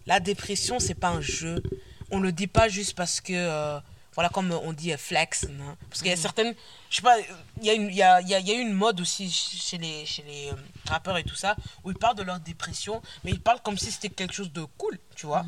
la 0.07 0.21
dépression, 0.21 0.79
c'est 0.81 0.95
pas 0.95 1.09
un 1.09 1.21
jeu. 1.21 1.63
On 2.11 2.19
ne 2.19 2.25
le 2.25 2.33
dit 2.33 2.47
pas 2.47 2.69
juste 2.69 2.95
parce 2.95 3.21
que, 3.21 3.33
euh, 3.33 3.81
voilà, 4.15 4.29
comme 4.29 4.51
on 4.53 4.73
dit 4.73 4.93
euh, 4.93 4.97
flex. 4.97 5.45
hein. 5.45 5.77
Parce 5.89 6.01
qu'il 6.03 6.11
y 6.11 6.15
a 6.15 6.17
certaines. 6.17 6.55
Je 6.91 6.97
sais 6.97 7.03
pas, 7.03 7.17
il 7.61 7.65
y, 7.65 7.71
a 7.71 7.73
une- 7.75 7.89
il 7.89 7.95
y, 7.97 8.03
a, 8.03 8.21
il 8.21 8.29
y, 8.29 8.35
a, 8.35 8.55
une 8.55 8.73
mode 8.73 9.01
aussi 9.01 9.31
chez 9.31 9.79
les, 9.79 10.07
chez 10.07 10.23
les 10.23 10.51
euh, 10.51 10.55
rappeurs 10.89 11.17
et 11.19 11.25
tout 11.25 11.35
ça, 11.35 11.57
où 11.83 11.91
ils 11.91 11.97
parlent 11.97 12.17
de 12.17 12.23
leur 12.23 12.39
dépression, 12.41 13.03
mais 13.25 13.33
ils 13.33 13.41
parlent 13.41 13.61
comme 13.63 13.79
si 13.79 13.91
c'était 13.91 14.11
quelque 14.11 14.35
chose 14.35 14.53
de 14.53 14.65
cool, 14.79 14.99
tu 15.17 15.27
vois. 15.27 15.45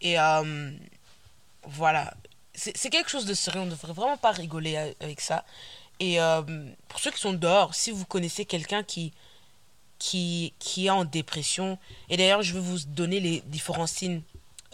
Et 0.00 0.18
euh, 0.20 0.70
voilà. 1.62 2.14
C'est 2.56 2.90
quelque 2.90 3.10
chose 3.10 3.26
de 3.26 3.34
sérieux. 3.34 3.62
On 3.62 3.66
ne 3.66 3.70
devrait 3.70 3.92
vraiment 3.92 4.16
pas 4.16 4.30
rigoler 4.30 4.76
avec 5.00 5.20
ça. 5.20 5.44
Et 5.98 6.18
pour 6.88 7.00
ceux 7.00 7.10
qui 7.10 7.18
sont 7.18 7.32
dehors, 7.32 7.74
si 7.74 7.90
vous 7.90 8.04
connaissez 8.04 8.44
quelqu'un 8.44 8.82
qui, 8.84 9.12
qui, 10.04 10.52
qui 10.58 10.86
est 10.86 10.90
en 10.90 11.04
dépression, 11.04 11.78
et 12.10 12.16
d'ailleurs, 12.18 12.42
je 12.42 12.52
vais 12.52 12.60
vous 12.60 12.80
donner 13.00 13.20
les 13.20 13.36
différents 13.46 13.86
signes, 13.86 14.20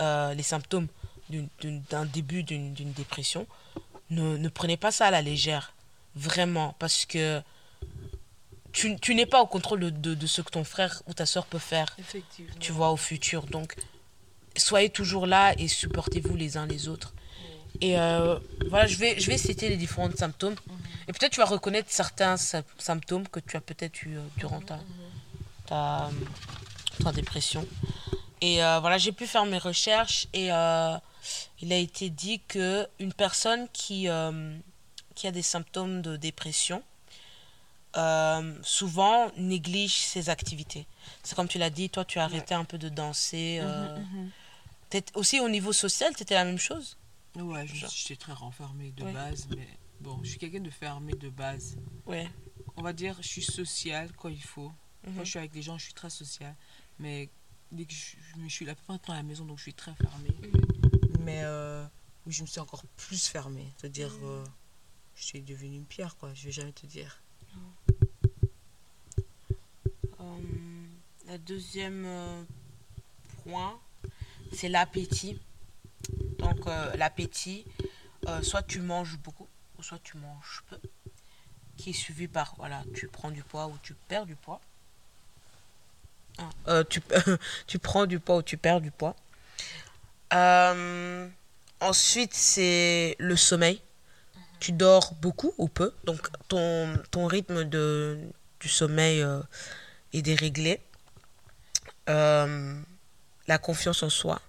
euh, 0.00 0.34
les 0.34 0.42
symptômes 0.42 0.88
d'un 1.90 2.04
début 2.06 2.42
d'une 2.42 2.92
dépression, 3.02 3.46
ne, 4.10 4.36
ne 4.36 4.48
prenez 4.48 4.76
pas 4.76 4.90
ça 4.90 5.06
à 5.06 5.10
la 5.12 5.22
légère. 5.22 5.72
Vraiment. 6.16 6.74
Parce 6.80 7.06
que 7.06 7.40
tu, 8.72 8.96
tu 8.98 9.14
n'es 9.14 9.26
pas 9.26 9.40
au 9.40 9.46
contrôle 9.46 9.80
de, 9.80 9.90
de, 9.90 10.14
de 10.14 10.26
ce 10.26 10.42
que 10.42 10.50
ton 10.50 10.64
frère 10.64 11.00
ou 11.06 11.14
ta 11.14 11.26
soeur 11.26 11.46
peut 11.46 11.60
faire 11.60 11.94
Effectivement. 12.00 12.52
tu 12.58 12.72
vois, 12.72 12.90
au 12.90 12.96
futur. 12.96 13.46
Donc, 13.46 13.76
soyez 14.56 14.90
toujours 14.90 15.26
là 15.26 15.54
et 15.58 15.68
supportez-vous 15.68 16.34
les 16.34 16.56
uns 16.56 16.66
les 16.66 16.88
autres. 16.88 17.14
Et 17.80 17.96
euh, 17.96 18.36
voilà, 18.68 18.86
je 18.88 18.96
vais, 18.96 19.20
je 19.20 19.28
vais 19.30 19.38
citer 19.38 19.68
les 19.68 19.76
différents 19.76 20.10
symptômes. 20.16 20.56
Et 21.06 21.12
peut-être 21.12 21.32
tu 21.32 21.38
vas 21.40 21.46
reconnaître 21.46 21.90
certains 21.92 22.36
sy- 22.36 22.56
symptômes 22.78 23.28
que 23.28 23.38
tu 23.38 23.56
as 23.56 23.60
peut-être 23.60 24.02
eu 24.02 24.16
euh, 24.16 24.22
durant 24.36 24.60
ta, 24.60 24.80
ta, 25.70 26.06
euh, 26.06 26.10
ta 27.02 27.12
dépression. 27.12 27.66
Et 28.42 28.62
euh, 28.62 28.78
voilà, 28.80 28.98
j'ai 28.98 29.12
pu 29.12 29.26
faire 29.26 29.44
mes 29.46 29.58
recherches 29.58 30.26
et 30.32 30.50
euh, 30.52 30.96
il 31.60 31.72
a 31.72 31.76
été 31.76 32.10
dit 32.10 32.40
que 32.48 32.86
une 32.98 33.12
personne 33.12 33.68
qui, 33.72 34.08
euh, 34.08 34.56
qui 35.14 35.26
a 35.26 35.30
des 35.32 35.42
symptômes 35.42 36.02
de 36.02 36.16
dépression 36.16 36.82
souvent 38.62 39.30
néglige 39.36 39.96
ses 39.96 40.28
activités. 40.30 40.86
C'est 41.24 41.34
comme 41.34 41.48
tu 41.48 41.58
l'as 41.58 41.70
dit, 41.70 41.90
toi 41.90 42.04
tu 42.04 42.18
as 42.20 42.24
arrêté 42.24 42.54
un 42.54 42.64
peu 42.64 42.78
de 42.78 42.88
danser. 42.88 43.58
euh, 43.60 43.98
peut-être 44.88 45.10
aussi 45.16 45.40
au 45.40 45.48
niveau 45.48 45.72
social, 45.72 46.12
c'était 46.16 46.34
la 46.34 46.44
même 46.44 46.58
chose? 46.58 46.96
Ouais, 47.36 47.66
j'étais 47.66 48.16
très 48.16 48.32
renfermée 48.32 48.90
de 48.92 49.04
Ouais. 49.04 49.12
base, 49.12 49.48
mais 49.56 49.68
bon, 50.00 50.18
je 50.22 50.30
suis 50.30 50.38
quelqu'un 50.38 50.60
de 50.60 50.70
fermé 50.70 51.12
de 51.14 51.30
base. 51.30 51.76
Ouais. 52.06 52.28
On 52.76 52.82
va 52.82 52.92
dire, 52.92 53.16
je 53.20 53.28
suis 53.28 53.42
sociale 53.42 54.10
quand 54.16 54.28
il 54.28 54.42
faut. 54.42 54.72
Mhm. 55.06 55.16
Quand 55.16 55.24
je 55.24 55.30
suis 55.30 55.38
avec 55.38 55.52
des 55.52 55.62
gens, 55.62 55.78
je 55.78 55.84
suis 55.84 55.94
très 55.94 56.10
sociale. 56.10 56.54
Mais 56.98 57.28
dès 57.72 57.84
que 57.84 57.92
je, 57.92 58.16
je 58.32 58.40
me 58.40 58.48
suis 58.48 58.64
la 58.64 58.74
plupart 58.74 58.96
du 58.96 59.02
temps 59.02 59.12
à 59.12 59.16
la 59.16 59.22
maison, 59.22 59.44
donc 59.44 59.58
je 59.58 59.62
suis 59.62 59.74
très 59.74 59.94
fermée. 59.94 60.34
Mais 61.20 61.42
euh, 61.44 61.84
je 62.26 62.42
me 62.42 62.46
suis 62.46 62.60
encore 62.60 62.84
plus 62.96 63.28
fermée. 63.28 63.66
C'est-à-dire, 63.78 64.12
euh, 64.22 64.44
je 65.14 65.24
suis 65.24 65.40
devenue 65.40 65.76
une 65.76 65.84
pierre, 65.84 66.16
quoi. 66.16 66.32
Je 66.34 66.46
vais 66.46 66.52
jamais 66.52 66.72
te 66.72 66.86
dire. 66.86 67.20
Euh, 70.20 70.40
le 71.28 71.38
deuxième 71.38 72.46
point, 73.42 73.78
c'est 74.52 74.68
l'appétit. 74.68 75.40
Donc 76.38 76.66
euh, 76.66 76.96
l'appétit, 76.96 77.64
soit 78.42 78.62
tu 78.62 78.80
manges 78.80 79.18
beaucoup, 79.18 79.48
ou 79.78 79.82
soit 79.82 79.98
tu 80.02 80.16
manges 80.16 80.62
peu. 80.68 80.78
Qui 81.76 81.90
est 81.90 81.94
suivi 81.94 82.28
par, 82.28 82.54
voilà, 82.56 82.84
tu 82.94 83.08
prends 83.08 83.30
du 83.30 83.42
poids 83.42 83.66
ou 83.66 83.76
tu 83.82 83.94
perds 83.94 84.26
du 84.26 84.36
poids. 84.36 84.60
Euh, 86.68 86.84
tu, 86.88 87.00
tu 87.66 87.78
prends 87.78 88.06
du 88.06 88.20
poids 88.20 88.36
ou 88.36 88.42
tu 88.42 88.56
perds 88.56 88.80
du 88.80 88.90
poids. 88.90 89.16
Euh, 90.32 91.28
ensuite, 91.80 92.34
c'est 92.34 93.16
le 93.18 93.36
sommeil. 93.36 93.80
Tu 94.60 94.72
dors 94.72 95.14
beaucoup 95.14 95.54
ou 95.58 95.68
peu. 95.68 95.92
Donc, 96.04 96.28
ton, 96.48 96.94
ton 97.10 97.26
rythme 97.26 97.64
de, 97.64 98.18
du 98.60 98.68
sommeil 98.68 99.22
euh, 99.22 99.40
est 100.12 100.22
déréglé. 100.22 100.80
La 102.06 103.58
confiance 103.60 104.02
en 104.02 104.10
soi. 104.10 104.40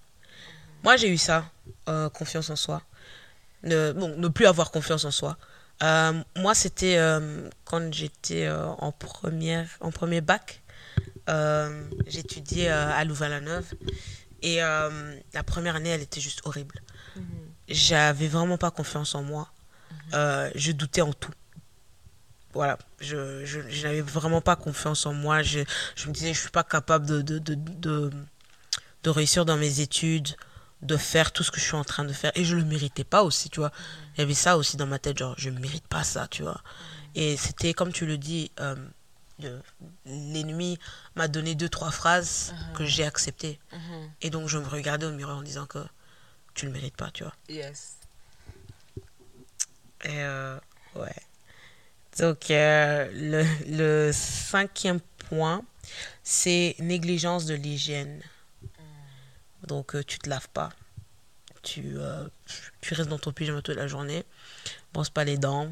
Moi, 0.84 0.98
j'ai 0.98 1.10
eu 1.10 1.18
ça, 1.18 1.46
confiance 2.14 2.50
en 2.50 2.56
soi. 2.56 2.82
Ne, 3.62 3.92
bon, 3.92 4.16
ne 4.18 4.28
plus 4.30 4.48
avoir 4.48 4.72
confiance 4.72 5.06
en 5.06 5.12
soi. 5.12 5.38
Moi, 5.82 6.56
c'était 6.56 6.98
quand 7.66 7.94
j'étais 7.94 8.50
en, 8.50 8.78
en 8.80 9.92
premier 9.92 10.22
bac. 10.22 10.61
Euh, 11.30 11.84
J'étudiais 12.08 12.70
euh, 12.70 12.92
à 12.92 13.04
Louvain-la-Neuve. 13.06 13.74
Et 14.42 14.64
euh, 14.64 15.16
la 15.34 15.44
première 15.44 15.76
année, 15.76 15.90
elle 15.90 16.02
était 16.02 16.22
juste 16.22 16.42
horrible. 16.46 16.82
J'avais 17.68 18.28
vraiment 18.28 18.58
pas 18.58 18.72
confiance 18.72 19.14
en 19.16 19.24
moi. 19.24 19.52
Euh, 20.14 20.50
je 20.56 20.72
doutais 20.72 21.02
en 21.02 21.14
tout. 21.14 21.32
Voilà, 22.54 22.78
je, 23.00 23.46
je, 23.46 23.62
je 23.70 23.88
n'avais 23.88 24.02
vraiment 24.02 24.42
pas 24.42 24.56
confiance 24.58 25.06
en 25.06 25.14
moi. 25.14 25.42
Je, 25.42 25.60
je 25.96 26.08
me 26.08 26.14
disais, 26.14 26.34
je 26.34 26.40
suis 26.40 26.50
pas 26.50 26.64
capable 26.64 27.06
de, 27.06 27.22
de, 27.22 27.40
de, 27.40 27.56
de, 27.56 28.12
de 29.04 29.10
réussir 29.10 29.46
dans 29.46 29.56
mes 29.58 29.80
études, 29.80 30.36
de 30.82 30.98
faire 30.98 31.32
tout 31.32 31.44
ce 31.44 31.52
que 31.52 31.60
je 31.60 31.66
suis 31.66 31.76
en 31.76 31.86
train 31.86 32.04
de 32.04 32.12
faire. 32.12 32.32
Et 32.36 32.44
je 32.44 32.58
le 32.58 32.66
méritais 32.66 33.06
pas 33.06 33.24
aussi, 33.24 33.50
tu 33.50 33.60
vois. 33.62 33.72
Il 34.16 34.20
y 34.20 34.24
avait 34.24 34.34
ça 34.34 34.58
aussi 34.58 34.76
dans 34.76 34.88
ma 34.88 35.00
tête, 35.00 35.18
genre, 35.20 35.36
je 35.38 35.50
ne 35.50 35.60
mérite 35.60 35.88
pas 35.88 36.04
ça, 36.04 36.28
tu 36.28 36.42
vois. 36.42 36.62
Et 37.16 37.38
c'était, 37.38 37.74
comme 37.74 37.94
tu 37.94 38.06
le 38.06 38.18
dis, 38.18 38.52
euh, 38.60 38.76
l'ennemi 40.06 40.78
m'a 41.16 41.28
donné 41.28 41.56
deux, 41.56 41.70
trois 41.70 41.92
phrases 41.92 42.54
que 42.76 42.86
j'ai 42.86 43.06
acceptées. 43.06 43.60
Et 44.22 44.30
donc, 44.30 44.48
je 44.48 44.58
me 44.58 44.68
regardais 44.68 45.06
au 45.06 45.12
miroir 45.12 45.38
en 45.38 45.42
disant 45.42 45.66
que 45.66 45.80
tu 46.54 46.66
ne 46.66 46.72
le 46.72 46.78
mérites 46.78 46.98
pas, 46.98 47.12
tu 47.12 47.24
vois. 47.24 47.34
Yes. 47.50 47.98
Et 50.04 50.24
euh, 50.24 50.58
ouais. 50.96 51.16
Donc, 52.20 52.52
euh, 52.52 53.10
le, 53.14 53.46
le 53.68 54.12
cinquième 54.12 55.00
point, 55.30 55.64
c'est 56.24 56.76
négligence 56.80 57.46
de 57.46 57.54
l'hygiène. 57.54 58.22
Donc, 59.68 59.96
euh, 59.96 60.04
tu 60.04 60.20
te 60.20 60.28
laves 60.28 60.50
pas. 60.50 60.72
Tu, 61.64 61.96
tu 62.82 62.94
restes 62.96 63.10
dans 63.10 63.20
ton 63.20 63.32
pyjama 63.32 63.62
toute 63.62 63.76
la 63.76 63.88
journée. 63.88 64.26
Brosse 64.94 65.12
pas 65.12 65.24
les 65.24 65.38
dents. 65.38 65.72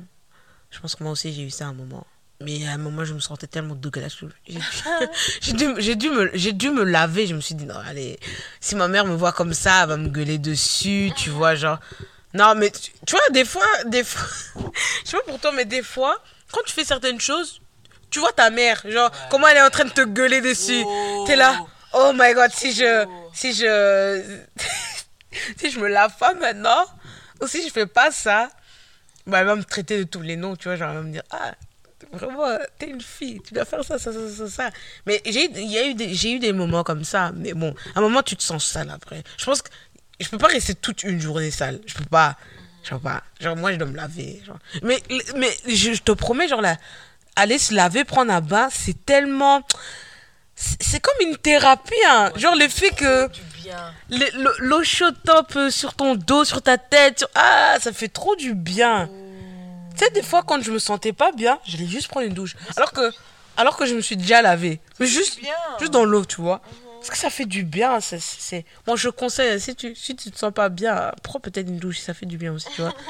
Je 0.69 0.79
pense 0.79 0.95
que 0.95 1.03
moi 1.03 1.11
aussi, 1.11 1.33
j'ai 1.33 1.41
eu 1.41 1.49
ça 1.49 1.65
à 1.65 1.69
un 1.69 1.73
moment. 1.73 2.05
Mais 2.41 2.65
à 2.67 2.71
un 2.71 2.77
moment, 2.77 3.03
je 3.03 3.13
me 3.13 3.19
sentais 3.19 3.47
tellement 3.47 3.75
dégueulasse. 3.75 4.15
J'ai 5.41 5.53
dû, 5.53 5.65
j'ai 5.79 5.95
dû, 5.95 6.09
me- 6.09 6.31
j'ai 6.33 6.53
dû 6.53 6.69
me 6.69 6.83
laver. 6.83 7.27
Je 7.27 7.35
me 7.35 7.41
suis 7.41 7.53
dit, 7.55 7.65
non, 7.65 7.75
allez, 7.85 8.17
si 8.61 8.75
ma 8.75 8.87
mère 8.87 9.05
me 9.05 9.13
voit 9.15 9.33
comme 9.33 9.53
ça, 9.53 9.81
elle 9.83 9.89
va 9.89 9.97
me 9.97 10.07
gueuler 10.07 10.37
dessus, 10.37 11.11
tu 11.17 11.29
vois, 11.31 11.55
genre. 11.55 11.79
Non, 12.33 12.55
mais 12.55 12.69
tu, 12.71 12.91
tu 13.05 13.11
vois, 13.15 13.29
des 13.31 13.43
fois, 13.43 13.65
des 13.87 14.03
fois, 14.05 14.25
je 15.03 15.09
sais 15.09 15.17
pas 15.17 15.23
pour 15.23 15.39
toi, 15.39 15.51
mais 15.51 15.65
des 15.65 15.83
fois, 15.83 16.23
quand 16.53 16.61
tu 16.65 16.71
fais 16.73 16.85
certaines 16.85 17.19
choses, 17.19 17.61
tu 18.09 18.19
vois 18.19 18.31
ta 18.31 18.49
mère, 18.51 18.81
genre, 18.85 19.11
comment 19.29 19.47
elle 19.49 19.57
est 19.57 19.61
en 19.61 19.69
train 19.69 19.85
de 19.85 19.89
te 19.91 20.05
gueuler 20.05 20.39
dessus. 20.39 20.81
Oh. 20.85 21.23
T'es 21.27 21.35
là, 21.35 21.59
oh 21.93 22.11
my 22.15 22.33
god, 22.33 22.51
si 22.53 22.71
je, 22.71 23.03
Oh. 23.05 23.29
si 23.33 23.53
je, 23.53 24.37
si 25.57 25.71
je 25.71 25.79
me 25.79 25.87
lave 25.89 26.15
pas 26.17 26.33
maintenant, 26.35 26.85
ou 27.41 27.47
si 27.47 27.67
je 27.67 27.71
fais 27.73 27.85
pas 27.85 28.11
ça, 28.11 28.49
bah, 29.27 29.39
elle 29.41 29.47
va 29.47 29.55
me 29.55 29.63
traiter 29.63 29.97
de 29.97 30.03
tous 30.03 30.21
les 30.21 30.37
noms, 30.37 30.55
tu 30.55 30.69
vois, 30.69 30.77
genre, 30.77 30.89
elle 30.91 30.95
va 30.97 31.01
me 31.03 31.11
dire, 31.11 31.23
ah, 31.31 31.51
vraiment, 32.11 32.57
t'es 32.77 32.89
une 32.89 33.01
fille, 33.01 33.41
tu 33.45 33.53
dois 33.53 33.65
faire 33.65 33.83
ça, 33.83 33.97
ça, 33.99 34.11
ça, 34.11 34.19
ça, 34.29 34.47
ça. 34.47 34.69
Mais 35.05 35.21
j'ai 35.25 35.45
eu- 35.45 35.93
des, 35.93 36.27
eu 36.27 36.39
des 36.39 36.53
moments 36.53 36.83
comme 36.83 37.03
ça, 37.03 37.31
mais 37.35 37.53
bon, 37.53 37.73
à 37.95 37.99
un 37.99 38.01
moment, 38.01 38.23
tu 38.23 38.35
te 38.35 38.43
sens 38.43 38.65
sale 38.65 38.89
après. 38.89 39.23
Je 39.37 39.45
pense 39.45 39.61
que 39.61 39.69
je 40.19 40.27
peux 40.29 40.37
pas 40.37 40.47
rester 40.47 40.75
toute 40.75 41.03
une 41.03 41.19
journée 41.19 41.51
sale, 41.51 41.79
je 41.85 41.93
peux 41.93 42.05
pas. 42.05 42.35
Je 42.83 42.91
peux 42.91 42.99
pas. 42.99 43.23
Genre, 43.41 43.55
moi, 43.57 43.71
je 43.73 43.77
dois 43.77 43.87
me 43.87 43.95
laver. 43.95 44.41
Genre. 44.45 44.57
Mais, 44.83 45.01
mais 45.35 45.51
je, 45.67 45.93
je 45.93 46.01
te 46.01 46.11
promets, 46.13 46.47
genre, 46.47 46.61
là, 46.61 46.77
aller 47.35 47.57
se 47.59 47.73
laver, 47.73 48.05
prendre 48.05 48.31
un 48.33 48.41
bain, 48.41 48.69
c'est 48.71 49.05
tellement. 49.05 49.61
C'est 50.55 50.99
comme 50.99 51.15
une 51.27 51.37
thérapie, 51.37 51.93
hein. 52.09 52.31
Genre, 52.35 52.55
le 52.55 52.67
fait 52.67 52.89
que 52.91 53.29
l'eau 54.59 54.83
chaude 54.83 55.15
top 55.23 55.55
euh, 55.55 55.69
sur 55.69 55.93
ton 55.93 56.15
dos, 56.15 56.43
sur 56.43 56.61
ta 56.61 56.77
tête, 56.77 57.19
sur- 57.19 57.29
ah, 57.35 57.75
ça 57.79 57.93
fait 57.93 58.09
trop 58.09 58.35
du 58.35 58.55
bien. 58.55 59.09
Tu 59.99 60.05
sais, 60.05 60.11
des 60.11 60.23
fois, 60.23 60.43
quand 60.43 60.61
je 60.61 60.71
me 60.71 60.79
sentais 60.79 61.11
pas 61.11 61.33
bien, 61.33 61.59
j'allais 61.65 61.85
juste 61.85 62.07
prendre 62.07 62.25
une 62.25 62.33
douche. 62.33 62.55
Alors 62.77 62.93
que, 62.93 63.11
alors 63.57 63.75
que 63.75 63.85
je 63.85 63.93
me 63.95 63.99
suis 64.01 64.15
déjà 64.15 64.41
lavé. 64.41 64.79
Mais 64.99 65.05
juste, 65.05 65.39
bien. 65.41 65.51
juste 65.77 65.91
dans 65.91 66.05
l'eau, 66.05 66.23
tu 66.23 66.39
vois. 66.39 66.61
Parce 66.99 67.09
que 67.09 67.17
ça 67.17 67.29
fait 67.29 67.45
du 67.45 67.63
bien. 67.63 67.99
c'est- 67.99 68.19
C'est... 68.21 68.65
Moi, 68.87 68.95
je 68.95 69.09
conseille, 69.09 69.59
si 69.59 69.75
tu, 69.75 69.93
si 69.95 70.15
tu 70.15 70.31
te 70.31 70.37
sens 70.37 70.53
pas 70.53 70.69
bien, 70.69 71.11
prends 71.21 71.41
peut-être 71.41 71.67
une 71.67 71.79
douche, 71.79 71.99
ça 71.99 72.13
fait 72.13 72.25
du 72.25 72.37
bien 72.37 72.53
aussi, 72.53 72.67
tu 72.75 72.81
vois. 72.81 72.93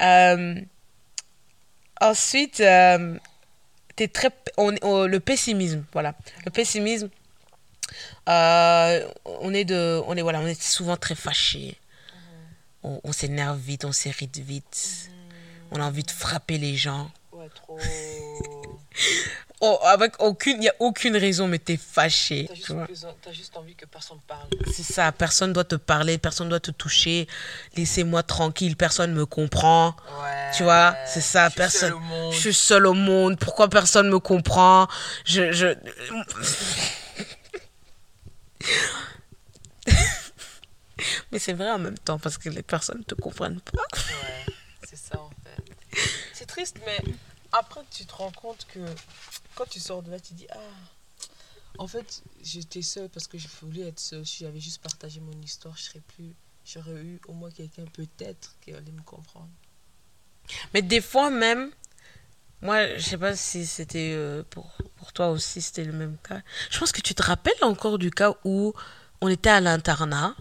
Euh, 0.00 0.54
ensuite, 2.00 2.60
euh, 2.60 3.16
t'es 3.96 4.06
très, 4.06 4.30
on, 4.56 4.74
on- 4.82 5.06
le 5.06 5.18
pessimisme, 5.18 5.84
voilà. 5.92 6.14
Le 6.44 6.52
pessimisme, 6.52 7.10
euh, 8.28 9.08
on 9.24 9.52
est 9.54 9.64
de, 9.64 10.00
on 10.06 10.16
est 10.16 10.22
voilà, 10.22 10.38
on 10.38 10.46
est 10.46 10.62
souvent 10.62 10.96
très 10.96 11.16
fâché. 11.16 11.76
On, 12.84 13.00
on 13.02 13.12
s'énerve 13.12 13.58
vite, 13.58 13.84
on 13.84 13.90
s'irrite 13.90 14.38
vite. 14.38 15.10
On 15.70 15.80
a 15.80 15.84
envie 15.84 16.02
de 16.02 16.10
frapper 16.10 16.58
les 16.58 16.76
gens. 16.76 17.10
Ouais, 17.32 17.48
trop. 17.54 17.78
Oh, 19.60 19.76
avec 19.82 20.22
aucune, 20.22 20.62
il 20.62 20.66
y 20.66 20.68
a 20.68 20.74
aucune 20.78 21.16
raison, 21.16 21.48
mais 21.48 21.58
t'es 21.58 21.76
fâché, 21.76 22.44
T'as 22.46 22.54
tu 22.54 22.60
juste, 22.60 22.72
besoin- 22.86 23.14
juste 23.32 23.56
envie 23.56 23.74
que 23.74 23.86
personne 23.86 24.20
parle. 24.28 24.46
C'est 24.72 24.84
ça, 24.84 25.10
personne 25.10 25.52
doit 25.52 25.64
te 25.64 25.74
parler, 25.74 26.16
personne 26.16 26.48
doit 26.48 26.60
te 26.60 26.70
toucher. 26.70 27.26
Laissez-moi 27.76 28.22
tranquille, 28.22 28.76
personne 28.76 29.12
me 29.14 29.26
comprend. 29.26 29.96
Ouais. 30.22 30.50
Tu 30.56 30.62
vois, 30.62 30.94
c'est 31.06 31.20
ça, 31.20 31.46
je 31.46 31.50
suis 31.50 31.56
personne. 31.56 31.80
seule 31.90 31.94
au 31.94 31.98
monde. 31.98 32.32
Je 32.34 32.38
suis 32.38 32.54
seule 32.54 32.86
au 32.86 32.92
monde, 32.94 33.36
pourquoi 33.36 33.68
personne 33.68 34.08
me 34.10 34.20
comprend? 34.20 34.86
Je. 35.24 35.50
je... 35.50 35.74
Mais 41.32 41.38
c'est 41.40 41.52
vrai 41.52 41.70
en 41.70 41.78
même 41.78 41.98
temps, 41.98 42.18
parce 42.20 42.38
que 42.38 42.48
les 42.48 42.62
personnes 42.62 42.98
ne 42.98 43.02
te 43.04 43.14
comprennent 43.16 43.60
pas. 43.60 43.82
Ouais, 43.96 44.54
c'est 44.88 44.96
ça 44.96 45.18
en 45.20 45.30
fait. 45.30 45.62
C'est 46.32 46.46
triste, 46.46 46.78
mais 46.86 46.98
après 47.52 47.80
tu 47.90 48.04
te 48.04 48.14
rends 48.14 48.32
compte 48.32 48.66
que 48.72 48.80
quand 49.54 49.66
tu 49.66 49.80
sors 49.80 50.02
de 50.02 50.10
là, 50.10 50.20
tu 50.20 50.34
dis 50.34 50.46
Ah, 50.50 50.58
en 51.78 51.86
fait, 51.86 52.22
j'étais 52.42 52.82
seule 52.82 53.08
parce 53.08 53.26
que 53.26 53.38
je 53.38 53.48
voulais 53.62 53.88
être 53.88 54.00
seule. 54.00 54.26
Si 54.26 54.44
j'avais 54.44 54.60
juste 54.60 54.82
partagé 54.82 55.20
mon 55.20 55.40
histoire, 55.42 55.76
je 55.76 55.82
serais 55.82 56.02
plus. 56.16 56.34
J'aurais 56.64 57.02
eu 57.02 57.20
au 57.28 57.32
moins 57.32 57.50
quelqu'un 57.50 57.84
peut-être 57.92 58.54
qui 58.60 58.72
allait 58.72 58.92
me 58.92 59.02
comprendre. 59.02 59.48
Mais 60.74 60.82
des 60.82 61.00
fois 61.00 61.30
même, 61.30 61.70
moi, 62.60 62.96
je 62.96 63.02
sais 63.02 63.18
pas 63.18 63.36
si 63.36 63.66
c'était 63.66 64.12
euh, 64.14 64.42
pour, 64.50 64.76
pour 64.96 65.12
toi 65.12 65.30
aussi, 65.30 65.62
c'était 65.62 65.84
le 65.84 65.92
même 65.92 66.16
cas. 66.26 66.40
Je 66.70 66.78
pense 66.78 66.92
que 66.92 67.00
tu 67.00 67.14
te 67.14 67.22
rappelles 67.22 67.62
encore 67.62 67.98
du 67.98 68.10
cas 68.10 68.34
où 68.44 68.74
on 69.20 69.28
était 69.28 69.50
à 69.50 69.60
l'internat 69.60 70.34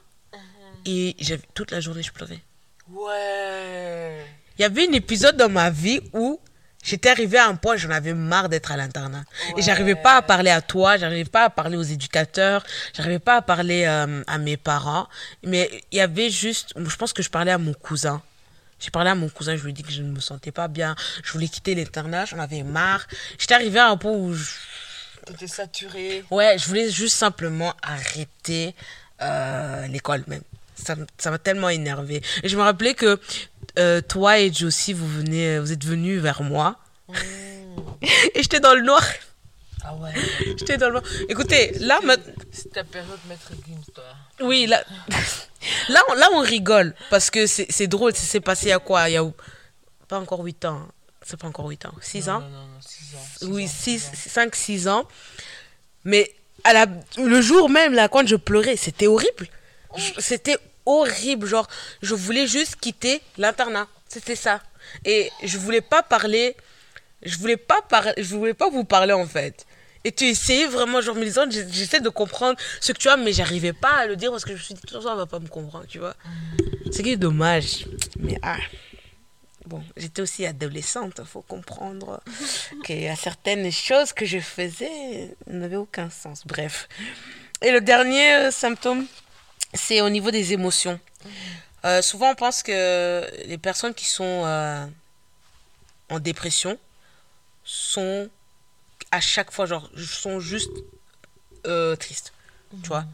et 0.86 1.16
j'avais 1.20 1.43
toute 1.54 1.72
la 1.72 1.80
journée 1.80 2.02
je 2.02 2.12
pleurais. 2.12 2.41
Ouais. 2.89 4.26
Il 4.58 4.62
y 4.62 4.66
avait 4.66 4.88
un 4.88 4.91
épisode 4.93 5.38
dans 5.38 5.49
ma 5.49 5.70
vie 5.70 5.99
où 6.14 6.39
j'étais 6.84 7.10
arrivée 7.10 7.38
à 7.38 7.47
un 7.47 7.55
point, 7.55 7.76
j'en 7.76 7.89
avais 7.91 8.14
marre 8.14 8.49
d'être 8.49 8.72
à 8.72 8.78
l'internat. 8.78 9.24
Et 9.58 9.62
j'arrivais 9.62 9.95
pas 9.95 10.18
à 10.18 10.22
parler 10.22 10.49
à 10.51 10.62
toi, 10.62 10.97
j'arrivais 10.97 11.26
pas 11.30 11.45
à 11.45 11.49
parler 11.49 11.78
aux 11.78 11.84
éducateurs, 11.84 12.64
j'arrivais 12.93 13.20
pas 13.20 13.38
à 13.38 13.41
parler 13.41 13.86
euh, 13.86 14.24
à 14.28 14.38
mes 14.38 14.58
parents. 14.58 15.08
Mais 15.43 15.70
il 15.91 15.97
y 15.97 16.01
avait 16.01 16.30
juste, 16.30 16.74
je 16.76 16.95
pense 16.95 17.14
que 17.14 17.22
je 17.22 17.30
parlais 17.30 17.51
à 17.51 17.58
mon 17.58 17.74
cousin. 17.74 18.22
J'ai 18.80 18.91
parlé 18.91 19.10
à 19.10 19.16
mon 19.16 19.28
cousin, 19.30 19.55
je 19.55 19.64
lui 19.64 19.72
ai 19.72 19.74
dit 19.74 19.82
que 19.84 19.91
je 19.91 20.03
ne 20.03 20.12
me 20.12 20.20
sentais 20.20 20.51
pas 20.51 20.68
bien, 20.68 20.95
je 21.24 21.32
voulais 21.32 21.47
quitter 21.47 21.74
l'internat, 21.74 22.26
j'en 22.26 22.38
avais 22.39 22.62
marre. 22.64 23.08
J'étais 23.39 23.55
arrivée 23.55 23.80
à 23.80 23.89
un 23.89 23.97
point 23.97 24.12
où, 24.12 24.34
je- 24.34 24.51
T'étais 25.26 25.47
saturée. 25.47 26.24
ouais, 26.32 26.58
je 26.60 26.68
voulais 26.68 26.89
juste 26.89 27.16
simplement 27.18 27.74
arrêter 27.82 28.76
euh, 29.22 29.88
l'école 29.88 30.24
même. 30.28 30.41
Ça 30.76 31.32
m'a 31.32 31.39
tellement 31.39 31.70
énervé. 31.70 32.22
Et 32.43 32.49
je 32.49 32.55
me 32.55 32.62
rappelais 32.62 32.93
que 32.93 33.20
euh, 33.78 34.01
toi 34.01 34.39
et 34.39 34.51
Josie, 34.51 34.93
vous, 34.93 35.07
venez, 35.07 35.59
vous 35.59 35.71
êtes 35.71 35.84
venus 35.86 36.21
vers 36.21 36.41
moi. 36.43 36.78
Et 38.36 38.41
j'étais 38.43 38.59
dans 38.59 38.73
le 38.75 38.82
noir. 38.82 39.03
Ah 39.84 39.95
ouais. 39.95 40.11
J'étais 40.57 40.78
dans 40.78 40.88
le 40.88 40.93
noir. 40.93 41.03
Écoutez, 41.30 41.71
là, 41.80 41.99
ma- 42.03 42.15
C'est 42.51 42.71
ta 42.73 42.84
période 42.84 43.19
maître 43.30 43.51
Gims, 43.67 43.82
toi. 43.93 44.03
oui, 44.41 44.65
là, 44.67 44.84
là, 45.89 46.01
on, 46.09 46.13
là, 46.15 46.28
on 46.34 46.39
rigole. 46.41 46.93
Parce 47.09 47.30
que 47.30 47.45
c'est 47.47 47.88
drôle. 47.88 48.13
Ça 48.15 48.23
s'est 48.23 48.39
passé 48.41 48.65
il 48.67 48.69
y 48.69 48.73
a 48.73 48.80
quoi? 48.80 49.09
Il 49.09 49.13
y 49.13 49.17
a 49.17 49.25
pas 50.07 50.19
encore 50.19 50.41
8 50.41 50.65
ans. 50.65 50.88
C'est 51.25 51.38
pas 51.39 51.47
encore 51.47 51.67
8 51.67 51.86
ans. 51.86 51.93
6 52.01 52.30
ans? 52.30 52.39
Non, 52.41 52.49
non, 52.49 52.57
non, 52.67 52.82
6 52.82 53.15
ans. 53.15 53.19
six 53.39 53.45
Oui, 53.47 53.65
ans, 53.65 53.67
six 53.67 53.99
6, 53.99 54.07
ans. 54.07 54.32
5, 54.32 54.55
6 54.55 54.88
ans. 54.88 55.07
Mais 56.03 56.34
à 56.63 56.73
la, 56.73 56.86
le 57.17 57.41
jour 57.41 57.69
même, 57.69 57.93
là, 57.93 58.07
quand 58.09 58.25
je 58.28 58.36
pleurais, 58.36 58.75
c'était 58.75 59.07
horrible. 59.07 59.47
Je- 59.95 60.19
C'était 60.19 60.57
horrible. 60.88 61.46
Genre, 61.48 61.68
je 62.02 62.16
voulais 62.16 62.48
juste 62.48 62.78
quitter 62.78 63.22
l'internat. 63.38 63.88
C'était 64.08 64.36
ça. 64.36 64.62
Et 65.06 65.30
je 65.44 65.58
voulais 65.58 65.82
pas 65.82 66.02
parler. 66.02 66.56
Je 67.22 67.38
voulais 67.38 67.58
pas 67.58 67.82
parler. 67.82 68.14
Je 68.18 68.36
voulais 68.36 68.54
pas 68.54 68.70
vous 68.70 68.84
parler, 68.84 69.14
en 69.14 69.28
fait. 69.28 69.66
Et 70.04 70.12
tu 70.12 70.26
essayais 70.26 70.68
vraiment, 70.68 71.02
genre, 71.02 71.16
me 71.16 71.26
disant, 71.26 71.44
j'essaie 71.50 72.00
de 72.00 72.10
comprendre 72.10 72.58
ce 72.80 72.94
que 72.94 72.98
tu 72.98 73.10
as, 73.10 73.18
mais 73.18 73.34
j'arrivais 73.34 73.74
pas 73.74 73.92
à 73.92 74.06
le 74.06 74.16
dire 74.16 74.32
parce 74.32 74.46
que 74.46 74.52
je 74.52 74.56
me 74.56 74.60
suis 74.60 74.74
dit, 74.74 74.82
de 74.82 74.88
toute 74.88 74.98
façon, 74.98 75.12
elle 75.12 75.18
va 75.18 75.26
pas 75.26 75.40
me 75.40 75.50
comprendre, 75.50 75.86
tu 75.88 76.00
vois. 76.00 76.16
C'est 76.92 77.04
qui 77.04 77.12
est 77.12 77.18
dommage. 77.18 77.86
Mais 78.18 78.40
ah. 78.42 78.58
Bon, 79.66 79.84
j'étais 79.98 80.22
aussi 80.22 80.46
adolescente, 80.46 81.22
faut 81.26 81.42
comprendre 81.42 82.22
qu'il 82.86 83.02
y 83.02 83.10
a 83.10 83.18
certaines 83.18 83.70
choses 83.70 84.14
que 84.14 84.26
je 84.26 84.40
faisais 84.40 85.36
n'avaient 85.46 85.76
aucun 85.76 86.10
sens. 86.10 86.44
Bref. 86.48 86.88
Et 87.62 87.72
le 87.72 87.82
dernier 87.82 88.34
euh, 88.36 88.52
symptôme, 88.52 89.06
c'est 89.74 90.01
au 90.01 90.09
niveau 90.09 90.32
des 90.32 90.53
émotions. 90.53 90.99
Euh, 91.86 92.01
souvent, 92.01 92.32
on 92.32 92.36
pense 92.36 92.63
que 92.63 93.26
les 93.45 93.57
personnes 93.57 93.93
qui 93.93 94.05
sont 94.05 94.43
euh, 94.45 94.86
en 96.09 96.20
dépression 96.20 96.78
sont 97.63 98.30
à 99.11 99.22
chaque 99.22 99.51
fois, 99.51 99.65
genre, 99.65 99.89
sont 99.97 100.39
juste 100.39 100.72
euh, 101.65 101.95
tristes. 101.95 102.34
Tu 102.82 102.89
vois 102.89 103.05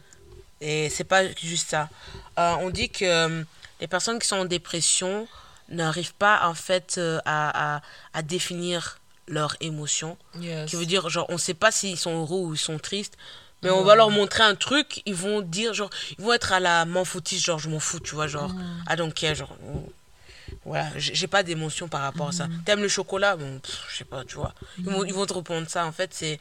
Et 0.62 0.90
c'est 0.90 1.04
pas 1.04 1.28
juste 1.36 1.70
ça. 1.70 1.90
On 2.38 2.70
dit 2.70 2.90
que 2.90 3.46
les 3.80 3.88
personnes 3.88 4.20
qui 4.20 4.28
sont 4.28 4.38
en 4.38 4.46
dépression 4.46 5.28
n'arrivent 5.70 6.16
pas, 6.16 6.48
en 6.48 6.56
fait, 6.56 7.00
à, 7.26 7.76
à, 7.76 7.82
à 8.14 8.22
définir 8.22 9.00
leurs 9.28 9.56
émotions. 9.62 10.18
Yes. 10.40 10.70
Qui 10.70 10.76
veut 10.76 10.86
dire, 10.86 11.10
genre, 11.10 11.26
on 11.30 11.38
sait 11.38 11.54
pas 11.54 11.72
s'ils 11.72 11.98
sont 11.98 12.22
heureux 12.22 12.40
ou 12.40 12.54
ils 12.54 12.60
sont 12.60 12.80
tristes. 12.80 13.18
Mais 13.64 13.70
on 13.70 13.84
va 13.84 13.96
leur 13.96 14.10
montrer 14.10 14.44
un 14.44 14.56
truc, 14.56 15.02
ils 15.06 15.16
vont 15.16 15.42
dire, 15.42 15.74
genre, 15.74 15.90
ils 16.18 16.24
vont 16.24 16.34
être 16.34 16.52
à 16.54 16.60
la 16.60 16.86
m'en 16.86 17.06
foutiste, 17.06 17.46
genre, 17.46 17.60
je 17.60 17.70
m'en 17.70 17.80
fous, 17.80 18.00
tu 18.00 18.16
vois, 18.16 18.28
genre, 18.28 18.52
I 18.90 18.96
don't 18.96 19.14
care, 19.14 19.36
genre, 19.36 19.56
mm, 19.62 20.56
voilà, 20.66 20.90
j'ai 20.98 21.28
pas 21.28 21.44
d'émotion 21.44 21.88
par 21.88 22.02
rapport 22.02 22.30
à 22.30 22.32
ça. 22.32 22.48
T'aimes 22.66 22.82
le 22.82 22.88
chocolat? 22.88 23.36
Bon, 23.36 23.60
je 23.90 23.98
sais 23.98 24.06
pas, 24.06 24.24
tu 24.24 24.36
vois. 24.36 24.54
Ils 24.78 24.86
vont, 24.86 25.04
ils 25.04 25.14
vont 25.14 25.26
te 25.26 25.34
répondre 25.34 25.68
ça, 25.70 25.86
en 25.86 25.92
fait, 25.92 26.14
c'est, 26.14 26.40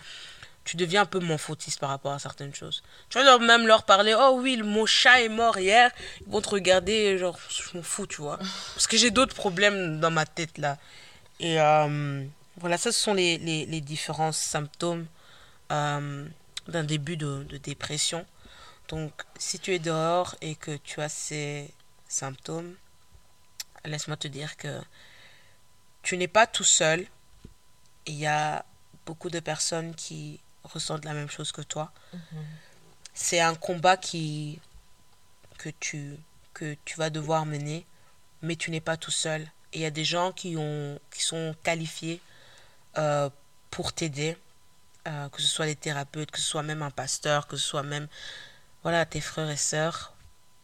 tu 0.64 0.76
deviens 0.76 1.02
un 1.02 1.06
peu 1.06 1.18
m'en 1.18 1.38
foutiste 1.38 1.80
par 1.80 1.90
rapport 1.90 2.12
à 2.12 2.18
certaines 2.18 2.54
choses. 2.54 2.82
Tu 3.08 3.18
vas 3.18 3.24
leur, 3.24 3.40
même 3.40 3.66
leur 3.66 3.84
parler, 3.84 4.14
oh 4.16 4.38
oui, 4.40 4.56
mon 4.62 4.86
chat 4.86 5.22
est 5.22 5.28
mort 5.28 5.58
hier, 5.58 5.90
ils 6.24 6.30
vont 6.30 6.40
te 6.40 6.50
regarder, 6.50 7.18
genre, 7.18 7.38
je 7.48 7.76
m'en 7.76 7.82
fous, 7.82 8.06
tu 8.06 8.20
vois. 8.22 8.38
Parce 8.74 8.86
que 8.86 8.96
j'ai 8.96 9.10
d'autres 9.10 9.34
problèmes 9.34 9.98
dans 10.00 10.10
ma 10.10 10.26
tête, 10.26 10.58
là. 10.58 10.78
Et 11.40 11.60
euh, 11.60 12.22
voilà, 12.58 12.78
ça, 12.78 12.92
ce 12.92 13.00
sont 13.00 13.14
les, 13.14 13.38
les, 13.38 13.66
les 13.66 13.80
différents 13.80 14.32
symptômes 14.32 15.06
euh, 15.72 16.24
d'un 16.68 16.84
début 16.84 17.16
de, 17.16 17.44
de 17.44 17.56
dépression. 17.58 18.26
Donc, 18.88 19.12
si 19.38 19.58
tu 19.58 19.72
es 19.74 19.78
dehors 19.78 20.34
et 20.40 20.54
que 20.54 20.76
tu 20.76 21.00
as 21.00 21.08
ces 21.08 21.72
symptômes, 22.08 22.74
laisse-moi 23.84 24.16
te 24.16 24.28
dire 24.28 24.56
que 24.56 24.80
tu 26.02 26.16
n'es 26.16 26.28
pas 26.28 26.46
tout 26.46 26.64
seul. 26.64 27.06
Il 28.06 28.14
y 28.14 28.26
a 28.26 28.64
beaucoup 29.06 29.30
de 29.30 29.40
personnes 29.40 29.94
qui 29.94 30.40
ressentent 30.64 31.04
la 31.04 31.14
même 31.14 31.30
chose 31.30 31.52
que 31.52 31.62
toi. 31.62 31.92
C'est 33.14 33.40
un 33.40 33.54
combat 33.54 33.96
qui, 33.96 34.60
que, 35.58 35.70
tu, 35.80 36.16
que 36.54 36.76
tu 36.84 36.96
vas 36.96 37.10
devoir 37.10 37.46
mener, 37.46 37.86
mais 38.42 38.56
tu 38.56 38.70
n'es 38.70 38.80
pas 38.80 38.96
tout 38.96 39.10
seul. 39.10 39.42
Et 39.72 39.78
il 39.78 39.80
y 39.82 39.86
a 39.86 39.90
des 39.90 40.04
gens 40.04 40.32
qui, 40.32 40.56
ont, 40.56 40.98
qui 41.10 41.22
sont 41.22 41.54
qualifiés 41.62 42.20
euh, 42.98 43.30
pour 43.70 43.92
t'aider, 43.92 44.36
euh, 45.08 45.28
que 45.30 45.40
ce 45.42 45.48
soit 45.48 45.66
les 45.66 45.76
thérapeutes, 45.76 46.30
que 46.30 46.38
ce 46.38 46.46
soit 46.46 46.62
même 46.62 46.82
un 46.82 46.90
pasteur, 46.90 47.46
que 47.46 47.56
ce 47.56 47.66
soit 47.66 47.82
même 47.82 48.08
voilà, 48.82 49.06
tes 49.06 49.20
frères 49.20 49.50
et 49.50 49.56
sœurs. 49.56 50.14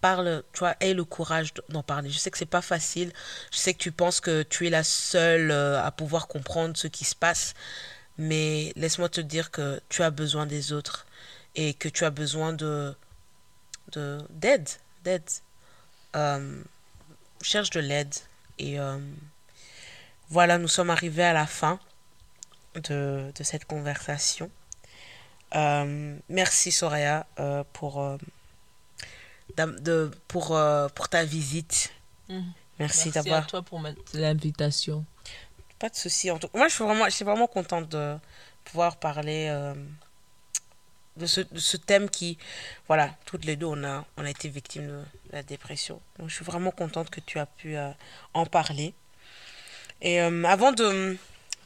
Parle, 0.00 0.44
tu 0.52 0.60
vois, 0.60 0.76
aie 0.80 0.94
le 0.94 1.04
courage 1.04 1.52
d'en 1.70 1.82
parler. 1.82 2.10
Je 2.10 2.18
sais 2.18 2.30
que 2.30 2.38
c'est 2.38 2.46
pas 2.46 2.62
facile. 2.62 3.12
Je 3.52 3.58
sais 3.58 3.74
que 3.74 3.78
tu 3.78 3.90
penses 3.92 4.20
que 4.20 4.42
tu 4.44 4.66
es 4.66 4.70
la 4.70 4.84
seule 4.84 5.50
euh, 5.50 5.82
à 5.84 5.90
pouvoir 5.90 6.28
comprendre 6.28 6.76
ce 6.76 6.86
qui 6.86 7.04
se 7.04 7.16
passe. 7.16 7.54
Mais 8.18 8.72
laisse-moi 8.76 9.08
te 9.08 9.20
dire 9.20 9.50
que 9.50 9.80
tu 9.88 10.02
as 10.02 10.10
besoin 10.10 10.46
des 10.46 10.72
autres 10.72 11.06
et 11.56 11.74
que 11.74 11.88
tu 11.88 12.04
as 12.04 12.10
besoin 12.10 12.52
de 12.52 12.94
de- 13.92 14.18
d'aide. 14.30 14.68
D'aide. 15.04 15.22
Euh, 16.16 16.62
cherche 17.42 17.70
de 17.70 17.80
l'aide. 17.80 18.14
Et 18.58 18.78
voilà, 20.30 20.58
nous 20.58 20.68
sommes 20.68 20.90
arrivés 20.90 21.24
à 21.24 21.32
la 21.32 21.46
fin 21.46 21.78
de, 22.74 23.32
de 23.34 23.42
cette 23.42 23.64
conversation. 23.64 24.50
Euh, 25.54 26.16
merci 26.28 26.70
Soraya 26.70 27.26
euh, 27.38 27.64
pour, 27.72 28.02
euh, 28.02 28.16
de, 29.56 30.10
pour, 30.28 30.58
pour 30.94 31.08
ta 31.08 31.24
visite. 31.24 31.92
Mhm. 32.28 32.52
Merci, 32.78 33.06
Merci 33.06 33.08
à 33.08 33.22
d'avoir. 33.22 33.46
toi 33.46 33.62
pour 33.62 33.82
l'invitation. 34.14 35.04
Pas 35.78 35.88
de 35.88 35.96
souci. 35.96 36.30
En 36.30 36.38
tout... 36.38 36.48
Moi, 36.54 36.68
je 36.68 36.74
suis 36.74 36.84
vraiment, 36.84 37.06
je 37.06 37.10
suis 37.10 37.24
vraiment 37.24 37.48
contente 37.48 37.88
de 37.88 38.16
pouvoir 38.64 38.98
parler 38.98 39.48
de 41.16 41.26
ce, 41.26 41.40
de 41.40 41.58
ce 41.58 41.76
thème 41.76 42.08
qui, 42.08 42.38
voilà, 42.86 43.16
toutes 43.24 43.44
les 43.44 43.56
deux, 43.56 43.66
on 43.66 43.82
a, 43.82 44.04
on 44.16 44.24
a 44.24 44.30
été 44.30 44.48
victimes 44.48 44.86
de 44.86 45.02
la 45.32 45.42
dépression. 45.42 46.00
Donc, 46.18 46.28
je 46.28 46.36
suis 46.36 46.44
vraiment 46.44 46.70
contente 46.70 47.10
que 47.10 47.18
tu 47.18 47.40
as 47.40 47.46
pu 47.46 47.76
en 48.32 48.46
parler. 48.46 48.94
Et 50.00 50.20
avant 50.20 50.70
de, 50.70 51.16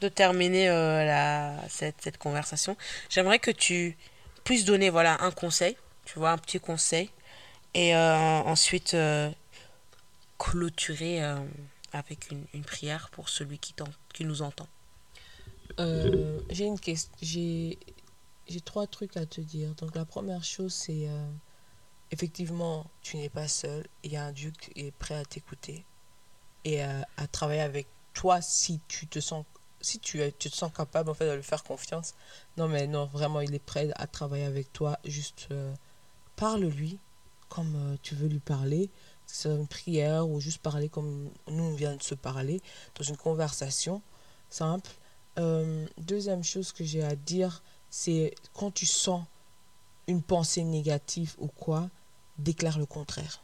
de 0.03 0.09
terminer 0.09 0.69
euh, 0.69 1.05
la, 1.05 1.57
cette, 1.69 2.17
conversation, 2.17 2.77
j'aimerais 3.09 3.39
que 3.39 3.51
tu 3.51 3.97
puisses 4.43 4.65
donner, 4.65 4.89
voilà, 4.89 5.21
un 5.23 5.31
conseil, 5.31 5.77
tu 6.05 6.19
vois, 6.19 6.31
un 6.31 6.37
petit 6.37 6.59
conseil. 6.59 7.09
Et 7.75 7.95
ensuite, 7.95 8.95
clôturer 10.37 11.23
avec 11.91 12.29
une, 12.29 12.63
prière 12.63 13.09
pour 13.11 13.29
celui 13.29 13.57
qui, 13.57 13.73
qui 14.13 14.25
nous 14.25 14.43
entend. 14.43 14.67
j'ai 15.79 16.65
une 16.65 16.79
question. 16.79 17.11
J'ai 17.19 17.79
j'ai 18.47 18.61
trois 18.61 18.87
trucs 18.87 19.17
à 19.17 19.25
te 19.25 19.41
dire. 19.41 19.73
Donc 19.75 19.95
la 19.95 20.05
première 20.05 20.43
chose, 20.43 20.73
c'est 20.73 21.07
euh, 21.07 21.31
effectivement, 22.11 22.85
tu 23.01 23.17
n'es 23.17 23.29
pas 23.29 23.47
seul. 23.47 23.87
Il 24.03 24.11
y 24.11 24.17
a 24.17 24.25
un 24.25 24.31
Dieu 24.31 24.51
qui 24.51 24.87
est 24.87 24.91
prêt 24.91 25.15
à 25.15 25.25
t'écouter 25.25 25.85
et 26.65 26.81
à, 26.81 27.05
travailler 27.31 27.61
avec 27.61 27.87
toi 28.13 28.41
si 28.41 28.79
tu 28.87 29.07
te 29.07 29.19
sens 29.19 29.45
si 29.83 29.99
tu, 29.99 30.19
tu 30.39 30.49
te 30.49 30.55
sens 30.55 30.71
capable 30.73 31.09
en 31.09 31.13
fait 31.13 31.27
de 31.29 31.35
lui 31.35 31.43
faire 31.43 31.63
confiance. 31.63 32.15
Non 32.57 32.67
mais 32.67 32.87
non, 32.87 33.05
vraiment, 33.05 33.41
il 33.41 33.53
est 33.53 33.59
prêt 33.59 33.91
à 33.95 34.07
travailler 34.07 34.45
avec 34.45 34.73
toi. 34.73 34.97
Juste 35.05 35.47
euh, 35.51 35.73
parle-lui 36.35 36.99
comme 37.49 37.75
euh, 37.75 37.97
tu 38.01 38.15
veux 38.15 38.27
lui 38.27 38.39
parler. 38.39 38.89
C'est 39.27 39.49
une 39.49 39.67
prière 39.67 40.27
ou 40.27 40.39
juste 40.39 40.61
parler 40.61 40.89
comme 40.89 41.29
nous 41.47 41.63
on 41.63 41.73
vient 41.73 41.95
de 41.95 42.03
se 42.03 42.15
parler 42.15 42.61
dans 42.95 43.03
une 43.03 43.17
conversation 43.17 44.01
simple. 44.49 44.91
deuxième 45.97 46.43
chose 46.43 46.71
que 46.71 46.83
j'ai 46.83 47.03
à 47.03 47.15
dire, 47.15 47.63
c'est 47.89 48.35
quand 48.53 48.71
tu 48.71 48.85
sens 48.85 49.23
une 50.07 50.21
pensée 50.21 50.63
négative 50.63 51.35
ou 51.39 51.47
quoi, 51.47 51.89
déclare 52.37 52.77
le 52.77 52.85
contraire. 52.85 53.43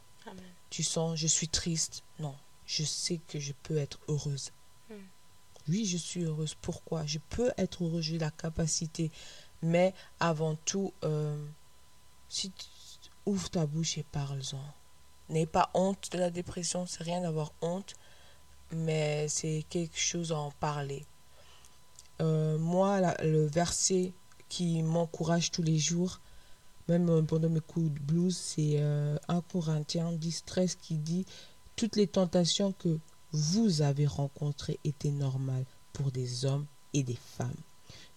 Tu 0.70 0.82
sens, 0.82 1.18
je 1.18 1.26
suis 1.26 1.48
triste. 1.48 2.04
Non, 2.18 2.34
je 2.66 2.84
sais 2.84 3.20
que 3.26 3.40
je 3.40 3.52
peux 3.62 3.78
être 3.78 3.98
heureuse. 4.08 4.52
Oui, 5.68 5.84
je 5.86 5.96
suis 5.96 6.24
heureuse. 6.24 6.54
Pourquoi? 6.60 7.06
Je 7.06 7.18
peux 7.30 7.50
être 7.56 7.84
heureuse, 7.84 8.04
j'ai 8.04 8.18
la 8.18 8.30
capacité. 8.30 9.10
Mais 9.62 9.94
avant 10.18 10.56
tout, 10.64 10.92
euh, 11.04 11.36
si 12.28 12.50
tu 12.50 12.66
ouvres 13.26 13.50
ta 13.50 13.66
bouche 13.66 13.98
et 13.98 14.04
parle-en. 14.04 14.64
N'aie 15.28 15.46
pas 15.46 15.70
honte 15.74 16.10
de 16.12 16.18
la 16.18 16.30
dépression, 16.30 16.86
c'est 16.86 17.04
rien 17.04 17.20
d'avoir 17.20 17.52
honte, 17.60 17.94
mais 18.72 19.28
c'est 19.28 19.64
quelque 19.68 19.98
chose 19.98 20.32
à 20.32 20.38
en 20.38 20.50
parler. 20.50 21.04
Euh, 22.20 22.58
moi, 22.58 23.00
le 23.22 23.46
verset 23.46 24.12
qui 24.48 24.82
m'encourage 24.82 25.50
tous 25.50 25.62
les 25.62 25.78
jours, 25.78 26.20
même 26.88 27.08
euh, 27.08 27.22
pendant 27.22 27.48
mes 27.48 27.60
coups 27.60 27.92
de 27.92 27.98
blues, 28.00 28.36
c'est 28.36 28.74
euh, 28.80 29.16
un 29.28 29.40
Corinthien 29.40 30.12
10, 30.12 30.44
13 30.44 30.74
qui 30.74 30.96
dit 30.96 31.24
Toutes 31.76 31.96
les 31.96 32.08
tentations 32.08 32.72
que 32.72 32.98
vous 33.32 33.82
avez 33.82 34.06
rencontrées 34.06 34.78
étaient 34.84 35.10
normales 35.10 35.64
pour 35.92 36.10
des 36.10 36.44
hommes 36.44 36.66
et 36.92 37.02
des 37.02 37.18
femmes. 37.36 37.54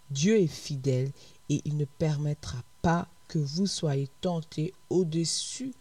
Dieu 0.09 0.39
est 0.39 0.47
fidèle 0.47 1.11
et 1.49 1.61
il 1.65 1.77
ne 1.77 1.85
permettra 1.85 2.63
pas 2.81 3.07
que 3.27 3.39
vous 3.39 3.67
soyez 3.67 4.09
tentés 4.21 4.73
au-dessus 4.89 5.73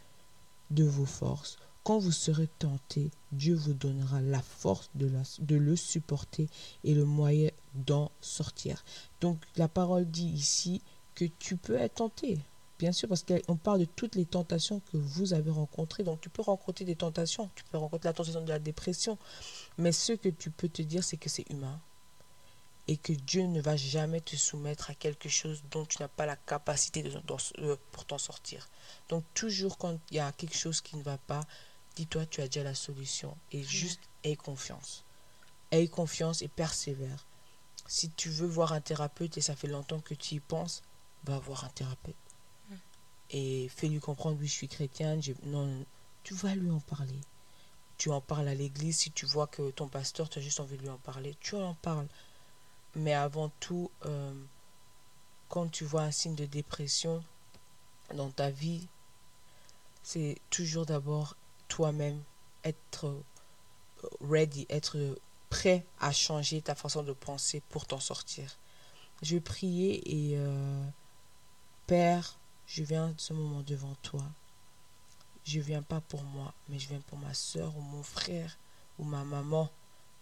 de 0.70 0.84
vos 0.84 1.06
forces. 1.06 1.58
Quand 1.84 1.98
vous 1.98 2.12
serez 2.12 2.48
tentés, 2.58 3.10
Dieu 3.32 3.54
vous 3.54 3.74
donnera 3.74 4.20
la 4.20 4.40
force 4.40 4.88
de, 4.94 5.10
de 5.40 5.56
le 5.56 5.76
supporter 5.76 6.48
et 6.84 6.94
le 6.94 7.04
moyen 7.04 7.50
d'en 7.74 8.10
sortir. 8.20 8.84
Donc 9.20 9.38
la 9.56 9.68
parole 9.68 10.06
dit 10.06 10.28
ici 10.28 10.80
que 11.14 11.24
tu 11.38 11.56
peux 11.56 11.76
être 11.76 11.96
tenté. 11.96 12.38
Bien 12.78 12.92
sûr, 12.92 13.08
parce 13.08 13.22
qu'on 13.24 13.56
parle 13.56 13.80
de 13.80 13.84
toutes 13.84 14.16
les 14.16 14.24
tentations 14.24 14.80
que 14.90 14.96
vous 14.96 15.34
avez 15.34 15.50
rencontrées. 15.50 16.02
Donc 16.02 16.20
tu 16.20 16.28
peux 16.28 16.42
rencontrer 16.42 16.84
des 16.84 16.96
tentations. 16.96 17.50
Tu 17.54 17.64
peux 17.64 17.78
rencontrer 17.78 18.08
la 18.08 18.12
tentation 18.12 18.42
de 18.42 18.48
la 18.48 18.58
dépression. 18.58 19.18
Mais 19.78 19.92
ce 19.92 20.12
que 20.12 20.28
tu 20.28 20.50
peux 20.50 20.68
te 20.68 20.82
dire, 20.82 21.04
c'est 21.04 21.16
que 21.16 21.28
c'est 21.28 21.48
humain. 21.50 21.80
Et 22.88 22.96
que 22.96 23.12
Dieu 23.12 23.44
ne 23.46 23.60
va 23.60 23.76
jamais 23.76 24.20
te 24.20 24.34
soumettre 24.34 24.90
à 24.90 24.94
quelque 24.94 25.28
chose 25.28 25.62
dont 25.70 25.84
tu 25.84 26.02
n'as 26.02 26.08
pas 26.08 26.26
la 26.26 26.34
capacité 26.34 27.04
de, 27.04 27.16
euh, 27.58 27.76
pour 27.92 28.04
t'en 28.04 28.18
sortir. 28.18 28.68
Donc 29.08 29.24
toujours 29.34 29.78
quand 29.78 29.96
il 30.10 30.16
y 30.16 30.20
a 30.20 30.32
quelque 30.32 30.56
chose 30.56 30.80
qui 30.80 30.96
ne 30.96 31.02
va 31.02 31.18
pas, 31.18 31.42
dis-toi, 31.94 32.26
tu 32.26 32.40
as 32.40 32.46
déjà 32.46 32.64
la 32.64 32.74
solution. 32.74 33.36
Et 33.52 33.62
juste 33.62 34.00
aie 34.24 34.34
confiance. 34.34 35.04
Aie 35.70 35.86
confiance 35.86 36.42
et 36.42 36.48
persévère. 36.48 37.26
Si 37.86 38.10
tu 38.10 38.28
veux 38.28 38.48
voir 38.48 38.72
un 38.72 38.80
thérapeute 38.80 39.36
et 39.38 39.40
ça 39.40 39.54
fait 39.54 39.68
longtemps 39.68 40.00
que 40.00 40.14
tu 40.14 40.34
y 40.36 40.40
penses, 40.40 40.82
va 41.24 41.38
voir 41.38 41.64
un 41.64 41.68
thérapeute. 41.68 42.16
Et 43.32 43.68
fais-lui 43.68 44.00
comprendre, 44.00 44.38
oui, 44.40 44.46
je 44.46 44.52
suis 44.52 44.68
chrétienne. 44.68 45.20
Non, 45.44 45.84
tu 46.22 46.34
vas 46.34 46.54
lui 46.54 46.70
en 46.70 46.80
parler. 46.80 47.20
Tu 47.96 48.10
en 48.10 48.20
parles 48.20 48.48
à 48.48 48.54
l'église. 48.54 48.98
Si 48.98 49.10
tu 49.10 49.26
vois 49.26 49.46
que 49.46 49.70
ton 49.70 49.88
pasteur, 49.88 50.28
tu 50.28 50.38
as 50.38 50.42
juste 50.42 50.60
envie 50.60 50.76
de 50.76 50.82
lui 50.82 50.90
en 50.90 50.98
parler, 50.98 51.36
tu 51.40 51.56
en 51.56 51.74
parles. 51.74 52.08
Mais 52.94 53.14
avant 53.14 53.50
tout, 53.60 53.90
euh, 54.04 54.34
quand 55.48 55.68
tu 55.68 55.84
vois 55.84 56.02
un 56.02 56.10
signe 56.10 56.34
de 56.34 56.44
dépression 56.44 57.24
dans 58.14 58.30
ta 58.30 58.50
vie, 58.50 58.86
c'est 60.02 60.36
toujours 60.50 60.84
d'abord 60.84 61.36
toi-même 61.68 62.22
être 62.64 63.06
euh, 63.06 63.22
ready, 64.20 64.66
être 64.68 65.16
prêt 65.48 65.86
à 66.00 66.12
changer 66.12 66.60
ta 66.60 66.74
façon 66.74 67.02
de 67.02 67.12
penser 67.12 67.62
pour 67.70 67.86
t'en 67.86 68.00
sortir. 68.00 68.58
Je 69.22 69.36
vais 69.36 69.40
prier 69.40 70.02
et 70.06 70.38
euh, 70.38 70.84
Père, 71.86 72.38
je 72.66 72.82
viens 72.82 73.08
de 73.08 73.20
ce 73.20 73.32
moment 73.32 73.62
devant 73.62 73.94
toi. 74.02 74.24
Je 75.44 75.60
viens 75.60 75.82
pas 75.82 76.00
pour 76.00 76.22
moi, 76.22 76.54
mais 76.68 76.78
je 76.78 76.88
viens 76.88 77.00
pour 77.00 77.18
ma 77.18 77.34
soeur 77.34 77.76
ou 77.76 77.80
mon 77.80 78.02
frère 78.02 78.56
ou 78.98 79.04
ma 79.04 79.24
maman 79.24 79.70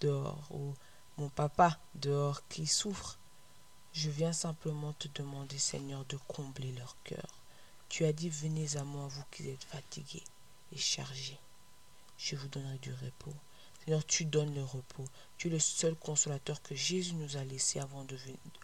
dehors 0.01 0.47
ou 0.51 0.75
mon 1.19 1.29
papa 1.29 1.79
dehors 1.95 2.47
qui 2.49 2.67
souffre. 2.67 3.19
Je 3.93 4.09
viens 4.09 4.33
simplement 4.33 4.93
te 4.95 5.09
demander, 5.15 5.59
Seigneur, 5.59 6.05
de 6.07 6.17
combler 6.29 6.73
leur 6.73 6.97
cœur. 7.05 7.41
Tu 7.89 8.05
as 8.05 8.13
dit, 8.13 8.31
venez 8.31 8.77
à 8.77 8.85
moi, 8.85 9.09
vous 9.09 9.25
qui 9.31 9.49
êtes 9.49 9.65
fatigués 9.65 10.23
et 10.73 10.79
chargé. 10.79 11.39
Je 12.17 12.37
vous 12.37 12.49
donnerai 12.49 12.79
du 12.79 12.93
repos. 12.93 13.35
Seigneur, 13.85 14.05
tu 14.07 14.25
donnes 14.25 14.55
le 14.55 14.63
repos. 14.63 15.05
Tu 15.37 15.49
es 15.49 15.51
le 15.51 15.59
seul 15.59 15.97
consolateur 15.97 16.63
que 16.63 16.75
Jésus 16.75 17.15
nous 17.15 17.37
a 17.37 17.45
laissé 17.45 17.81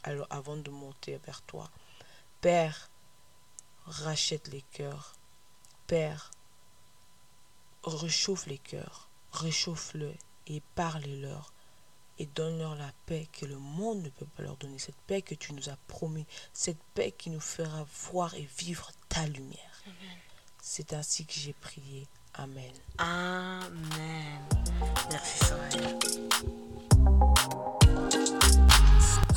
alors, 0.05 0.27
avant 0.31 0.57
de 0.57 0.71
monter 0.71 1.19
vers 1.27 1.43
toi. 1.43 1.71
Père, 2.41 2.89
rachète 3.87 4.49
les 4.49 4.63
cœurs. 4.73 5.15
Père, 5.87 6.31
réchauffe 7.85 8.47
les 8.47 8.59
cœurs. 8.59 9.09
Réchauffe-le 9.33 10.13
et 10.47 10.63
parle-leur. 10.75 11.53
Et 12.19 12.27
donne-leur 12.27 12.77
la 12.77 12.91
paix 13.05 13.29
que 13.33 13.45
le 13.45 13.59
monde 13.59 14.03
ne 14.03 14.09
peut 14.09 14.27
pas 14.37 14.43
leur 14.43 14.57
donner. 14.57 14.79
Cette 14.79 14.97
paix 15.07 15.21
que 15.21 15.35
tu 15.35 15.53
nous 15.53 15.69
as 15.69 15.77
promis. 15.87 16.27
Cette 16.53 16.83
paix 16.95 17.13
qui 17.13 17.29
nous 17.31 17.41
fera 17.41 17.87
voir 18.11 18.35
et 18.35 18.49
vivre 18.59 18.91
ta 19.09 19.27
lumière. 19.27 19.83
C'est 20.63 20.95
ainsi 20.95 21.27
que 21.27 21.35
j'ai 21.35 21.53
prié. 21.53 22.07
Amen. 22.35 22.73
Amen. 22.99 24.43
Merci 25.11 25.45
Soraya. 25.45 25.99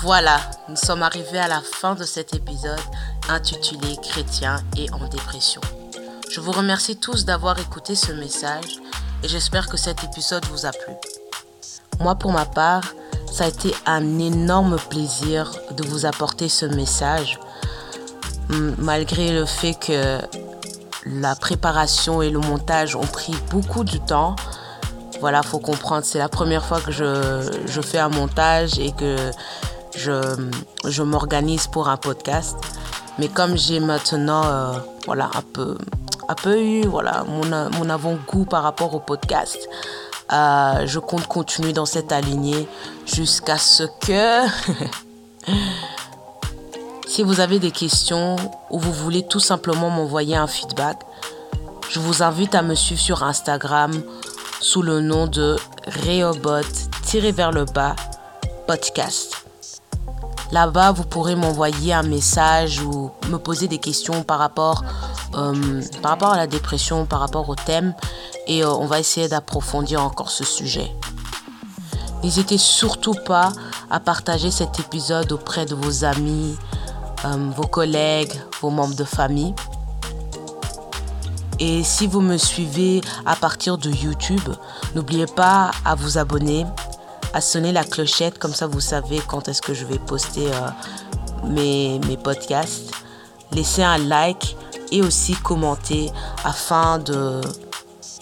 Voilà, 0.01 0.39
nous 0.69 0.77
sommes 0.77 1.03
arrivés 1.03 1.39
à 1.39 1.49
la 1.49 1.61
fin 1.61 1.93
de 1.93 2.05
cet 2.05 2.33
épisode 2.33 2.79
intitulé 3.27 3.97
Chrétien 4.01 4.55
et 4.77 4.89
en 4.91 5.05
dépression. 5.09 5.59
Je 6.31 6.39
vous 6.39 6.53
remercie 6.53 6.95
tous 6.95 7.25
d'avoir 7.25 7.59
écouté 7.59 7.95
ce 7.95 8.13
message 8.13 8.77
et 9.23 9.27
j'espère 9.27 9.67
que 9.67 9.75
cet 9.75 10.05
épisode 10.05 10.45
vous 10.45 10.65
a 10.65 10.71
plu. 10.71 10.93
Moi, 11.99 12.15
pour 12.15 12.31
ma 12.31 12.45
part, 12.45 12.83
ça 13.29 13.43
a 13.43 13.47
été 13.49 13.75
un 13.85 14.19
énorme 14.19 14.77
plaisir 14.89 15.51
de 15.71 15.85
vous 15.85 16.05
apporter 16.05 16.47
ce 16.47 16.65
message, 16.65 17.37
malgré 18.77 19.33
le 19.33 19.45
fait 19.45 19.73
que 19.73 20.19
la 21.05 21.35
préparation 21.35 22.21
et 22.21 22.29
le 22.29 22.39
montage 22.39 22.95
ont 22.95 23.01
pris 23.01 23.35
beaucoup 23.49 23.83
de 23.83 23.97
temps. 23.97 24.37
Voilà, 25.19 25.43
faut 25.43 25.59
comprendre, 25.59 26.05
c'est 26.05 26.19
la 26.19 26.29
première 26.29 26.63
fois 26.63 26.79
que 26.79 26.91
je, 26.93 27.81
fais 27.81 27.99
un 27.99 28.07
montage 28.07 28.79
et 28.79 28.93
que 28.93 29.17
je, 29.99 31.01
m'organise 31.01 31.67
pour 31.67 31.89
un 31.89 31.97
podcast. 31.97 32.57
Mais 33.17 33.27
comme 33.27 33.57
j'ai 33.57 33.79
maintenant 33.79 34.43
euh, 34.45 34.73
voilà, 35.05 35.29
un, 35.35 35.41
peu, 35.41 35.77
un 36.27 36.35
peu 36.35 36.59
eu 36.61 36.85
voilà, 36.85 37.25
mon, 37.27 37.45
mon 37.77 37.89
avant-goût 37.89 38.45
par 38.45 38.63
rapport 38.63 38.93
au 38.95 38.99
podcast, 38.99 39.57
euh, 40.31 40.85
je 40.85 40.99
compte 40.99 41.27
continuer 41.27 41.73
dans 41.73 41.85
cette 41.85 42.11
alignée 42.11 42.67
jusqu'à 43.05 43.57
ce 43.57 43.83
que 44.01 44.47
Si 47.07 47.23
vous 47.23 47.39
avez 47.39 47.57
des 47.57 47.71
questions 47.71 48.35
ou 48.69 48.79
vous 48.79 48.93
voulez 48.93 49.23
tout 49.23 49.39
simplement 49.39 49.89
m'envoyer 49.89 50.35
un 50.35 50.45
feedback, 50.45 50.99
je 51.89 51.99
vous 51.99 52.21
invite 52.21 52.53
à 52.53 52.61
me 52.61 52.75
suivre 52.75 53.01
sur 53.01 53.23
Instagram 53.23 53.91
sous 54.61 54.83
le 54.83 55.01
nom 55.01 55.25
de 55.25 55.55
Reobot-vers 55.87 57.51
le 57.51 57.65
bas 57.65 57.95
podcast. 58.67 59.38
Là-bas, 60.51 60.91
vous 60.93 61.03
pourrez 61.03 61.35
m'envoyer 61.35 61.93
un 61.93 62.01
message 62.01 62.81
ou 62.81 63.11
me 63.29 63.37
poser 63.37 63.67
des 63.67 63.77
questions 63.77 64.23
par 64.23 64.39
rapport, 64.39 64.83
euh, 65.35 65.81
à 66.03 66.37
la 66.37 66.47
dépression, 66.47 67.05
par 67.05 67.19
rapport 67.19 67.47
au 67.49 67.55
thème. 67.55 67.93
Et 68.47 68.63
euh, 68.63 68.69
on 68.69 68.87
va 68.87 68.99
essayer 68.99 69.27
d'approfondir 69.27 70.03
encore 70.03 70.31
ce 70.31 70.43
sujet. 70.43 70.91
N'hésitez 72.23 72.57
surtout 72.57 73.13
pas 73.13 73.51
à 73.91 73.99
partager 73.99 74.49
cet 74.49 74.79
épisode 74.79 75.31
auprès 75.31 75.65
de 75.65 75.75
vos 75.75 76.03
amis, 76.03 76.57
euh, 77.25 77.49
vos 77.55 77.67
collègues, 77.67 78.33
vos 78.61 78.71
membres 78.71 78.95
de 78.95 79.03
famille. 79.03 79.53
Et 81.59 81.83
si 81.83 82.07
vous 82.07 82.21
me 82.21 82.37
suivez 82.37 83.01
à 83.25 83.35
partir 83.35 83.77
de 83.77 83.91
YouTube, 83.91 84.49
n'oubliez 84.95 85.27
pas 85.27 85.71
à 85.85 85.93
vous 85.93 86.17
abonner, 86.17 86.65
à 87.33 87.41
sonner 87.41 87.71
la 87.71 87.83
clochette, 87.83 88.39
comme 88.39 88.53
ça 88.53 88.67
vous 88.67 88.79
savez 88.79 89.21
quand 89.27 89.47
est-ce 89.47 89.61
que 89.61 89.73
je 89.73 89.85
vais 89.85 89.99
poster 89.99 90.47
euh, 90.47 90.69
mes, 91.45 91.99
mes 92.07 92.17
podcasts. 92.17 92.91
Laissez 93.51 93.83
un 93.83 93.97
like 93.97 94.55
et 94.91 95.01
aussi 95.01 95.33
commenter 95.35 96.11
afin 96.43 96.99
de, 96.99 97.41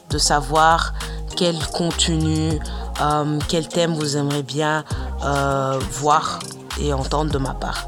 de 0.10 0.18
savoir 0.18 0.94
quel 1.36 1.58
contenu, 1.68 2.60
euh, 3.02 3.40
quel 3.48 3.68
thème 3.68 3.94
vous 3.94 4.18
aimeriez 4.18 4.44
bien 4.44 4.84
euh, 5.24 5.80
voir 5.92 6.40
et 6.80 6.94
entendre 6.94 7.32
de 7.32 7.38
ma 7.38 7.54
part. 7.54 7.88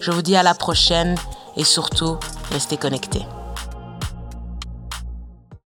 Je 0.00 0.10
vous 0.10 0.22
dis 0.22 0.36
à 0.36 0.42
la 0.42 0.54
prochaine 0.54 1.16
et 1.56 1.64
surtout, 1.64 2.18
restez 2.52 2.76
connectés. 2.76 3.26